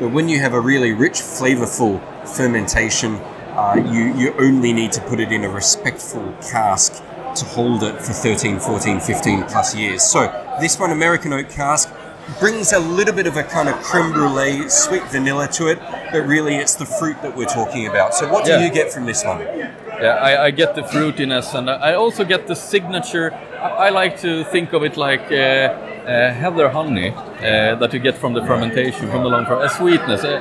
But 0.00 0.12
when 0.12 0.28
you 0.28 0.38
have 0.38 0.54
a 0.54 0.60
really 0.60 0.92
rich, 0.92 1.14
flavorful 1.14 2.00
fermentation, 2.36 3.14
uh, 3.16 3.74
you, 3.90 4.14
you 4.14 4.34
only 4.38 4.72
need 4.72 4.92
to 4.92 5.00
put 5.02 5.18
it 5.18 5.32
in 5.32 5.44
a 5.44 5.48
respectful 5.48 6.32
cask 6.50 7.02
to 7.34 7.44
hold 7.44 7.82
it 7.82 7.96
for 8.00 8.12
13, 8.12 8.60
14, 8.60 9.00
15 9.00 9.42
plus 9.44 9.74
years. 9.74 10.02
So 10.02 10.20
this 10.60 10.78
one, 10.78 10.92
American 10.92 11.32
oak 11.32 11.48
cask, 11.48 11.92
brings 12.38 12.72
a 12.72 12.78
little 12.78 13.14
bit 13.14 13.26
of 13.26 13.36
a 13.36 13.42
kind 13.42 13.68
of 13.68 13.74
creme 13.76 14.12
brulee, 14.12 14.68
sweet 14.68 15.02
vanilla 15.04 15.48
to 15.48 15.66
it, 15.68 15.78
but 16.12 16.26
really 16.26 16.56
it's 16.56 16.74
the 16.76 16.84
fruit 16.86 17.20
that 17.22 17.36
we're 17.36 17.46
talking 17.46 17.86
about. 17.88 18.14
So 18.14 18.30
what 18.30 18.44
do 18.44 18.52
Yeah. 18.52 18.64
you 18.64 18.70
get 18.72 18.92
from 18.92 19.06
this 19.06 19.24
one? 19.24 19.40
Yeah, 19.40 20.16
I, 20.20 20.44
I 20.46 20.50
get 20.52 20.74
the 20.76 20.82
fruitiness, 20.82 21.54
and 21.58 21.68
I 21.68 21.94
also 21.94 22.24
get 22.24 22.46
the 22.46 22.54
signature. 22.54 23.32
I, 23.60 23.86
I 23.86 23.88
like 23.90 24.20
to 24.20 24.44
think 24.44 24.72
of 24.72 24.84
it 24.84 24.96
like 24.96 25.32
uh, 25.32 25.74
uh, 26.08 26.32
heather 26.32 26.68
honey 26.70 27.10
uh, 27.10 27.74
that 27.76 27.92
you 27.92 27.98
get 27.98 28.16
from 28.16 28.32
the 28.32 28.44
fermentation, 28.44 29.10
from 29.10 29.22
the 29.22 29.28
long 29.28 29.44
ferment. 29.44 29.66
A 29.70 29.74
sweetness, 29.74 30.24
a, 30.24 30.36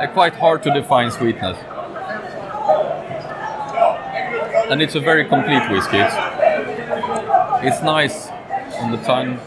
a, 0.00 0.04
a 0.04 0.08
quite 0.08 0.34
hard 0.34 0.62
to 0.64 0.70
define 0.72 1.10
sweetness. 1.10 1.56
And 4.70 4.82
it's 4.82 4.94
a 4.94 5.00
very 5.00 5.24
complete 5.24 5.64
whiskey. 5.70 5.96
It's, 5.96 6.14
it's 7.68 7.82
nice 7.82 8.28
on 8.80 8.90
the 8.92 8.98
tongue. 8.98 9.38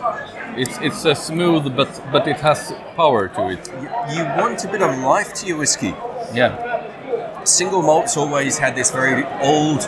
It's 0.58 0.78
it's 0.82 1.06
a 1.06 1.15
smooth, 1.15 1.76
but 1.78 1.89
but 2.12 2.28
it 2.28 2.38
has 2.41 2.74
power 2.95 3.30
to 3.30 3.50
it. 3.50 3.71
You 4.13 4.24
want 4.41 4.65
a 4.65 4.67
bit 4.67 4.82
of 4.82 4.97
life 4.97 5.34
to 5.36 5.45
your 5.45 5.58
whiskey. 5.58 5.93
Yeah, 6.34 7.43
single 7.45 7.82
malts 7.82 8.17
always 8.17 8.58
had 8.58 8.76
this 8.76 8.91
very 8.91 9.24
old 9.41 9.82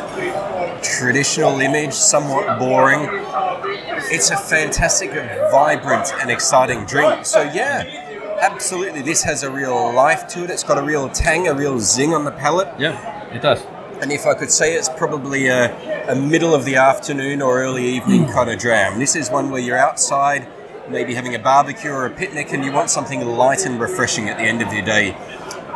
traditional 0.82 1.60
image, 1.60 1.94
somewhat 1.94 2.60
boring. 2.60 3.10
It's 4.13 4.30
a 4.30 4.38
fantastic, 4.38 5.10
vibrant, 5.52 6.13
and 6.21 6.30
exciting 6.30 6.86
drink. 6.86 7.26
So, 7.26 7.41
yeah, 7.41 8.38
absolutely, 8.41 9.02
this 9.02 9.23
has 9.23 9.41
a 9.41 9.49
real 9.49 9.91
life 9.91 10.28
to 10.30 10.43
it. 10.43 10.52
It's 10.52 10.63
got 10.63 10.78
a 10.78 10.84
real 10.84 11.10
tang, 11.10 11.47
a 11.47 11.54
real 11.56 11.80
zing 11.80 12.13
on 12.13 12.23
the 12.23 12.32
palate. 12.32 12.69
yeah, 12.80 13.34
it 13.34 13.41
does. 13.41 13.65
And 14.02 14.12
if 14.12 14.28
I 14.28 14.36
could 14.36 14.52
say, 14.52 14.76
it's 14.76 14.89
probably 14.89 15.47
a, 15.47 16.12
a 16.12 16.15
middle 16.15 16.54
of 16.54 16.63
the 16.63 16.76
afternoon 16.76 17.41
or 17.41 17.60
early 17.60 17.86
evening 17.86 18.28
kind 18.28 18.52
of 18.52 18.60
dram. 18.60 18.99
This 18.99 19.15
is 19.15 19.32
one 19.32 19.49
where 19.49 19.62
you're 19.62 19.78
outside, 19.78 20.45
maybe 20.89 21.15
having 21.15 21.34
a 21.34 21.39
barbecue 21.39 21.89
or 21.89 22.06
a 22.06 22.10
picnic, 22.12 22.54
and 22.54 22.63
you 22.63 22.71
want 22.71 22.91
something 22.91 23.26
light 23.26 23.65
and 23.65 23.80
refreshing 23.80 24.30
at 24.30 24.38
the 24.38 24.43
end 24.43 24.62
of 24.62 24.71
your 24.71 24.86
day. 24.86 25.15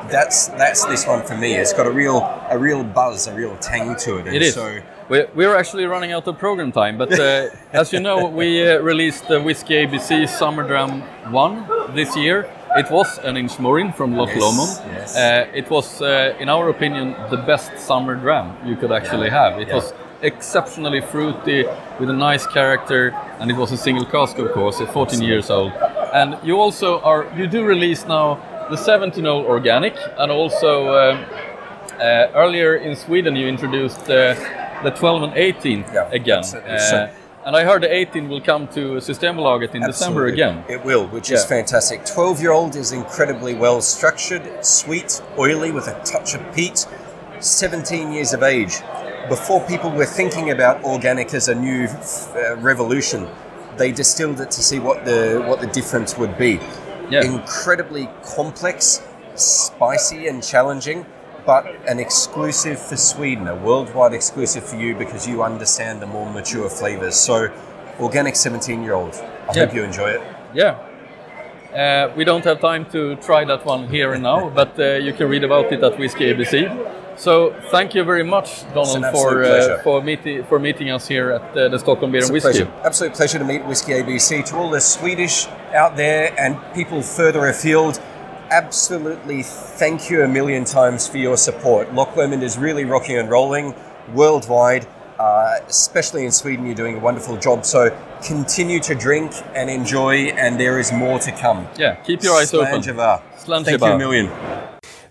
That's 0.09 0.47
that's 0.47 0.85
this 0.85 1.05
one 1.07 1.21
for 1.23 1.35
me. 1.37 1.55
It's 1.55 1.73
got 1.73 1.87
a 1.87 1.91
real 1.91 2.17
a 2.49 2.57
real 2.57 2.83
buzz, 2.83 3.27
a 3.27 3.33
real 3.33 3.55
tang 3.57 3.95
to 3.97 4.17
it. 4.17 4.27
And 4.27 4.35
It 4.35 4.41
is. 4.41 4.53
So 4.53 4.79
We, 5.09 5.25
we're 5.35 5.55
actually 5.55 5.85
running 5.85 6.11
out 6.11 6.27
of 6.27 6.37
program 6.37 6.71
time, 6.71 6.97
but 6.97 7.11
uh, 7.19 7.47
as 7.73 7.93
you 7.93 7.99
know, 7.99 8.27
we 8.27 8.47
uh, 8.69 8.79
released 8.79 9.27
the 9.27 9.39
Whiskey 9.41 9.75
ABC 9.85 10.27
Summer 10.27 10.63
Dram 10.67 11.01
1 11.31 11.95
this 11.95 12.15
year. 12.17 12.45
It 12.75 12.91
was 12.91 13.17
an 13.23 13.35
Inchmorin 13.35 13.93
from 13.95 14.15
Loch 14.17 14.29
Yes, 14.29 14.41
Lomond. 14.41 14.93
yes. 14.93 15.15
Uh, 15.15 15.47
it 15.55 15.69
was, 15.69 16.01
uh, 16.01 16.35
in 16.39 16.49
our 16.49 16.69
opinion, 16.69 17.15
the 17.29 17.37
best 17.37 17.71
summer 17.79 18.15
dram 18.15 18.55
you 18.65 18.75
could 18.75 18.91
actually 18.91 19.29
have. 19.29 19.59
It 19.61 19.67
Yeah. 19.69 19.75
was 19.75 19.93
exceptionally 20.21 21.01
fruity, 21.01 21.65
with 21.99 22.09
a 22.09 22.13
nice 22.13 22.45
character, 22.45 23.13
and 23.39 23.49
it 23.49 23.55
was 23.57 23.71
a 23.71 23.77
single 23.77 24.05
cask, 24.05 24.37
of 24.39 24.51
course, 24.51 24.81
at 24.83 24.91
14 24.93 25.21
years 25.21 25.49
old. 25.49 25.71
And 26.13 26.37
you 26.43 26.59
also 26.59 26.99
are, 27.01 27.25
you 27.37 27.47
do 27.47 27.63
release 27.65 28.05
now 28.07 28.37
the 28.69 28.77
17 28.77 29.25
old 29.25 29.45
organic, 29.45 29.95
and 30.17 30.31
also 30.31 30.93
um, 30.95 31.25
uh, 31.99 32.27
earlier 32.35 32.75
in 32.75 32.95
Sweden, 32.95 33.35
you 33.35 33.47
introduced 33.47 34.01
uh, 34.09 34.35
the 34.83 34.91
12 34.91 35.23
and 35.23 35.33
18 35.35 35.85
Yeah, 35.93 36.09
again. 36.11 36.39
absolutely. 36.39 36.71
Uh, 36.71 36.79
So- 36.79 37.09
and 37.45 37.55
I 37.55 37.63
heard 37.63 37.81
the 37.83 37.93
18 37.93 38.27
will 38.27 38.41
come 38.41 38.67
to 38.73 38.97
Systembolaget 38.99 39.73
in 39.73 39.81
December 39.81 40.25
again. 40.25 40.65
It 40.67 40.83
will, 40.83 41.07
which 41.07 41.31
is 41.31 41.45
fantastic. 41.45 42.03
12 42.05 42.41
year 42.41 42.51
old 42.51 42.75
is 42.75 42.91
incredibly 42.91 43.53
well 43.55 43.79
structured, 43.79 44.41
sweet, 44.65 45.21
oily 45.39 45.71
with 45.71 45.87
a 45.87 45.93
touch 46.03 46.35
of 46.35 46.41
peat. 46.53 46.85
17 47.39 48.11
years 48.11 48.33
of 48.33 48.43
age. 48.43 48.81
Before 49.29 49.61
people 49.61 49.91
were 49.91 50.05
thinking 50.05 50.49
about 50.51 50.83
organic 50.83 51.33
as 51.33 51.47
a 51.47 51.55
new 51.55 51.87
uh, 51.87 52.55
revolution, 52.57 53.27
they 53.77 53.93
distilled 53.93 54.41
it 54.41 54.51
to 54.51 54.61
see 54.61 54.79
what 54.79 55.05
the 55.05 55.41
what 55.47 55.61
the 55.61 55.67
difference 55.67 56.17
would 56.17 56.37
be. 56.37 56.59
Yeah. 57.09 57.23
Incredibly 57.23 58.09
complex, 58.35 59.01
spicy, 59.35 60.27
and 60.27 60.43
challenging, 60.43 61.05
but 61.45 61.65
an 61.87 61.99
exclusive 61.99 62.79
for 62.79 62.97
Sweden, 62.97 63.47
a 63.47 63.55
worldwide 63.55 64.13
exclusive 64.13 64.63
for 64.63 64.75
you 64.75 64.93
because 64.95 65.27
you 65.27 65.43
understand 65.43 66.01
the 66.01 66.07
more 66.07 66.29
mature 66.31 66.69
flavors. 66.69 67.15
So, 67.15 67.49
organic 67.99 68.35
17 68.35 68.83
year 68.83 68.93
old. 68.93 69.15
I 69.49 69.53
Yeah. 69.53 69.65
hope 69.65 69.73
you 69.75 69.83
enjoy 69.83 70.09
it. 70.09 70.21
Yeah. 70.53 70.75
Uh, 71.73 72.09
we 72.15 72.23
don't 72.23 72.43
have 72.43 72.59
time 72.59 72.85
to 72.91 73.15
try 73.17 73.45
that 73.45 73.65
one 73.65 73.87
here 73.87 74.13
and 74.13 74.23
now, 74.23 74.49
but 74.49 74.77
uh, 74.79 74.83
you 75.05 75.13
can 75.13 75.29
read 75.29 75.43
about 75.43 75.71
it 75.71 75.83
at 75.83 75.97
Whiskey 75.99 76.25
ABC. 76.33 76.67
So 77.17 77.55
thank 77.71 77.95
you 77.95 78.03
very 78.03 78.23
much, 78.23 78.61
Donald, 78.75 79.03
for 79.11 79.43
uh, 79.43 79.81
for 79.81 80.03
meeting 80.03 80.43
for 80.45 80.59
meeting 80.59 80.91
us 80.91 81.07
here 81.07 81.31
at 81.31 81.57
uh, 81.57 81.67
the 81.67 81.79
Stockholm 81.79 82.11
Beer 82.11 82.19
It's 82.19 82.29
and 82.29 82.33
Whiskey. 82.33 82.63
pleasure. 82.65 82.71
Absolute 82.83 83.13
pleasure 83.15 83.39
to 83.39 83.45
meet 83.45 83.65
Whiskey 83.65 83.93
ABC. 83.93 84.45
To 84.45 84.55
all 84.55 84.69
the 84.69 84.79
Swedish 84.79 85.47
out 85.73 85.95
there 85.97 86.33
and 86.39 86.59
people 86.75 87.01
further 87.01 87.47
afield, 87.47 87.99
absolutely 88.51 89.41
thank 89.41 90.11
you 90.11 90.23
a 90.23 90.27
million 90.27 90.63
times 90.63 91.07
for 91.07 91.17
your 91.17 91.37
support. 91.37 91.91
Loch 91.93 92.15
Lomond 92.15 92.43
is 92.43 92.55
really 92.57 92.85
rocking 92.85 93.17
and 93.17 93.31
rolling 93.31 93.73
worldwide, 94.13 94.87
uh, 95.17 95.55
especially 95.67 96.23
in 96.23 96.31
Sweden. 96.31 96.67
You're 96.67 96.75
doing 96.75 96.97
a 96.97 96.99
wonderful 96.99 97.35
job. 97.37 97.65
So 97.65 97.97
continue 98.23 98.79
to 98.81 98.93
drink 98.93 99.31
and 99.55 99.71
enjoy, 99.71 100.27
and 100.37 100.59
there 100.59 100.79
is 100.79 100.93
more 100.93 101.17
to 101.19 101.31
come. 101.31 101.67
Yeah, 101.79 101.95
keep 101.95 102.21
your 102.21 102.35
eyes 102.35 102.53
open. 102.53 102.81
Slanjava. 102.81 103.23
Slanjava. 103.39 103.65
Thank 103.65 103.81
you 103.81 103.87
a 103.87 103.97
million. 103.97 104.31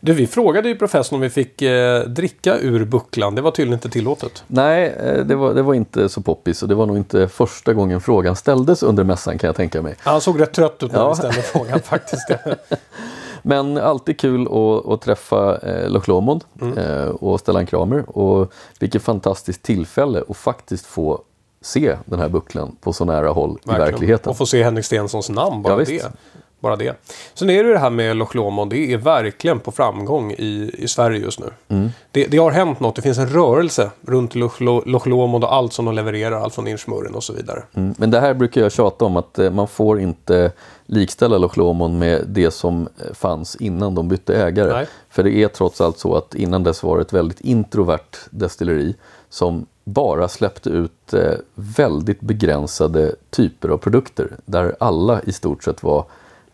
Du, 0.00 0.12
vi 0.12 0.26
frågade 0.26 0.68
ju 0.68 0.74
professorn 0.76 1.16
om 1.16 1.20
vi 1.20 1.30
fick 1.30 1.62
eh, 1.62 2.00
dricka 2.02 2.58
ur 2.58 2.84
bucklan. 2.84 3.34
Det 3.34 3.42
var 3.42 3.50
tydligen 3.50 3.74
inte 3.74 3.88
tillåtet. 3.90 4.44
Nej, 4.46 4.86
eh, 5.00 5.24
det 5.24 5.34
var, 5.34 5.54
det 5.54 5.62
var 5.62 5.74
inte 5.74 6.08
så 6.08 6.20
poppis 6.20 6.62
och 6.62 6.68
det 6.68 6.74
var 6.74 6.86
nog 6.86 6.96
inte 6.96 7.28
första 7.28 7.72
gången 7.74 8.00
frågan 8.00 8.36
ställdes 8.36 8.82
under 8.82 9.04
mässan 9.04 9.38
kan 9.38 9.48
jag 9.48 9.56
tänka 9.56 9.82
mig. 9.82 9.94
Han 9.98 10.20
såg 10.20 10.40
rätt 10.40 10.52
trött 10.52 10.82
ut 10.82 10.92
när 10.92 10.98
Ja. 10.98 11.08
vi 11.08 11.14
ställde 11.16 11.42
frågan 11.42 11.80
faktiskt. 11.84 12.28
Men 13.42 13.78
alltid 13.78 14.18
kul 14.18 14.42
att, 14.46 14.88
att 14.92 15.00
träffa 15.00 15.58
eh, 15.58 15.88
Loch 15.90 16.08
Lomond 16.08 16.44
eh, 16.76 17.04
och 17.08 17.40
Stellan 17.40 17.66
Kramer 17.66 18.18
och 18.18 18.52
vilket 18.78 19.02
fantastiskt 19.02 19.62
tillfälle 19.62 20.22
att 20.28 20.36
faktiskt 20.36 20.86
få 20.86 21.20
se 21.60 21.96
den 22.04 22.18
här 22.20 22.28
bucklan 22.28 22.76
på 22.80 22.92
så 22.92 23.04
nära 23.04 23.28
håll 23.28 23.58
i 23.64 23.68
verkligheten. 23.68 24.30
Och 24.30 24.36
få 24.36 24.46
se 24.46 24.62
Henrik 24.62 24.84
Stensons 24.84 25.28
namn, 25.30 25.62
bara 25.62 25.72
Ja, 25.72 25.84
det. 25.84 26.12
Bara 26.60 26.76
det. 26.76 26.96
Sen 27.34 27.50
är 27.50 27.62
det 27.62 27.68
ju 27.68 27.72
det 27.72 27.78
här 27.78 27.90
med 27.90 28.16
Loch 28.16 28.34
Lomond, 28.34 28.70
det 28.70 28.92
är 28.92 28.96
verkligen 28.96 29.60
på 29.60 29.72
framgång 29.72 30.32
i, 30.32 30.70
i 30.78 30.88
Sverige 30.88 31.18
just 31.18 31.40
nu. 31.40 31.46
Mm. 31.68 31.88
Det, 32.10 32.24
det 32.26 32.36
har 32.38 32.50
hänt 32.50 32.80
något, 32.80 32.96
det 32.96 33.02
finns 33.02 33.18
en 33.18 33.28
rörelse 33.28 33.90
runt 34.06 34.34
Loch, 34.34 34.60
Lo- 34.60 34.82
Loch 34.86 35.06
Lomond 35.06 35.44
och 35.44 35.54
allt 35.54 35.72
som 35.72 35.84
de 35.84 35.94
levererar, 35.94 36.40
allt 36.40 36.54
från 36.54 36.68
Inchmurren 36.68 37.14
och 37.14 37.24
så 37.24 37.32
vidare. 37.32 37.62
Mm. 37.74 37.94
Men 37.98 38.10
det 38.10 38.20
här 38.20 38.34
brukar 38.34 38.60
jag 38.60 38.72
tjata 38.72 39.04
om 39.04 39.16
att 39.16 39.38
eh, 39.38 39.50
man 39.50 39.68
får 39.68 40.00
inte 40.00 40.52
likställa 40.86 41.38
Loch 41.38 41.56
Lomond 41.56 41.98
med 41.98 42.24
det 42.26 42.50
som 42.50 42.88
eh, 42.98 43.14
fanns 43.14 43.56
innan 43.56 43.94
de 43.94 44.08
bytte 44.08 44.36
ägare. 44.36 44.72
Nej. 44.72 44.86
För 45.10 45.22
det 45.22 45.30
är 45.36 45.48
trots 45.48 45.80
allt 45.80 45.98
så 45.98 46.14
att 46.14 46.34
innan 46.34 46.62
dess 46.62 46.82
var 46.82 46.96
det 46.96 47.02
ett 47.02 47.12
väldigt 47.12 47.40
introvert 47.40 48.16
destilleri 48.30 48.94
som 49.28 49.66
bara 49.84 50.28
släppte 50.28 50.70
ut 50.70 51.14
eh, 51.14 51.32
väldigt 51.54 52.20
begränsade 52.20 53.14
typer 53.30 53.68
av 53.68 53.76
produkter 53.78 54.28
där 54.44 54.76
alla 54.80 55.20
i 55.22 55.32
stort 55.32 55.64
sett 55.64 55.82
var 55.82 56.04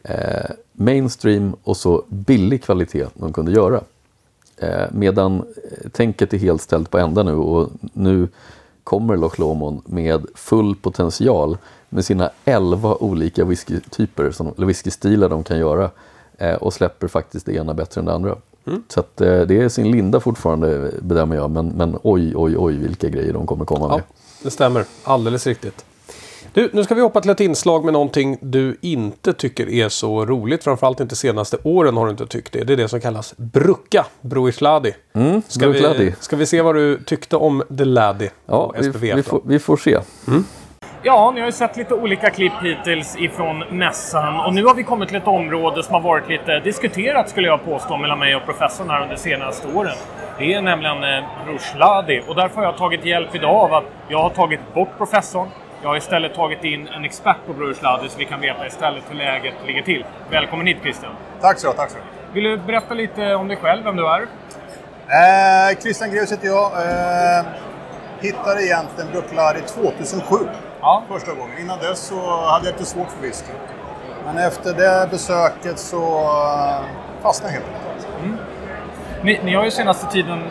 eh, 0.03 0.51
mainstream 0.73 1.57
och 1.65 1.77
så 1.77 2.03
billig 2.09 2.63
kvalitet 2.65 3.07
de 3.15 3.33
kunde 3.33 3.53
göra. 3.53 3.81
Eh, 4.57 4.85
medan 4.93 5.37
eh, 5.41 5.91
tänket 5.91 6.35
är 6.35 6.39
helt 6.39 6.63
ställt 6.63 6.91
på 6.91 6.99
ända 6.99 7.23
nu 7.23 7.33
och 7.35 7.69
nu 7.93 8.29
kommer 8.85 9.17
Loch 9.17 9.39
Lomond 9.39 9.81
med 9.85 10.27
full 10.35 10.75
potential 10.77 11.57
med 11.89 12.05
sina 12.05 12.31
11 12.45 12.97
olika 13.01 13.45
whiskytyper, 13.45 14.31
som- 14.31 14.53
eller 14.57 14.67
whiskystilar 14.67 15.29
de 15.29 15.43
kan 15.45 15.59
göra. 15.59 15.91
Eh, 16.39 16.55
och 16.55 16.73
släpper 16.75 17.09
faktiskt 17.09 17.47
det 17.47 17.53
ena 17.55 17.75
bättre 17.75 17.99
än 18.01 18.05
det 18.05 18.13
andra. 18.13 18.37
Så 18.89 19.01
att, 19.01 19.21
eh, 19.21 19.41
det 19.41 19.61
är 19.63 19.69
sin 19.69 19.91
linda 19.91 20.21
fortfarande 20.21 20.91
bedömer 21.03 21.37
jag. 21.37 21.51
Men, 21.51 21.69
men 21.69 21.99
oj, 22.03 22.33
oj, 22.37 22.57
oj 22.59 22.77
vilka 22.77 23.09
grejer 23.09 23.33
de 23.33 23.47
kommer 23.47 23.65
komma 23.65 23.87
Ja, 23.89 23.97
med. 23.97 24.03
det 24.43 24.51
stämmer. 24.51 24.85
Alldeles 25.05 25.47
riktigt. 25.47 25.85
Du, 26.53 26.71
nu 26.73 26.85
ska 26.85 26.95
vi 26.95 27.01
hoppa 27.01 27.21
till 27.21 27.31
ett 27.31 27.41
inslag 27.41 27.85
med 27.85 27.93
någonting 27.93 28.39
du 28.41 28.77
inte 28.81 29.33
tycker 29.33 29.69
är 29.69 29.89
så 29.89 30.27
roligt. 30.27 30.65
Framförallt 30.65 31.01
inte 31.01 31.17
senaste 31.17 31.57
åren 31.63 31.97
har 31.97 32.05
du 32.05 32.11
inte 32.11 32.27
tyckt 32.27 32.53
det. 32.53 32.65
Det 32.65 32.73
är 32.73 32.77
det 32.77 32.89
som 32.89 33.01
kallas 33.01 33.35
Brucka, 33.37 34.07
Bruichladi. 34.21 34.95
Mm, 35.15 35.43
Ska, 35.49 35.69
vi, 35.69 36.15
ska 36.21 36.37
vi 36.37 36.47
se 36.47 36.63
vad 36.63 36.75
du 36.75 36.99
tyckte 37.05 37.37
om 37.37 37.63
The 37.79 37.85
Laddie 37.85 38.31
Ja, 38.47 38.73
på 38.77 38.83
vi, 38.83 38.93
SPV? 38.93 39.15
vi, 39.15 39.23
får, 39.23 39.41
vi 39.45 39.59
får 39.59 39.77
se. 39.77 39.99
Ja, 41.05 41.31
ni 41.35 41.41
har 41.41 41.47
ju 41.47 41.53
sett 41.53 41.77
lite 41.77 41.95
olika 41.95 42.31
klipp 42.31 42.53
hittills 42.63 43.17
ifrån 43.19 43.59
mässan 43.71 44.41
och 44.41 44.55
nu 44.55 44.65
har 44.65 44.75
vi 44.75 44.83
kommit 44.85 45.09
till 45.09 45.17
ett 45.17 45.27
område 45.27 45.83
som 45.83 45.95
har 45.95 46.01
varit 46.01 46.29
lite 46.29 46.61
diskuterat 46.61 47.31
skulle 47.31 47.47
jag 47.49 47.65
påstå 47.65 47.97
mellan 47.97 48.19
mig 48.19 48.37
och 48.37 48.45
professorn 48.45 48.91
här 48.91 49.03
under 49.03 49.15
de 49.15 49.21
senaste 49.21 49.69
åren. 49.75 49.95
Det 50.39 50.55
är 50.55 50.63
nämligen 50.63 51.05
eh, 51.05 51.25
Rushladi 51.47 52.21
och 52.29 52.35
därför 52.35 52.57
har 52.57 52.65
jag 52.65 52.77
tagit 52.77 53.05
hjälp 53.05 53.35
idag 53.35 53.55
av 53.55 53.75
att 53.75 53.85
jag 54.09 54.23
har 54.23 54.31
tagit 54.31 54.61
bort 54.75 54.99
professorn. 54.99 55.49
Jag 55.83 55.89
har 55.89 55.97
istället 55.97 56.35
tagit 56.35 56.65
in 56.65 56.89
en 56.89 57.05
expert 57.05 57.37
på 57.47 57.53
Rushladi 57.53 58.09
så 58.09 58.19
vi 58.19 58.25
kan 58.25 58.41
veta 58.41 58.67
istället 58.67 59.03
hur 59.11 59.15
läget 59.17 59.55
ligger 59.67 59.83
till. 59.83 60.05
Välkommen 60.31 60.67
hit 60.67 60.77
Christian! 60.83 61.13
Tack 61.41 61.59
så 61.59 61.73
tack 61.73 61.91
så 61.91 61.97
Vill 62.33 62.45
du 62.45 62.57
berätta 62.57 62.95
lite 62.95 63.35
om 63.35 63.49
dig 63.49 63.57
själv, 63.57 63.85
vem 63.85 63.97
du 63.97 64.07
är? 64.09 64.21
eh, 64.23 65.79
Christian 65.81 66.11
Greus 66.11 66.33
heter 66.33 66.47
jag. 66.47 66.73
Eh, 66.73 67.45
hittade 68.21 68.63
egentligen 68.65 69.11
Brucklari 69.13 69.61
2007. 69.61 70.37
Ja. 70.81 71.03
Första 71.09 71.35
gången. 71.35 71.59
Innan 71.59 71.79
dess 71.79 71.99
så 71.99 72.41
hade 72.47 72.67
jag 72.67 72.73
lite 72.73 72.85
svårt 72.85 73.11
för 73.11 73.23
whisky. 73.23 73.53
Men 74.25 74.39
efter 74.39 74.75
det 74.75 75.09
besöket 75.11 75.79
så 75.79 76.21
eh, 76.21 76.81
fastnade 77.23 77.55
jag 77.55 77.61
helt 77.61 77.75
enkelt. 77.77 78.43
Ni, 79.23 79.41
ni 79.45 79.55
har 79.55 79.65
ju 79.65 79.71
senaste 79.71 80.07
tiden 80.13 80.43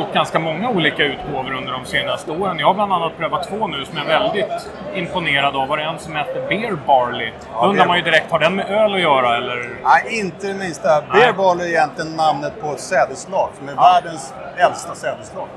gjort 0.00 0.14
ganska 0.14 0.38
många 0.38 0.70
olika 0.70 1.04
utgåvor 1.04 1.52
under 1.52 1.72
de 1.72 1.84
senaste 1.84 2.32
åren. 2.32 2.58
Jag 2.58 2.66
har 2.66 2.74
bland 2.74 2.92
annat 2.92 3.16
prövat 3.18 3.48
två 3.48 3.66
nu 3.66 3.84
som 3.84 3.96
jag 3.96 4.06
är 4.06 4.18
väldigt 4.18 4.68
imponerad 4.94 5.56
av. 5.56 5.68
Var 5.68 5.76
det 5.76 5.82
en 5.82 5.98
som 5.98 6.16
heter 6.16 6.48
Beer 6.48 6.76
Barley? 6.86 7.32
Då 7.52 7.66
undrar 7.66 7.86
man 7.86 7.96
ju 7.96 8.02
direkt, 8.02 8.30
har 8.30 8.38
den 8.38 8.54
med 8.54 8.70
öl 8.70 8.94
att 8.94 9.00
göra 9.00 9.36
eller? 9.36 9.76
Nej, 9.84 10.20
inte 10.20 10.46
det 10.46 10.54
minsta. 10.54 11.02
Beer 11.12 11.32
Barley 11.32 11.66
är 11.66 11.70
egentligen 11.70 12.16
namnet 12.16 12.60
på 12.60 12.72
ett 12.72 12.80
sädesslag 12.80 13.48
som 13.58 13.68
är 13.68 13.74
världens 13.74 14.34
äldsta 14.56 14.94
sädesslag. 14.94 15.48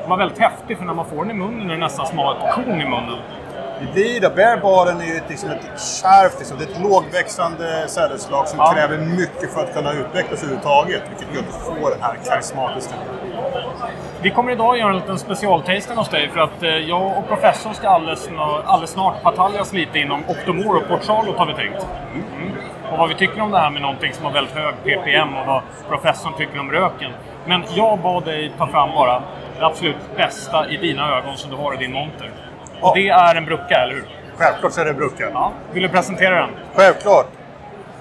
Den 0.00 0.10
var 0.10 0.16
väldigt 0.16 0.38
häftig 0.38 0.78
för 0.78 0.84
när 0.84 0.94
man 0.94 1.06
får 1.06 1.16
den 1.16 1.30
i 1.30 1.34
munnen 1.34 1.70
är 1.70 1.74
det 1.74 1.80
nästan 1.80 2.06
som 2.06 2.18
att 2.18 2.36
ha 2.36 2.48
ett 2.48 2.54
korn 2.54 2.80
i 2.80 2.84
munnen. 2.84 3.18
Det. 3.94 4.34
Bear 4.34 4.56
är 5.00 5.06
ju 5.06 5.20
liksom 5.28 5.50
ett 5.50 5.80
kärvt, 6.02 6.38
liksom, 6.38 6.58
det 6.58 6.64
är 6.64 6.68
ett 6.70 6.80
lågväxande 6.82 7.88
sädesslag 7.88 8.48
som 8.48 8.58
Ja. 8.58 8.72
kräver 8.72 8.98
mycket 8.98 9.54
för 9.54 9.64
att 9.64 9.74
kunna 9.74 9.92
utvecklas 9.92 10.42
överhuvudtaget. 10.42 11.02
Vilket 11.08 11.34
gör 11.34 11.40
att 11.40 11.46
du 11.46 11.82
får 11.82 11.90
den 11.90 12.02
här 12.02 12.16
karismatiska 12.28 12.94
Vi 14.22 14.30
kommer 14.30 14.52
idag 14.52 14.78
göra 14.78 14.90
en 14.90 14.96
liten 14.96 15.18
specialtasting 15.18 15.96
hos 15.96 16.08
dig 16.08 16.28
för 16.28 16.40
att 16.40 16.62
eh, 16.62 16.68
jag 16.68 17.18
och 17.18 17.28
professorn 17.28 17.74
ska 17.74 17.88
alldeles, 17.88 18.28
alldeles 18.64 18.90
snart 18.90 19.22
bataljas 19.22 19.72
lite 19.72 19.98
inom 19.98 20.22
Octomore 20.28 20.78
och 20.78 20.88
Port 20.88 21.04
Charlotte 21.04 21.38
har 21.38 21.46
vi 21.46 21.54
tänkt. 21.54 21.86
Mm. 22.12 22.52
Och 22.92 22.98
vad 22.98 23.08
vi 23.08 23.14
tycker 23.14 23.40
om 23.40 23.50
det 23.50 23.58
här 23.58 23.70
med 23.70 23.82
någonting 23.82 24.12
som 24.12 24.24
har 24.24 24.32
väldigt 24.32 24.54
hög 24.54 24.74
ppm 24.84 25.36
och 25.36 25.46
vad 25.46 25.62
professorn 25.88 26.32
tycker 26.38 26.60
om 26.60 26.70
röken. 26.70 27.10
Men 27.46 27.64
jag 27.74 27.98
bad 27.98 28.24
dig 28.24 28.52
ta 28.58 28.66
fram 28.66 28.90
bara 28.94 29.22
det 29.58 29.66
absolut 29.66 30.16
bästa 30.16 30.68
i 30.68 30.76
dina 30.76 31.16
ögon 31.18 31.36
som 31.36 31.50
du 31.50 31.56
har 31.56 31.74
i 31.74 31.76
din 31.76 31.92
monter. 31.92 32.30
Och 32.80 32.88
Ja. 32.88 32.92
det 32.94 33.08
är 33.08 33.34
en 33.34 33.44
brucka, 33.44 33.74
eller 33.74 33.94
hur? 33.94 34.08
Självklart 34.36 34.72
så 34.72 34.80
är 34.80 34.84
det 34.84 34.94
bruka. 34.94 35.30
Ja. 35.32 35.52
Vill 35.72 35.82
du 35.82 35.88
presentera 35.88 36.34
den? 36.40 36.50
Självklart. 36.74 37.26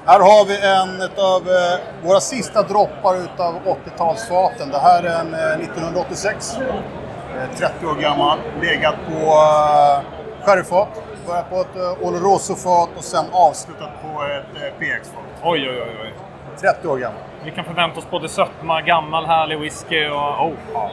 Här 0.05 0.19
har 0.19 0.45
vi 0.45 0.55
en 0.67 1.01
av 1.25 1.41
eh, 1.49 2.07
våra 2.07 2.19
sista 2.19 2.61
droppar 2.63 3.15
utav 3.15 3.55
80-talsfaten. 3.65 4.71
Det 4.71 4.79
här 4.79 5.03
är 5.03 5.19
en 5.19 5.33
eh, 5.33 5.59
1986. 5.63 6.57
Eh, 6.57 7.57
30 7.57 7.85
år 7.85 7.95
gammal. 7.95 8.37
Legat 8.61 8.95
på 9.07 9.13
eh, 9.25 10.45
sherryfat. 10.45 10.89
Börjat 11.27 11.49
på 11.49 11.55
ett 11.61 11.75
eh, 11.75 12.07
Oloroso-fat 12.07 12.89
och 12.97 13.03
sen 13.03 13.25
avslutat 13.31 13.89
på 14.01 14.23
ett 14.23 14.63
eh, 14.63 14.69
PX-fat. 14.79 15.23
Oj, 15.43 15.69
oj, 15.69 15.81
oj. 15.81 15.97
oj. 16.03 16.13
30 16.61 16.87
år 16.87 16.97
gammal. 16.97 17.19
Vi 17.45 17.51
kan 17.51 17.65
förvänta 17.65 17.99
oss 17.99 18.09
både 18.11 18.29
sötma, 18.29 18.81
gammal 18.81 19.25
härlig 19.25 19.59
whisky 19.59 20.07
och... 20.09 20.45
Oh. 20.47 20.51
Ja. 20.73 20.89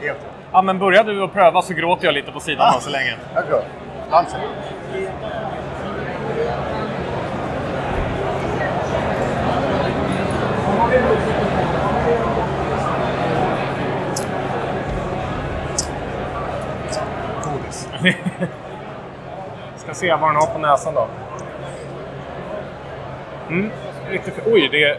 Helt 0.00 0.18
ja, 0.52 0.62
men 0.62 0.78
börjar 0.78 1.04
du 1.04 1.24
att 1.24 1.32
pröva 1.32 1.62
så 1.62 1.74
gråter 1.74 2.04
jag 2.04 2.14
lite 2.14 2.32
på 2.32 2.40
sidan 2.40 2.72
då, 2.74 2.80
så 2.80 2.90
länge. 2.90 3.14
Jag 3.34 3.46
tror 3.46 3.62
Lunchen. 4.10 4.40
Godis. 17.44 17.88
Ska 19.76 19.94
se 19.94 20.14
vad 20.14 20.28
den 20.28 20.36
har 20.36 20.46
på 20.46 20.58
näsan 20.58 20.94
då. 20.94 21.08
Mm, 23.48 23.70
riktigt, 24.10 24.34
oj, 24.46 24.68
det 24.72 24.84
är 24.84 24.98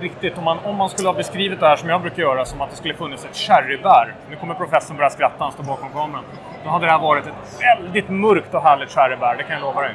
riktigt. 0.00 0.38
Om 0.38 0.44
man, 0.44 0.58
om 0.64 0.76
man 0.76 0.88
skulle 0.88 1.08
ha 1.08 1.14
beskrivit 1.14 1.60
det 1.60 1.66
här 1.66 1.76
som 1.76 1.88
jag 1.88 2.00
brukar 2.00 2.22
göra, 2.22 2.44
som 2.44 2.60
att 2.60 2.70
det 2.70 2.76
skulle 2.76 2.94
funnits 2.94 3.24
ett 3.24 3.36
sherrybär. 3.36 4.14
Nu 4.30 4.36
kommer 4.36 4.54
professorn 4.54 4.96
börja 4.96 5.10
skratta, 5.10 5.44
han 5.44 5.52
står 5.52 5.64
bakom 5.64 5.90
kameran. 5.90 6.24
Då 6.64 6.70
hade 6.70 6.86
det 6.86 6.92
här 6.92 6.98
varit 6.98 7.26
ett 7.26 7.60
väldigt 7.60 8.08
mörkt 8.08 8.54
och 8.54 8.62
härligt 8.62 8.90
sherrybär, 8.90 9.34
det 9.36 9.42
kan 9.42 9.52
jag 9.52 9.62
lova 9.62 9.80
dig. 9.80 9.94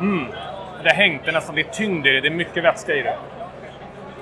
Mm. 0.00 0.26
Det 0.82 0.90
är 0.90 0.94
hängt, 0.94 1.24
det 1.24 1.30
är 1.30 1.32
nästan 1.32 1.58
är 1.58 1.62
tyngd 1.62 2.06
i 2.06 2.10
det, 2.10 2.20
det 2.20 2.28
är 2.28 2.30
mycket 2.30 2.64
vätska 2.64 2.94
i 2.94 3.02
det. 3.02 3.16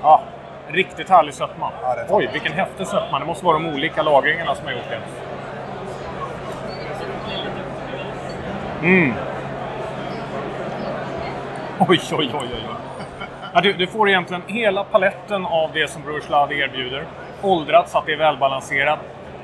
Ja, 0.03 0.23
riktigt 0.69 1.09
härlig 1.09 1.35
sötma. 1.35 1.71
Ja, 1.83 1.97
Oj, 2.09 2.29
vilken 2.33 2.53
häftig 2.53 2.87
sötma. 2.87 3.19
Det 3.19 3.25
måste 3.25 3.45
vara 3.45 3.59
de 3.59 3.67
olika 3.67 4.03
lagringarna 4.03 4.55
som 4.55 4.67
har 4.67 4.73
gjort 4.73 4.89
det. 4.91 5.01
Mm. 8.87 9.15
Oj, 11.79 12.01
oj, 12.13 12.31
oj, 12.35 12.49
oj. 12.53 12.75
Ja, 13.55 13.61
du, 13.61 13.73
du 13.73 13.87
får 13.87 14.09
egentligen 14.09 14.43
hela 14.47 14.85
paletten 14.85 15.47
av 15.47 15.71
det 15.75 15.91
som 15.91 16.03
Bruichladi 16.03 16.59
erbjuder. 16.61 17.05
Åldrat 17.43 17.89
så 17.89 17.99
att 17.99 18.07
det 18.07 18.13
är 18.13 18.17
välbalanserat. 18.17 18.99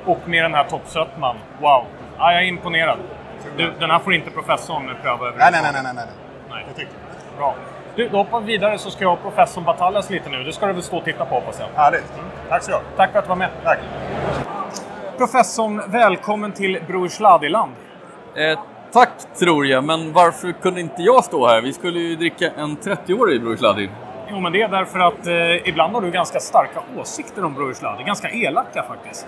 Och 0.05 0.19
med 0.29 0.45
den 0.45 0.55
här 0.55 0.65
toppsötman. 0.65 1.37
Wow! 1.61 1.85
Ja, 2.19 2.33
jag 2.33 2.43
är 2.43 2.47
imponerad. 2.47 2.99
Du, 3.57 3.73
den 3.81 3.91
här 3.91 3.99
får 3.99 4.15
inte 4.15 4.31
professorn 4.31 4.91
pröva 5.03 5.27
över. 5.27 5.39
Nej, 5.39 5.49
nej, 5.53 5.61
nej, 5.63 5.83
nej, 5.85 5.93
nej. 5.95 6.05
nej. 6.51 6.65
Tycker 6.77 6.93
jag. 6.93 7.39
Bra. 7.39 7.55
Du, 7.97 8.09
då 8.09 8.17
hoppar 8.17 8.41
vi 8.41 8.47
vidare 8.47 8.79
så 8.79 8.91
ska 8.91 9.05
jag 9.05 9.13
och 9.13 9.23
professorn 9.23 9.65
bataljas 9.65 10.11
lite 10.11 10.31
nu. 10.31 10.45
Det 10.45 10.53
ska 10.53 10.67
du 10.67 10.73
väl 10.73 10.83
stå 10.83 10.97
och 10.97 11.05
titta 11.05 11.25
på 11.25 11.35
hoppas 11.35 11.61
jag. 11.61 11.83
Härligt. 11.83 12.13
Tack 12.49 12.63
så 12.63 12.71
mycket. 12.71 12.87
Tack 12.97 13.13
för 13.13 13.19
att 13.19 13.25
du 13.25 13.29
var 13.29 13.37
med. 13.37 13.51
Tack. 13.65 13.79
Professorn, 15.19 15.83
välkommen 15.87 16.53
till 16.53 16.79
Bruichladiland. 16.87 17.73
Eh, 18.35 18.59
tack 18.93 19.11
tror 19.39 19.67
jag, 19.67 19.85
men 19.85 20.13
varför 20.13 20.53
kunde 20.53 20.81
inte 20.81 21.03
jag 21.03 21.25
stå 21.25 21.47
här? 21.47 21.61
Vi 21.61 21.73
skulle 21.73 22.01
ju 22.01 22.17
dricka 22.17 22.51
en 22.57 22.77
30-årig 22.77 23.43
Bruichladi. 23.43 23.89
Jo, 24.31 24.41
men 24.41 24.53
det 24.53 24.63
är 24.63 24.69
därför 24.69 24.99
att 24.99 25.27
eh, 25.27 25.69
ibland 25.69 25.95
har 25.95 26.01
du 26.03 26.11
ganska 26.11 26.41
starka 26.41 26.81
åsikter 26.99 27.45
om 27.45 27.55
Bruichladi. 27.55 28.05
Ganska 28.05 28.31
elaka 28.31 28.83
faktiskt. 28.89 29.27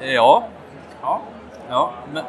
Eh, 0.00 0.12
ja. 0.12 0.44
Ja. 1.02 1.20
Ja, 1.68 1.92
men, 2.12 2.24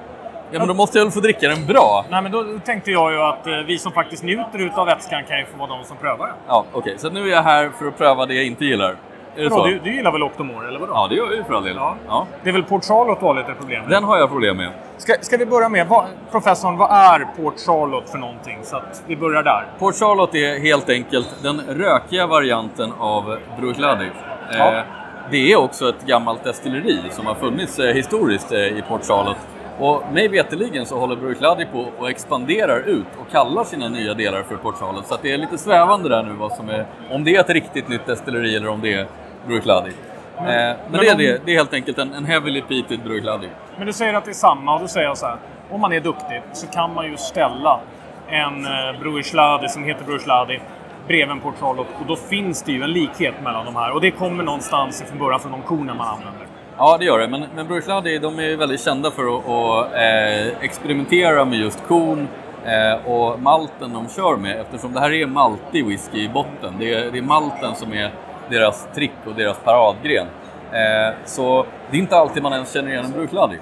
ja, 0.51 0.59
men 0.59 0.68
då 0.68 0.74
måste 0.74 0.97
jag 0.97 1.05
väl 1.05 1.12
få 1.12 1.20
dricka 1.20 1.47
den 1.47 1.66
bra? 1.66 2.05
Nej, 2.09 2.22
men 2.22 2.32
då 2.32 2.59
tänkte 2.66 2.91
jag 2.91 3.12
ju 3.12 3.22
att 3.22 3.47
eh, 3.47 3.53
vi 3.53 3.78
som 3.78 3.91
faktiskt 3.91 4.24
njuter 4.24 4.59
utav 4.59 4.86
vätskan 4.86 5.24
kan 5.24 5.39
ju 5.39 5.45
få 5.45 5.57
vara 5.57 5.70
de 5.70 5.84
som 5.84 5.97
prövar 5.97 6.28
den. 6.28 6.36
Ja, 6.47 6.66
okej. 6.72 6.95
Så 6.97 7.09
nu 7.09 7.24
är 7.28 7.32
jag 7.32 7.43
här 7.43 7.72
för 7.80 7.88
att 7.88 7.97
pröva 7.97 8.26
det 8.26 8.34
jag 8.34 8.45
inte 8.45 8.66
gillar. 8.66 8.95
Är 9.36 9.43
det 9.43 9.49
Vadå, 9.49 9.63
så? 9.63 9.69
du, 9.69 9.79
du 9.79 9.95
gillar 9.95 10.11
väl 10.11 10.23
Octomore, 10.23 10.67
eller 10.67 10.79
vadå? 10.79 10.93
Ja, 10.95 11.07
det 11.09 11.15
gör 11.15 11.25
jag 11.25 11.36
ju 11.36 11.43
för 11.43 11.53
all 11.53 11.63
del. 11.63 11.75
Ja. 11.75 11.95
Ja. 12.07 12.27
Det 12.43 12.49
är 12.49 12.53
väl 12.53 12.63
Port 12.63 12.86
Charlotte 12.86 13.19
du 13.19 13.25
har 13.25 13.36
lite 13.36 13.53
problem 13.53 13.82
med? 13.82 13.89
Den 13.89 14.03
har 14.03 14.17
jag 14.17 14.29
problem 14.29 14.57
med. 14.57 14.71
Ska, 14.97 15.13
ska 15.21 15.38
vi 15.38 15.45
börja 15.45 15.69
med, 15.69 15.88
vad, 15.88 16.05
professorn, 16.32 16.77
vad 16.77 16.91
är 16.91 17.27
Port 17.38 17.59
Charlotte 17.59 18.09
för 18.09 18.17
någonting? 18.17 18.57
Så 18.63 18.75
att 18.77 19.03
vi 19.07 19.15
börjar 19.15 19.43
där. 19.43 19.65
Port 19.79 19.95
Charlotte 19.95 20.36
är 20.36 20.59
helt 20.59 20.89
enkelt 20.89 21.43
den 21.43 21.61
rökiga 21.69 22.27
varianten 22.27 22.93
av 22.99 23.38
Bruichladi. 23.59 24.09
Ja. 24.53 24.73
Eh, 24.73 24.84
det 25.32 25.51
är 25.51 25.55
också 25.59 25.89
ett 25.89 26.05
gammalt 26.05 26.43
destilleri 26.43 26.99
som 27.11 27.25
har 27.25 27.36
funnits 27.36 27.79
eh, 27.79 27.93
historiskt 27.93 28.51
eh, 28.51 28.59
i 28.59 28.84
Port 28.89 29.05
Charlotte. 29.05 29.38
Och 29.82 30.03
mig 30.13 30.27
veterligen 30.27 30.86
så 30.86 30.99
håller 30.99 31.15
Bruichladi 31.15 31.65
på 31.65 31.86
och 31.99 32.09
expanderar 32.09 32.79
ut 32.79 33.05
och 33.21 33.32
kallar 33.32 33.63
sina 33.63 33.89
nya 33.89 34.13
delar 34.13 34.43
för 34.43 34.55
Port 34.55 34.75
Charlotte. 34.75 35.07
Så 35.07 35.17
det 35.21 35.32
är 35.32 35.38
lite 35.38 35.57
svävande 35.57 36.09
där 36.09 36.23
nu 36.23 36.34
vad 36.34 36.51
som 36.51 36.69
är, 36.69 36.86
om 37.09 37.23
det 37.23 37.36
är 37.36 37.39
ett 37.39 37.49
riktigt 37.49 37.88
nytt 37.88 38.05
destilleri 38.05 38.55
eller 38.55 38.67
om 38.69 38.82
det 38.82 38.93
är 38.93 39.07
Bruichladi. 39.47 39.91
Men, 40.36 40.45
eh, 40.45 40.53
men, 40.55 40.75
men 40.91 40.99
det 40.99 41.07
är 41.07 41.11
om- 41.11 41.17
det. 41.17 41.45
Det 41.45 41.51
är 41.51 41.55
helt 41.55 41.73
enkelt 41.73 41.97
en, 41.97 42.13
en 42.13 42.25
heavily 42.25 42.61
peated 42.61 42.99
Bruichladi. 43.03 43.47
Men 43.77 43.88
du 43.88 43.93
säger 43.93 44.13
att 44.13 44.25
det 44.25 44.32
är 44.32 44.34
samma 44.34 44.73
och 44.75 44.82
då 44.82 44.88
säger 44.88 45.07
jag 45.07 45.17
så 45.17 45.25
här. 45.25 45.38
Om 45.69 45.82
man 45.82 45.93
är 45.93 45.99
duktig 45.99 46.41
så 46.53 46.67
kan 46.67 46.93
man 46.93 47.05
ju 47.05 47.17
ställa 47.17 47.79
en 48.27 48.65
eh, 48.65 48.99
Bruichladi 48.99 49.69
som 49.69 49.84
heter 49.84 50.05
Bruichladi 50.05 50.59
bredvid 51.07 51.29
en 51.32 51.39
Port 51.39 51.59
Charlotte 51.59 51.88
och 51.99 52.05
då 52.07 52.15
finns 52.15 52.63
det 52.63 52.71
ju 52.71 52.84
en 52.84 52.91
likhet 52.91 53.36
mellan 53.43 53.65
de 53.65 53.75
här 53.75 53.91
och 53.91 54.01
det 54.01 54.11
kommer 54.11 54.43
någonstans 54.43 55.03
från 55.07 55.19
början 55.19 55.39
från 55.39 55.51
de 55.51 55.61
kornen 55.61 55.97
man 55.97 56.07
använder. 56.07 56.40
Ja, 56.84 56.97
det 56.97 57.05
gör 57.05 57.19
det. 57.19 57.27
Men, 57.27 57.45
men 57.55 57.67
Bruichladdich, 57.67 58.21
de 58.21 58.39
är 58.39 58.43
ju 58.43 58.55
väldigt 58.55 58.82
kända 58.82 59.11
för 59.11 59.38
att, 59.38 59.49
att 59.49 59.93
eh, 59.93 60.63
experimentera 60.63 61.45
med 61.45 61.59
just 61.59 61.88
korn 61.88 62.27
eh, 62.65 63.11
och 63.11 63.39
malten 63.39 63.93
de 63.93 64.09
kör 64.09 64.38
med. 64.38 64.59
Eftersom 64.59 64.93
det 64.93 64.99
här 64.99 65.11
är 65.11 65.27
maltig 65.27 65.86
whisky 65.88 66.23
i 66.23 66.29
botten. 66.29 66.73
Det 66.79 66.93
är, 66.93 67.11
det 67.11 67.17
är 67.17 67.21
malten 67.21 67.75
som 67.75 67.93
är 67.93 68.11
deras 68.49 68.88
trick 68.95 69.11
och 69.25 69.36
deras 69.36 69.59
paradgren. 69.59 70.27
Eh, 70.71 71.13
så 71.25 71.65
det 71.91 71.97
är 71.97 72.01
inte 72.01 72.17
alltid 72.17 72.43
man 72.43 72.53
ens 72.53 72.73
känner 72.73 72.91
igen 72.91 73.05
en 73.05 73.11
Bruichladdich. 73.11 73.59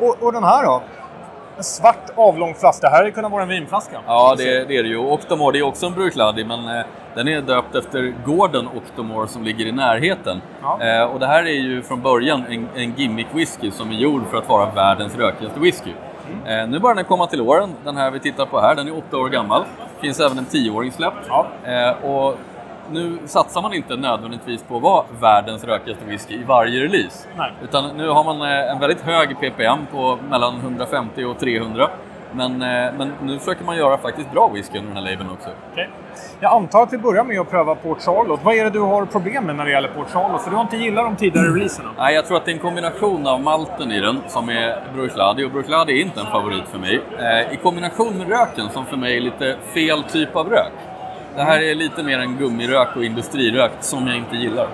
Och, 0.00 0.22
och 0.22 0.32
den 0.32 0.44
här 0.44 0.64
då? 0.64 0.82
En 1.62 1.66
svart 1.66 2.10
avlång 2.14 2.54
flaska. 2.54 2.86
Det 2.86 2.90
här 2.90 2.98
hade 2.98 3.10
kunnat 3.10 3.32
vara 3.32 3.42
en 3.42 3.48
vinflaska. 3.48 4.00
Ja, 4.06 4.34
det, 4.38 4.44
det 4.44 4.76
är 4.76 4.82
det 4.82 4.88
ju. 4.88 4.96
Octomore, 4.96 5.52
det 5.52 5.58
är 5.58 5.62
också 5.62 5.86
en 5.86 5.92
Bruichladdich, 5.92 6.46
men 6.46 6.78
eh, 6.78 6.84
den 7.14 7.28
är 7.28 7.40
döpt 7.40 7.74
efter 7.74 8.14
gården 8.26 8.68
Octomore 8.76 9.28
som 9.28 9.44
ligger 9.44 9.66
i 9.66 9.72
närheten. 9.72 10.40
Ja. 10.62 10.82
Eh, 10.82 11.04
och 11.04 11.20
det 11.20 11.26
här 11.26 11.42
är 11.42 11.52
ju 11.52 11.82
från 11.82 12.02
början 12.02 12.44
en, 12.48 12.68
en 12.74 12.94
gimmick-whisky 12.94 13.70
som 13.70 13.90
är 13.90 13.94
gjord 13.94 14.22
för 14.30 14.38
att 14.38 14.48
vara 14.48 14.70
världens 14.70 15.16
rökigaste 15.16 15.60
whisky. 15.60 15.90
Eh, 16.46 16.68
nu 16.68 16.78
börjar 16.78 16.94
den 16.94 17.04
komma 17.04 17.26
till 17.26 17.40
åren. 17.40 17.74
Den 17.84 17.96
här 17.96 18.10
vi 18.10 18.20
tittar 18.20 18.46
på 18.46 18.60
här, 18.60 18.74
den 18.74 18.88
är 18.88 18.98
åtta 18.98 19.16
år 19.16 19.28
gammal. 19.28 19.64
finns 20.00 20.20
även 20.20 20.38
en 20.38 20.44
tioåring 20.44 20.92
släppt. 20.92 21.26
Ja. 21.28 21.46
Eh, 21.64 22.04
och 22.04 22.36
nu 22.92 23.18
satsar 23.24 23.62
man 23.62 23.74
inte 23.74 23.96
nödvändigtvis 23.96 24.62
på 24.62 24.76
att 24.76 24.82
vara 24.82 25.04
världens 25.20 25.64
rökigaste 25.64 26.04
whisky 26.04 26.34
i 26.34 26.44
varje 26.44 26.80
release. 26.84 27.28
Nej. 27.36 27.52
Utan 27.62 27.96
nu 27.96 28.08
har 28.08 28.24
man 28.24 28.42
eh, 28.42 28.72
en 28.72 28.78
väldigt 28.80 29.00
hög 29.00 29.40
ppm 29.40 29.86
på 29.92 30.18
mellan 30.30 30.56
150 30.56 31.24
och 31.24 31.38
300. 31.38 31.90
Men, 32.34 32.62
eh, 32.62 32.92
men 32.98 33.12
nu 33.22 33.38
försöker 33.38 33.64
man 33.64 33.76
göra 33.76 33.98
faktiskt 33.98 34.32
bra 34.32 34.50
whisky 34.54 34.78
under 34.78 34.94
den 34.94 35.04
här 35.04 35.10
labeln 35.10 35.30
också. 35.30 35.48
Okej. 35.72 35.90
Jag 36.40 36.52
antar 36.52 36.82
att 36.82 36.92
vi 36.92 36.98
börjar 36.98 37.24
med 37.24 37.40
att 37.40 37.50
pröva 37.50 37.74
Port 37.74 38.00
Charlotte. 38.00 38.40
Vad 38.44 38.54
är 38.54 38.64
det 38.64 38.70
du 38.70 38.80
har 38.80 39.06
problem 39.06 39.44
med 39.44 39.56
när 39.56 39.64
det 39.64 39.70
gäller 39.70 39.88
Port 39.88 40.10
Charlotte? 40.10 40.42
För 40.42 40.50
du 40.50 40.56
har 40.56 40.62
inte 40.62 40.76
gillat 40.76 41.04
de 41.04 41.16
tidigare 41.16 41.46
releaserna. 41.46 41.88
Nej, 41.98 42.14
jag 42.14 42.26
tror 42.26 42.36
att 42.36 42.44
det 42.44 42.50
är 42.50 42.54
en 42.54 42.58
kombination 42.58 43.26
av 43.26 43.40
malten 43.40 43.92
i 43.92 44.00
den 44.00 44.20
som 44.28 44.48
är 44.48 44.82
Bruichladdich 44.94 45.44
och 45.46 45.52
Bruichladdich 45.52 46.00
är 46.00 46.06
inte 46.06 46.20
en 46.20 46.26
favorit 46.26 46.64
för 46.68 46.78
mig. 46.78 47.00
Eh, 47.18 47.52
I 47.52 47.56
kombination 47.56 48.18
med 48.18 48.28
röken 48.28 48.68
som 48.70 48.86
för 48.86 48.96
mig 48.96 49.16
är 49.16 49.20
lite 49.20 49.56
fel 49.74 50.02
typ 50.02 50.36
av 50.36 50.48
rök. 50.48 50.72
Det 51.36 51.42
här 51.42 51.60
är 51.60 51.74
lite 51.74 52.02
mer 52.02 52.18
en 52.18 52.36
gummirök 52.36 52.96
och 52.96 53.04
industrirök 53.04 53.72
som 53.80 54.06
jag 54.06 54.16
inte 54.16 54.36
gillar. 54.36 54.66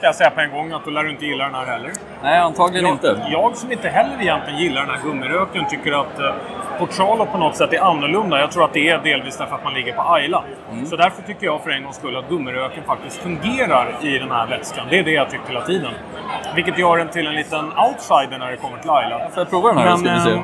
Kan 0.00 0.06
jag 0.06 0.14
säga 0.14 0.30
på 0.30 0.40
en 0.40 0.50
gång 0.50 0.72
att 0.72 0.84
då 0.84 0.90
lär 0.90 1.04
du 1.04 1.10
inte 1.10 1.26
gilla 1.26 1.44
den 1.44 1.54
här 1.54 1.66
heller. 1.66 1.90
Nej, 2.22 2.38
antagligen 2.38 2.84
Jag, 2.86 2.94
inte. 2.94 3.28
jag 3.30 3.56
som 3.56 3.72
inte 3.72 3.88
heller 3.88 4.22
egentligen 4.22 4.58
gillar 4.60 4.80
den 4.80 4.90
här 4.90 5.02
gummiröken 5.02 5.64
tycker 5.68 5.92
att 5.92 6.18
eh, 6.20 6.34
Port 6.78 6.92
Charlotte 6.92 7.32
på 7.32 7.38
något 7.38 7.56
sätt 7.56 7.72
är 7.72 7.80
annorlunda. 7.80 8.40
Jag 8.40 8.50
tror 8.50 8.64
att 8.64 8.72
det 8.72 8.88
är 8.88 8.98
delvis 8.98 9.36
därför 9.36 9.54
att 9.54 9.64
man 9.64 9.74
ligger 9.74 9.92
på 9.92 10.02
Ayla. 10.02 10.44
Mm. 10.72 10.86
Så 10.86 10.96
därför 10.96 11.22
tycker 11.22 11.46
jag 11.46 11.62
för 11.62 11.70
en 11.70 11.82
gångs 11.82 11.96
skull 11.96 12.16
att 12.16 12.28
gummiröken 12.28 12.84
faktiskt 12.84 13.16
fungerar 13.16 13.94
i 14.02 14.18
den 14.18 14.30
här 14.30 14.46
vätskan. 14.46 14.86
Det 14.90 14.98
är 14.98 15.02
det 15.02 15.10
jag 15.10 15.30
tycker 15.30 15.46
hela 15.46 15.66
tiden. 15.66 15.92
Vilket 16.54 16.78
gör 16.78 16.96
den 16.96 17.08
till 17.08 17.26
en 17.26 17.34
liten 17.34 17.64
outsider 17.64 18.38
när 18.38 18.50
det 18.50 18.56
kommer 18.56 18.78
till 18.78 18.90
Ayla. 18.90 19.18
Får 19.18 19.40
jag 19.40 19.50
prova 19.50 19.68
den 19.68 19.78
här? 19.78 19.96
ska 19.96 20.12
vi 20.12 20.20
se. 20.20 20.42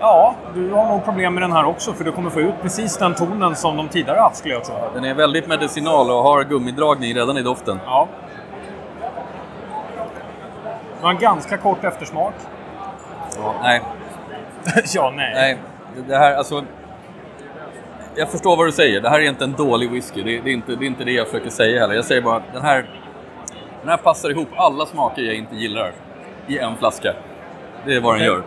Ja, 0.00 0.34
du 0.54 0.70
har 0.70 0.86
nog 0.86 1.04
problem 1.04 1.34
med 1.34 1.42
den 1.42 1.52
här 1.52 1.64
också 1.64 1.92
för 1.92 2.04
du 2.04 2.12
kommer 2.12 2.30
få 2.30 2.40
ut 2.40 2.54
precis 2.62 2.96
den 2.98 3.14
tonen 3.14 3.56
som 3.56 3.76
de 3.76 3.88
tidigare 3.88 4.18
haft 4.20 4.36
skulle 4.36 4.54
jag 4.54 4.64
tro. 4.64 4.74
Den 4.94 5.04
är 5.04 5.14
väldigt 5.14 5.48
medicinal 5.48 6.10
och 6.10 6.22
har 6.22 6.44
gummidragning 6.44 7.14
redan 7.14 7.38
i 7.38 7.42
doften. 7.42 7.78
Ja. 7.86 8.08
Du 11.00 11.04
har 11.06 11.10
en 11.10 11.18
ganska 11.18 11.56
kort 11.56 11.84
eftersmak. 11.84 12.34
Nej, 13.62 13.82
ja, 14.94 15.12
nej. 15.16 15.32
nej. 15.34 15.58
Det- 16.08 16.16
här, 16.16 16.36
alltså... 16.36 16.64
Jag 18.16 18.30
förstår 18.30 18.56
vad 18.56 18.66
du 18.66 18.72
säger. 18.72 19.00
Det 19.00 19.08
här 19.08 19.20
är 19.20 19.28
inte 19.28 19.44
en 19.44 19.52
dålig 19.52 19.90
whisky. 19.90 20.22
Det, 20.22 20.40
det, 20.40 20.50
är, 20.50 20.54
inte, 20.54 20.76
det 20.76 20.84
är 20.84 20.86
inte 20.86 21.04
det 21.04 21.12
jag 21.12 21.26
försöker 21.26 21.50
säga 21.50 21.80
heller. 21.80 21.94
Jag 21.94 22.04
säger 22.04 22.22
bara 22.22 22.36
att 22.36 22.52
den 22.52 22.62
här, 22.62 22.90
den 23.80 23.88
här 23.88 23.96
passar 23.96 24.30
ihop 24.30 24.48
alla 24.56 24.86
smaker 24.86 25.22
jag 25.22 25.34
inte 25.34 25.56
gillar 25.56 25.92
i 26.46 26.58
en 26.58 26.76
flaska. 26.76 27.12
Det 27.86 27.94
är 27.94 28.00
vad 28.00 28.14
den 28.14 28.24
gör. 28.24 28.42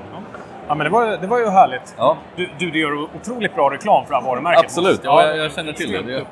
Ja, 0.67 0.75
men 0.75 0.83
det 0.85 0.89
var, 0.89 1.05
det 1.21 1.27
var 1.27 1.39
ju 1.39 1.49
härligt. 1.49 1.95
Ja, 1.97 2.17
Du, 2.35 2.49
du, 2.57 2.71
du 2.71 2.79
gör 2.79 3.01
otroligt 3.15 3.55
bra 3.55 3.69
reklam 3.71 4.05
för 4.05 4.13
det 4.13 4.19
här 4.19 4.27
varumärket. 4.27 4.63
absolut. 4.63 4.99
Ja, 5.03 5.25
jag, 5.27 5.37
jag 5.37 5.51
känner 5.51 5.73
till 5.73 5.91
det. 5.91 6.25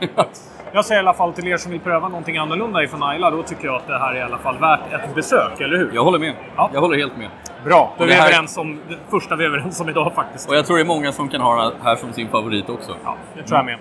Jag 0.73 0.85
säger 0.85 1.01
i 1.01 1.03
alla 1.03 1.13
fall 1.13 1.33
till 1.33 1.47
er 1.47 1.57
som 1.57 1.71
vill 1.71 1.79
pröva 1.81 2.07
någonting 2.07 2.37
annorlunda 2.37 2.83
ifrån 2.83 3.03
Ayla, 3.03 3.31
då 3.31 3.43
tycker 3.43 3.65
jag 3.65 3.75
att 3.75 3.87
det 3.87 3.99
här 3.99 4.13
är 4.13 4.17
i 4.17 4.21
alla 4.21 4.37
fall 4.37 4.57
värt 4.57 4.79
ett 4.93 5.15
besök, 5.15 5.61
eller 5.61 5.77
hur? 5.77 5.91
Jag 5.93 6.03
håller 6.03 6.19
med. 6.19 6.33
Ja. 6.55 6.69
Jag 6.73 6.81
håller 6.81 6.97
helt 6.97 7.17
med. 7.17 7.27
Bra, 7.65 7.93
då 7.97 8.03
är 8.03 8.07
vi 8.07 8.13
här- 8.13 8.27
överens 8.27 8.57
om 8.57 8.79
det 8.89 8.95
första 9.09 9.35
vi 9.35 9.43
är 9.43 9.47
överens 9.47 9.81
om 9.81 9.89
idag 9.89 10.11
faktiskt. 10.15 10.49
Och 10.49 10.55
jag 10.55 10.65
tror 10.65 10.77
det 10.77 10.83
är 10.83 10.85
många 10.85 11.11
som 11.11 11.29
kan 11.29 11.41
ha 11.41 11.63
det 11.65 11.71
här 11.83 11.95
som 11.95 12.13
sin 12.13 12.27
favorit 12.29 12.69
också. 12.69 12.91
Ja, 13.03 13.15
det 13.35 13.43
tror 13.43 13.57
jag 13.57 13.65
med. 13.65 13.77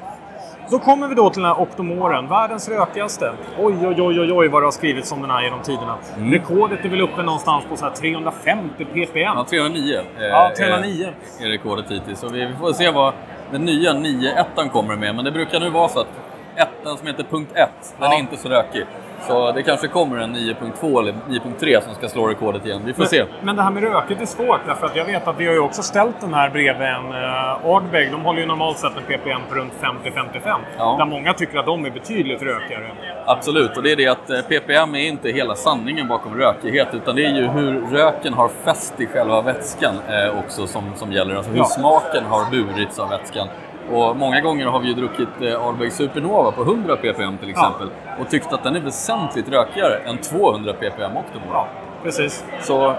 Då 0.71 0.79
kommer 0.79 1.09
vi 1.09 1.15
då 1.15 1.31
till 1.31 1.43
den 1.43 1.51
här 1.53 1.61
Octomoren, 1.61 2.29
världens 2.29 2.69
rökigaste. 2.69 3.33
Oj, 3.59 3.75
oj, 3.81 4.03
oj, 4.03 4.21
oj, 4.21 4.33
oj 4.33 4.49
vad 4.49 4.63
det 4.63 4.67
har 4.67 4.71
skrivits 4.73 5.13
om 5.13 5.21
den 5.23 5.31
här 5.31 5.43
genom 5.43 5.61
tiderna. 5.63 5.97
Rekordet 6.19 6.85
är 6.85 6.89
väl 6.89 7.01
uppe 7.01 7.23
någonstans 7.23 7.65
på 7.69 7.77
så 7.77 7.85
här 7.85 7.93
350 7.93 8.85
ppm. 8.85 9.23
Ja, 9.37 9.47
309, 9.51 10.01
eh, 10.19 10.25
Ja, 10.27 10.51
309. 10.57 11.09
Är, 11.41 11.47
är 11.47 11.49
rekordet 11.51 11.91
hittills. 11.91 12.19
Så 12.21 12.29
vi, 12.29 12.47
vi 12.47 12.55
får 12.55 12.73
se 12.73 12.91
vad 12.91 13.15
den 13.53 13.65
nya 13.65 13.93
9.1 13.93 14.69
kommer 14.69 14.97
med. 14.97 15.15
Men 15.15 15.25
det 15.25 15.31
brukar 15.33 15.61
nu 15.61 15.71
vara 15.71 15.89
så 15.89 16.01
att 16.01 16.09
ettan 16.57 16.99
som 16.99 17.07
heter 17.07 17.25
punkt 17.25 17.51
1, 17.55 17.69
den 17.99 18.11
Ja. 18.11 18.15
är 18.15 18.19
inte 18.21 18.37
så 18.37 18.49
rökig. 18.49 18.85
Så 19.27 19.53
det 19.53 19.63
kanske 19.63 19.89
kommer 19.89 20.17
en 20.17 20.37
9.2 20.37 20.99
eller 21.01 21.13
9.3 21.13 21.81
som 21.81 21.95
ska 21.95 22.09
slå 22.09 22.27
rekordet 22.27 22.67
igen. 22.67 22.83
Vi 22.85 22.93
får 22.93 23.05
se. 23.05 23.25
Men 23.43 23.57
det 23.57 23.63
här 23.63 23.71
med 23.71 23.83
röket 23.83 24.21
är 24.21 24.27
svårt 24.27 24.61
därför 24.67 24.87
att 24.87 24.97
jag 24.97 25.05
vet 25.05 25.29
att 25.29 25.41
vi 25.41 25.47
har 25.47 25.53
ju 25.53 25.61
också 25.61 25.83
ställt 25.83 26.21
den 26.21 26.35
här 26.35 26.51
bredvid 26.51 26.87
en 26.87 27.13
uh, 27.13 27.67
Ardbeg. 27.67 28.13
De 28.13 28.21
håller 28.25 28.41
ju 28.41 28.47
normalt 28.47 28.79
sett 28.79 28.97
en 28.97 29.03
ppm 29.03 29.41
på 29.49 29.55
runt 29.55 29.73
50-55. 30.05 30.57
Ja. 30.79 30.97
Där 30.99 31.05
många 31.07 31.33
tycker 31.33 31.59
att 31.59 31.67
de 31.67 31.85
är 31.85 31.91
betydligt 31.91 32.43
rökigare. 32.43 32.91
Absolut, 33.27 33.77
och 33.77 33.83
det 33.83 33.93
är 33.93 33.97
det 33.97 34.07
att 34.09 34.31
eh, 34.31 34.41
ppm 34.41 34.95
är 34.95 35.09
inte 35.09 35.29
hela 35.29 35.55
sanningen 35.55 36.09
bakom 36.09 36.35
rökighet 36.35 36.89
utan 36.93 37.17
det 37.17 37.25
är 37.25 37.35
ju 37.35 37.47
hur 37.49 37.81
röken 37.91 38.35
har 38.35 38.49
fäst 38.65 39.01
i 39.01 39.07
själva 39.07 39.43
vätskan 39.43 39.95
eh, 40.09 40.39
också 40.39 40.67
som, 40.67 40.85
som 40.97 41.13
gäller. 41.13 41.35
Alltså 41.35 41.51
hur 41.51 41.59
Ja. 41.59 41.65
smaken 41.65 42.25
har 42.25 42.51
burits 42.51 42.99
av 42.99 43.09
vätskan. 43.11 43.49
Och 43.93 44.17
många 44.17 44.41
gånger 44.41 44.67
har 44.67 44.81
vi 44.81 44.89
ju 44.89 44.95
druckit 44.95 45.29
eh, 45.41 45.67
Ardbeg 45.67 45.93
Supernova 45.93 46.53
på 46.53 46.63
100 46.63 46.97
ppm 46.97 47.39
till 47.39 47.51
exempel 47.51 47.89
och 48.21 48.31
tyckt 48.31 48.53
att 48.53 48.63
den 48.63 48.77
är 48.77 48.81
väsentligt 48.81 49.49
rökigare 49.49 49.97
än 49.97 50.19
200 50.19 50.73
ppm 50.73 51.17
Octomore. 51.17 51.51
Ja, 51.53 51.69
precis. 52.03 52.45
Så 52.61 52.95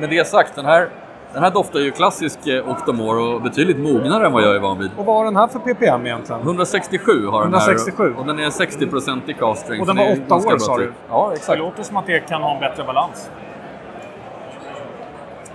med 0.00 0.10
det 0.10 0.26
sagt, 0.26 0.56
den 0.56 0.64
här, 0.64 0.88
den 1.32 1.42
här 1.42 1.50
doftar 1.50 1.80
ju 1.80 1.90
klassisk 1.90 2.46
eh, 2.46 2.70
Octomore 2.70 3.34
och 3.34 3.42
betydligt 3.42 3.78
mognare 3.78 4.26
än 4.26 4.32
vad 4.32 4.42
jag 4.42 4.54
är 4.54 4.58
van 4.60 4.78
vid. 4.78 4.90
Och 4.96 5.04
vad 5.06 5.16
har 5.16 5.24
den 5.24 5.36
här 5.36 5.46
för 5.46 5.58
ppm 5.58 6.06
egentligen? 6.06 6.40
167 6.42 7.26
har 7.26 7.40
den 7.44 7.54
167. 7.54 8.12
här 8.12 8.20
och 8.20 8.26
den 8.26 8.38
är 8.38 8.50
60% 8.50 9.20
i 9.26 9.32
cast 9.34 9.62
strength. 9.62 9.80
Och 9.80 9.86
den 9.86 9.96
det 9.96 10.02
var 10.02 10.10
är 10.10 10.14
åtta 10.14 10.28
ganska 10.28 10.48
år, 10.48 10.56
bra 10.58 10.58
sa 10.58 10.76
du? 10.76 10.92
Ja, 11.08 11.28
Det 11.28 11.34
exakt. 11.34 11.58
låter 11.58 11.82
som 11.82 11.96
att 11.96 12.06
det 12.06 12.28
kan 12.28 12.42
ha 12.42 12.54
en 12.54 12.60
bättre 12.60 12.84
balans. 12.84 13.30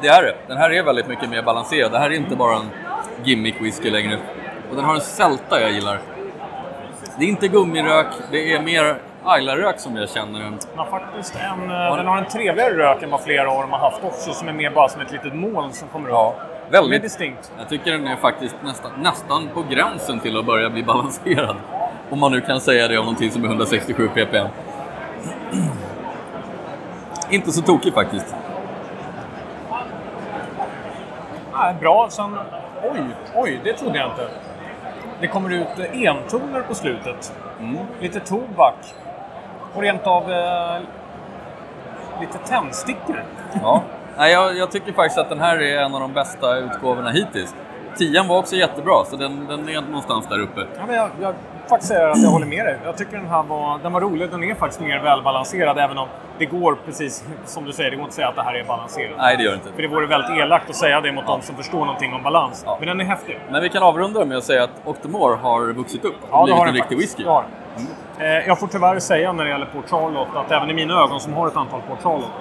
Det 0.02 0.08
är 0.08 0.24
det. 0.24 0.36
Den 0.48 0.58
här 0.58 0.70
är 0.70 0.84
väldigt 0.84 1.08
mycket 1.08 1.30
mer 1.30 1.44
balanserad. 1.44 1.92
Det 1.92 2.00
här 2.00 2.10
är 2.10 2.16
inte 2.16 2.36
bara 2.36 2.56
en 2.56 2.70
gimmick 3.24 3.62
whisky 3.62 3.90
längre. 3.90 4.20
Och 4.76 4.82
den 4.82 4.90
har 4.90 4.96
en 4.96 5.02
sälta 5.02 5.62
jag 5.62 5.72
gillar. 5.72 6.00
Det 7.18 7.26
är 7.26 7.30
inte 7.30 7.48
gummirök, 7.48 8.08
det 8.32 8.54
är 8.54 8.62
mer 8.62 8.96
Ayla-rök 9.26 9.80
som 9.80 9.96
jag 9.96 10.10
känner 10.10 10.40
den. 10.40 10.58
Den 10.70 10.80
har 10.80 10.86
faktiskt 10.86 11.36
en, 11.36 11.72
eh, 11.72 11.96
den 11.96 12.08
har 12.08 12.18
en 12.18 12.26
trevligare 12.26 12.78
rök 12.78 13.04
än 13.04 13.10
vad 13.12 13.22
flera 13.22 13.52
av 13.52 13.62
dem 13.62 13.72
har 13.72 13.80
haft 13.80 14.04
också, 14.04 14.34
som 14.34 14.48
är 14.48 14.54
mer 14.54 14.70
bara 14.72 14.90
som 14.90 15.02
ett 15.02 15.12
litet 15.12 15.36
moln 15.36 15.74
som 15.74 15.88
kommer 15.88 16.10
Ja, 16.10 16.34
upp. 16.38 16.72
Mer 16.72 16.82
väldigt. 16.82 17.02
distinkt. 17.02 17.52
Jag 17.58 17.70
tycker 17.70 17.92
den 17.92 18.08
är 18.08 18.16
faktiskt 18.16 18.56
nästan, 18.64 18.92
nästan 18.98 19.50
på 19.54 19.64
gränsen 19.70 20.20
till 20.20 20.38
att 20.40 20.46
börja 20.46 20.70
bli 20.70 20.84
balanserad. 20.84 21.56
Om 22.10 22.20
man 22.20 22.32
nu 22.32 22.42
kan 22.42 22.62
säga 22.62 22.88
det 22.88 22.98
om 22.98 23.06
någonting 23.06 23.32
som 23.32 23.44
är 23.44 23.48
167 23.48 24.08
ppm. 24.08 24.48
Inte 27.30 27.52
så 27.52 27.62
tokig 27.62 27.94
faktiskt. 27.94 28.36
Nej, 31.54 31.74
bra. 31.80 32.08
Sen, 32.10 32.38
oj, 32.84 33.00
oj, 33.36 33.60
det 33.64 33.74
trodde 33.74 33.98
jag 34.00 34.10
inte. 34.12 34.28
Det 35.20 35.28
kommer 35.28 35.50
ut 35.54 35.80
eh, 35.80 36.12
entoner 36.12 36.62
på 36.62 36.76
slutet. 36.76 37.34
Lite 38.02 38.20
tobak. 38.20 38.76
Och 39.74 39.82
rent 39.82 40.08
av 40.08 40.32
eh, 40.32 40.80
lite 42.20 42.38
tändstickor. 42.38 43.24
Ja. 43.62 43.82
Nej, 44.18 44.32
jag, 44.32 44.58
jag 44.58 44.72
tycker 44.72 44.94
faktiskt 44.94 45.20
att 45.20 45.30
den 45.30 45.40
här 45.40 45.62
är 45.62 45.82
en 45.82 45.94
av 45.94 46.00
de 46.00 46.14
bästa 46.14 46.58
utgåvorna 46.58 47.12
hittills. 47.12 47.56
Tian 47.98 48.28
var 48.28 48.38
också 48.38 48.56
jättebra, 48.56 49.06
så 49.06 49.16
den, 49.16 49.46
den 49.48 49.70
är 49.70 49.82
någonstans 49.82 50.28
där 50.28 50.40
uppe. 50.40 50.62
Ja, 50.78 50.84
men 50.88 50.96
jag, 50.96 51.10
jag 51.22 51.36
faktiskt 51.70 51.92
säger 51.92 52.08
att 52.08 52.24
jag 52.24 52.30
håller 52.30 52.46
med 52.46 52.66
dig. 52.66 52.78
Jag 52.86 52.98
tycker 52.98 53.18
den 53.18 53.28
här 53.30 53.44
var, 53.44 53.80
den 53.84 53.94
var 53.94 54.02
rolig. 54.02 54.30
Den 54.32 54.44
är 54.44 54.56
faktiskt 54.56 54.82
mer 54.82 55.00
välbalanserad, 55.00 55.78
även 55.78 55.98
om 55.98 56.08
det 56.38 56.46
går 56.46 56.78
precis 56.86 57.24
som 57.46 57.66
du 57.66 57.72
säger, 57.74 57.90
det 57.92 57.96
går 57.96 58.04
inte 58.04 58.10
att 58.12 58.16
säga 58.16 58.28
att 58.28 58.36
det 58.36 58.42
här 58.42 58.54
är 58.54 58.64
balanserat. 58.64 59.12
Nej, 59.18 59.38
det 59.38 59.44
gör 59.44 59.52
det 59.52 59.56
inte. 59.58 59.72
För 59.74 59.82
det 59.82 59.88
vore 59.88 60.06
väldigt 60.08 60.38
elakt 60.38 60.70
att 60.70 60.76
säga 60.76 61.02
det 61.02 61.12
mot 61.12 61.28
de 61.28 61.42
som 61.42 61.56
förstår 61.56 61.80
någonting 61.80 62.14
om 62.14 62.24
balans. 62.24 62.64
Ja. 62.66 62.76
Men 62.80 62.88
den 62.88 63.02
är 63.02 63.06
häftig. 63.06 63.40
Men 63.50 63.62
vi 63.62 63.70
kan 63.70 63.84
avrunda 63.84 64.26
med 64.26 64.38
att 64.38 64.44
säga 64.44 64.64
att 64.64 64.70
Octomore 64.86 65.36
har 65.36 65.74
vuxit 65.74 66.06
upp 66.06 66.16
och 66.22 66.28
Ja, 66.32 66.44
blivit 66.44 66.60
har 66.60 66.68
en 66.68 66.74
riktig 66.74 66.98
faktiskt. 66.98 67.20
whisky. 67.20 67.30
Eh, 68.20 68.48
Jag 68.48 68.60
får 68.60 68.68
tyvärr 68.68 69.00
säga 69.00 69.32
när 69.34 69.44
det 69.44 69.50
gäller 69.50 69.66
Port 69.66 69.90
Charlotte 69.90 70.36
att 70.36 70.52
även 70.52 70.70
i 70.70 70.74
mina 70.74 70.94
ögon 71.04 71.20
som 71.20 71.34
har 71.34 71.48
ett 71.48 71.58
antal 71.58 71.82
Port 71.90 72.02
Charlotte, 72.04 72.32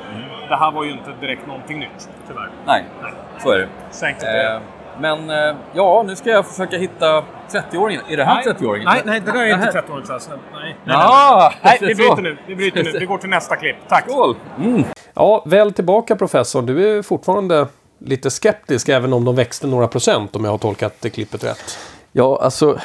det 0.49 0.57
här 0.57 0.71
var 0.71 0.85
ju 0.85 0.91
inte 0.91 1.11
direkt 1.21 1.47
någonting 1.47 1.79
nytt, 1.79 2.09
tyvärr. 2.29 2.49
Nej, 2.67 2.85
Nej. 3.03 3.13
så 3.39 3.51
är 3.51 3.59
det. 3.59 3.69
Så 3.91 4.07
enkelt 4.07 4.25
är 4.25 4.33
det. 4.33 4.55
Eh, 4.55 4.61
men 4.99 5.31
eh, 5.31 5.57
ja, 5.73 6.03
nu 6.07 6.17
ska 6.17 6.31
jag 6.31 6.47
försöka 6.47 6.77
hitta 6.77 7.23
30-åringen. 7.59 8.01
Är 8.09 8.17
det 8.17 8.25
här 8.25 8.43
30-åringen? 8.43 8.85
Nej, 8.85 9.03
nej, 9.05 9.21
det 9.21 9.33
där 9.33 9.43
är 9.43 9.55
inte 9.55 9.81
30-åringsklassen. 9.81 10.39
Nej, 10.53 10.63
nej, 10.63 10.77
nej. 10.85 10.97
Ah, 10.97 11.53
nej, 11.63 11.77
det 11.81 11.87
vi 11.87 11.95
bryter 11.95 12.23
nu. 12.23 12.37
Vi 12.47 12.57
bryter 12.57 12.85
nu. 12.85 12.99
Vi 12.99 13.07
går 13.07 13.19
till 13.19 13.31
nästa 13.31 13.57
klipp. 13.57 13.77
Tack. 13.89 14.05
Skål! 14.11 14.37
Mm. 14.59 14.85
Ja, 15.15 15.43
väl 15.47 15.73
tillbaka 15.73 16.17
professor. 16.17 16.63
Du 16.63 16.99
är 16.99 17.03
fortfarande 17.03 17.67
lite 17.99 18.31
skeptisk 18.31 18.89
även 18.89 19.13
om 19.13 19.25
de 19.25 19.37
växte 19.37 19.67
några 19.67 19.89
procent 19.89 20.37
om 20.37 20.45
jag 20.45 20.51
har 20.51 20.59
tolkat 20.59 20.95
det 21.01 21.11
klippet 21.11 21.45
rätt. 21.45 21.79
Ja, 22.13 22.41
alltså 22.43 22.79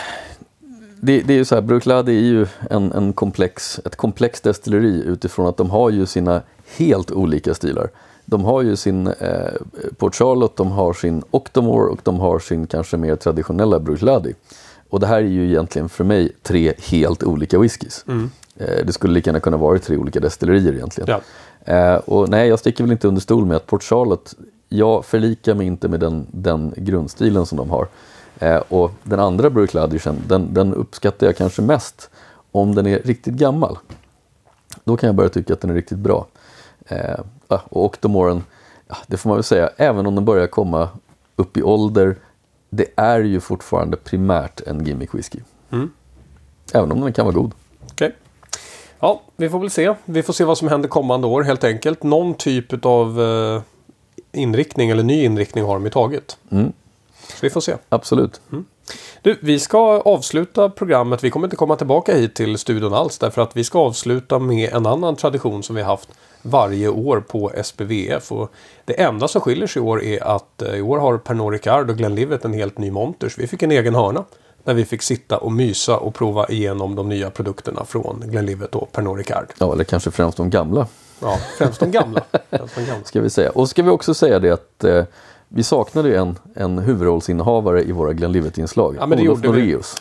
det, 1.01 1.21
det 1.21 1.33
är 1.33 1.37
ju 1.37 1.45
så 1.45 1.55
här, 1.55 1.61
Bruichladdich 1.61 2.17
är 2.17 2.27
ju 2.27 2.47
en, 2.69 2.91
en 2.91 3.13
komplex, 3.13 3.79
ett 3.85 3.95
komplext 3.95 4.43
destilleri 4.43 5.03
utifrån 5.05 5.47
att 5.47 5.57
de 5.57 5.69
har 5.69 5.89
ju 5.89 6.05
sina 6.05 6.41
helt 6.77 7.11
olika 7.11 7.53
stilar. 7.53 7.89
De 8.25 8.45
har 8.45 8.61
ju 8.61 8.75
sin 8.75 9.07
eh, 9.07 9.53
Port 9.97 10.15
Charlotte, 10.15 10.57
de 10.57 10.71
har 10.71 10.93
sin 10.93 11.23
Octomore 11.31 11.91
och 11.91 11.99
de 12.03 12.19
har 12.19 12.39
sin 12.39 12.67
kanske 12.67 12.97
mer 12.97 13.15
traditionella 13.15 13.79
Bruichladdich. 13.79 14.35
Och 14.89 14.99
det 14.99 15.07
här 15.07 15.17
är 15.17 15.21
ju 15.21 15.49
egentligen 15.49 15.89
för 15.89 16.03
mig 16.03 16.31
tre 16.43 16.73
helt 16.77 17.23
olika 17.23 17.59
whiskys. 17.59 18.05
Eh, 18.57 18.85
det 18.85 18.93
skulle 18.93 19.13
lika 19.13 19.29
gärna 19.29 19.39
kunna 19.39 19.57
vara 19.57 19.79
tre 19.79 19.97
olika 19.97 20.19
destillerier 20.19 20.73
egentligen. 20.73 21.09
Ja. 21.09 21.21
Eh, 21.73 21.95
och 21.95 22.29
nej, 22.29 22.47
jag 22.47 22.59
sticker 22.59 22.83
väl 22.83 22.91
inte 22.91 23.07
under 23.07 23.21
stol 23.21 23.45
med 23.45 23.57
att 23.57 23.65
Port 23.65 23.83
Charlotte, 23.83 24.35
jag 24.69 25.05
förlikar 25.05 25.53
mig 25.55 25.67
inte 25.67 25.87
med 25.87 25.99
den, 25.99 26.27
den 26.31 26.73
grundstilen 26.77 27.45
som 27.45 27.57
de 27.57 27.69
har. 27.69 27.87
Eh, 28.39 28.61
och 28.69 28.91
den 29.03 29.19
andra 29.19 29.49
Bruichladdischen, 29.49 30.15
den, 30.27 30.53
den 30.53 30.73
uppskattar 30.73 31.27
jag 31.27 31.37
kanske 31.37 31.61
mest 31.61 32.09
om 32.51 32.75
den 32.75 32.87
är 32.87 32.99
riktigt 32.99 33.33
gammal. 33.33 33.77
Då 34.83 34.97
kan 34.97 35.07
jag 35.07 35.15
börja 35.15 35.29
tycka 35.29 35.53
att 35.53 35.61
den 35.61 35.69
är 35.69 35.75
riktigt 35.75 35.97
bra. 35.97 36.27
Ja, 37.47 37.61
och 37.69 37.85
Octomoren, 37.85 38.43
ja, 38.87 38.95
det 39.07 39.17
får 39.17 39.29
man 39.29 39.37
väl 39.37 39.43
säga, 39.43 39.69
även 39.77 40.05
om 40.05 40.15
den 40.15 40.25
börjar 40.25 40.47
komma 40.47 40.89
upp 41.35 41.57
i 41.57 41.63
ålder, 41.63 42.15
det 42.69 42.85
är 42.95 43.19
ju 43.19 43.39
fortfarande 43.39 43.97
primärt 43.97 44.61
en 44.61 44.85
gimmick 44.85 45.13
whisky. 45.13 45.39
Även 46.73 46.91
om 46.91 47.01
den 47.01 47.13
kan 47.13 47.25
vara 47.25 47.35
god. 47.35 47.51
Okej. 47.91 48.15
Ja, 48.99 49.21
vi 49.35 49.49
får 49.49 49.59
väl 49.59 49.69
se. 49.69 49.93
Vi 50.05 50.23
får 50.23 50.33
se 50.33 50.43
vad 50.43 50.57
som 50.57 50.67
händer 50.67 50.89
kommande 50.89 51.27
år 51.27 51.43
helt 51.43 51.63
enkelt. 51.63 52.03
Någon 52.03 52.33
typ 52.33 52.85
av 52.85 53.21
eh, 53.21 53.61
inriktning 54.31 54.89
eller 54.89 55.03
ny 55.03 55.23
inriktning 55.23 55.63
har 55.63 55.73
de 55.73 55.83
ju 55.83 55.89
tagit. 55.89 56.37
Mm. 56.51 56.73
Så 57.27 57.37
vi 57.41 57.49
får 57.49 57.61
se. 57.61 57.75
Absolut. 57.89 58.41
Du, 59.21 59.37
vi 59.41 59.59
ska 59.59 59.99
avsluta 59.99 60.69
programmet. 60.69 61.23
Vi 61.23 61.29
kommer 61.29 61.47
inte 61.47 61.55
komma 61.55 61.75
tillbaka 61.75 62.15
hit 62.15 62.35
till 62.35 62.57
studion 62.57 62.93
alls 62.93 63.17
därför 63.17 63.41
att 63.41 63.57
vi 63.57 63.63
ska 63.63 63.79
avsluta 63.79 64.39
med 64.39 64.73
en 64.73 64.85
annan 64.85 65.15
tradition 65.15 65.63
som 65.63 65.75
vi 65.75 65.81
haft 65.81 66.09
varje 66.41 66.87
år 66.87 67.19
på 67.19 67.51
SPVF. 67.63 68.31
Och 68.31 68.51
det 68.85 69.01
enda 69.01 69.27
som 69.27 69.41
skiljer 69.41 69.67
sig 69.67 69.81
i 69.81 69.85
år 69.85 70.03
är 70.03 70.23
att 70.23 70.61
eh, 70.61 70.75
i 70.75 70.81
år 70.81 70.97
har 70.97 71.17
Pernod 71.17 71.53
Ricard 71.53 71.89
och 71.89 71.97
Glenlivet 71.97 72.45
en 72.45 72.53
helt 72.53 72.77
ny 72.77 72.91
monter. 72.91 73.29
Så 73.29 73.41
vi 73.41 73.47
fick 73.47 73.63
en 73.63 73.71
egen 73.71 73.95
hörna 73.95 74.25
där 74.63 74.73
vi 74.73 74.85
fick 74.85 75.01
sitta 75.01 75.37
och 75.37 75.51
mysa 75.51 75.97
och 75.97 76.15
prova 76.15 76.47
igenom 76.47 76.95
de 76.95 77.09
nya 77.09 77.29
produkterna 77.29 77.85
från 77.85 78.23
Glenlivet 78.25 78.75
och 78.75 78.91
Pernod 78.91 79.17
Ricard. 79.17 79.45
Ja, 79.59 79.73
eller 79.73 79.83
kanske 79.83 80.11
främst 80.11 80.37
de 80.37 80.49
gamla. 80.49 80.87
Ja, 81.21 81.37
främst 81.57 81.79
de 81.79 81.91
gamla. 81.91 82.21
Främst 82.49 82.75
de 82.75 82.85
gamla. 82.85 83.05
ska 83.05 83.21
vi 83.21 83.29
säga. 83.29 83.49
Och 83.49 83.69
ska 83.69 83.83
vi 83.83 83.89
också 83.89 84.13
säga 84.13 84.39
det 84.39 84.51
att 84.51 84.83
eh, 84.83 85.03
vi 85.49 85.63
saknade 85.63 86.09
ju 86.09 86.15
en, 86.15 86.37
en 86.55 86.77
huvudrollsinnehavare 86.79 87.83
i 87.83 87.91
våra 87.91 88.13
Glenlivet-inslag. 88.13 88.95
Ja, 88.99 89.05
men 89.05 89.17
det 89.17 89.23
Olof 89.29 89.39
vi. 89.43 89.47
Noreus. 89.47 89.95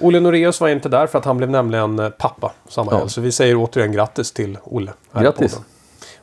Olle 0.00 0.20
Noreus 0.20 0.60
var 0.60 0.68
inte 0.68 0.88
där 0.88 1.06
för 1.06 1.18
att 1.18 1.24
han 1.24 1.36
blev 1.36 1.50
nämligen 1.50 1.98
eh, 1.98 2.08
pappa 2.08 2.52
samma 2.68 2.92
Ja. 2.92 2.98
helg. 2.98 3.10
Så 3.10 3.20
vi 3.20 3.32
säger 3.32 3.56
återigen 3.56 3.92
grattis 3.92 4.32
till 4.32 4.58
Olle. 4.64 4.92
Grattis. 5.12 5.60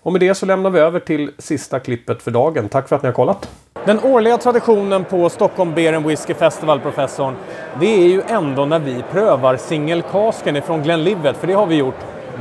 Och 0.04 0.12
med 0.12 0.22
det 0.22 0.36
så 0.36 0.46
lämnar 0.46 0.70
vi 0.70 0.80
över 0.80 1.00
till 1.00 1.32
sista 1.38 1.80
klippet 1.80 2.22
för 2.22 2.32
dagen. 2.32 2.70
Tack 2.70 2.88
för 2.90 2.96
att 2.96 3.02
ni 3.04 3.08
har 3.08 3.14
kollat. 3.14 3.50
Den 3.86 4.00
årliga 4.04 4.38
traditionen 4.38 5.04
på 5.06 5.30
Stockholm 5.30 5.74
Beer 5.76 5.94
and 5.94 6.06
Whiskey 6.06 6.34
Festival, 6.36 6.80
professorn, 6.80 7.36
det 7.80 7.86
är 8.04 8.08
ju 8.08 8.22
ändå 8.28 8.66
när 8.66 8.80
vi 8.80 9.04
prövar 9.12 9.58
singelkasken 9.58 10.56
ifrån 10.56 10.84
Glenlivet. 10.84 11.38
För 11.38 11.48
det 11.48 11.54
har 11.54 11.66
vi 11.66 11.76
gjort 11.76 11.96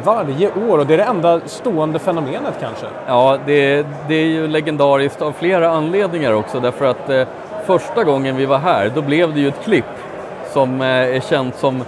varje 0.04 0.50
år 0.70 0.78
och 0.78 0.86
det 0.86 0.94
är 0.94 0.98
det 0.98 1.04
enda 1.04 1.40
stående 1.46 1.98
fenomenet 1.98 2.54
kanske. 2.60 2.86
Ja, 3.06 3.38
det, 3.46 3.86
det 4.08 4.14
är 4.14 4.26
ju 4.26 4.48
legendariskt 4.48 5.22
av 5.22 5.32
flera 5.32 5.70
anledningar 5.70 6.32
också 6.32 6.60
därför 6.60 6.84
att 6.84 7.10
eh, 7.10 7.26
första 7.66 8.04
gången 8.04 8.36
vi 8.36 8.46
var 8.46 8.58
här 8.58 8.92
då 8.94 9.02
blev 9.02 9.34
det 9.34 9.40
ju 9.40 9.48
ett 9.48 9.64
klipp 9.64 9.84
som 10.52 10.80
eh, 10.80 10.86
är 10.86 11.20
känt 11.20 11.56
som 11.56 11.84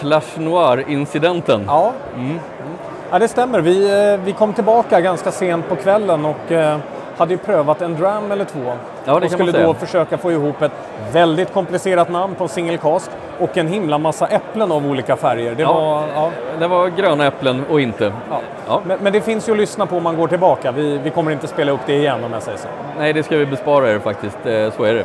Clash 0.00 0.38
Noir-incidenten. 0.38 1.64
Ja, 1.66 1.92
ja 3.10 3.18
det 3.18 3.28
stämmer. 3.28 3.60
Vi, 3.60 4.12
eh, 4.12 4.24
vi 4.24 4.32
kom 4.32 4.52
tillbaka 4.52 5.00
ganska 5.00 5.32
sent 5.32 5.68
på 5.68 5.76
kvällen 5.76 6.24
och 6.24 6.52
eh, 6.52 6.78
hade 7.16 7.32
ju 7.32 7.38
prövat 7.38 7.82
en 7.82 7.94
dram 7.94 8.32
eller 8.32 8.44
två. 8.44 8.72
Ja, 9.06 9.14
och 9.24 9.30
skulle 9.30 9.52
då 9.52 9.74
försöka 9.74 10.18
få 10.18 10.32
ihop 10.32 10.62
ett 10.62 10.72
väldigt 11.12 11.52
komplicerat 11.52 12.08
namn 12.10 12.34
på 12.34 12.44
en 12.44 12.48
single 12.48 12.76
cast 12.78 13.10
och 13.38 13.56
en 13.58 13.68
himla 13.68 13.98
massa 13.98 14.26
äpplen 14.26 14.72
av 14.72 14.86
olika 14.90 15.16
färger. 15.16 15.54
Det 15.54 15.62
Ja. 15.62 15.72
var, 15.72 16.04
ja, 16.14 16.30
Det 16.58 16.66
var 16.66 16.88
gröna 16.88 17.26
äpplen 17.26 17.64
och 17.70 17.80
inte. 17.80 18.12
ja. 18.30 18.40
Ja. 18.68 18.80
Men, 18.84 18.98
men 19.02 19.12
det 19.12 19.20
finns 19.20 19.48
ju 19.48 19.52
att 19.52 19.58
lyssna 19.58 19.86
på 19.86 19.96
om 19.96 20.02
man 20.02 20.16
går 20.16 20.28
tillbaka. 20.28 20.72
Vi, 20.72 20.98
vi 20.98 21.10
kommer 21.10 21.32
inte 21.32 21.46
spela 21.46 21.72
upp 21.72 21.80
det 21.86 21.94
igen 21.94 22.24
om 22.24 22.32
jag 22.32 22.42
säger 22.42 22.58
så. 22.58 22.68
Nej, 22.98 23.12
det 23.12 23.22
ska 23.22 23.36
vi 23.36 23.46
bespara 23.46 23.90
er 23.90 23.98
faktiskt. 23.98 24.38
Eh, 24.46 24.70
Så 24.76 24.84
är 24.84 24.94
det. 24.94 25.04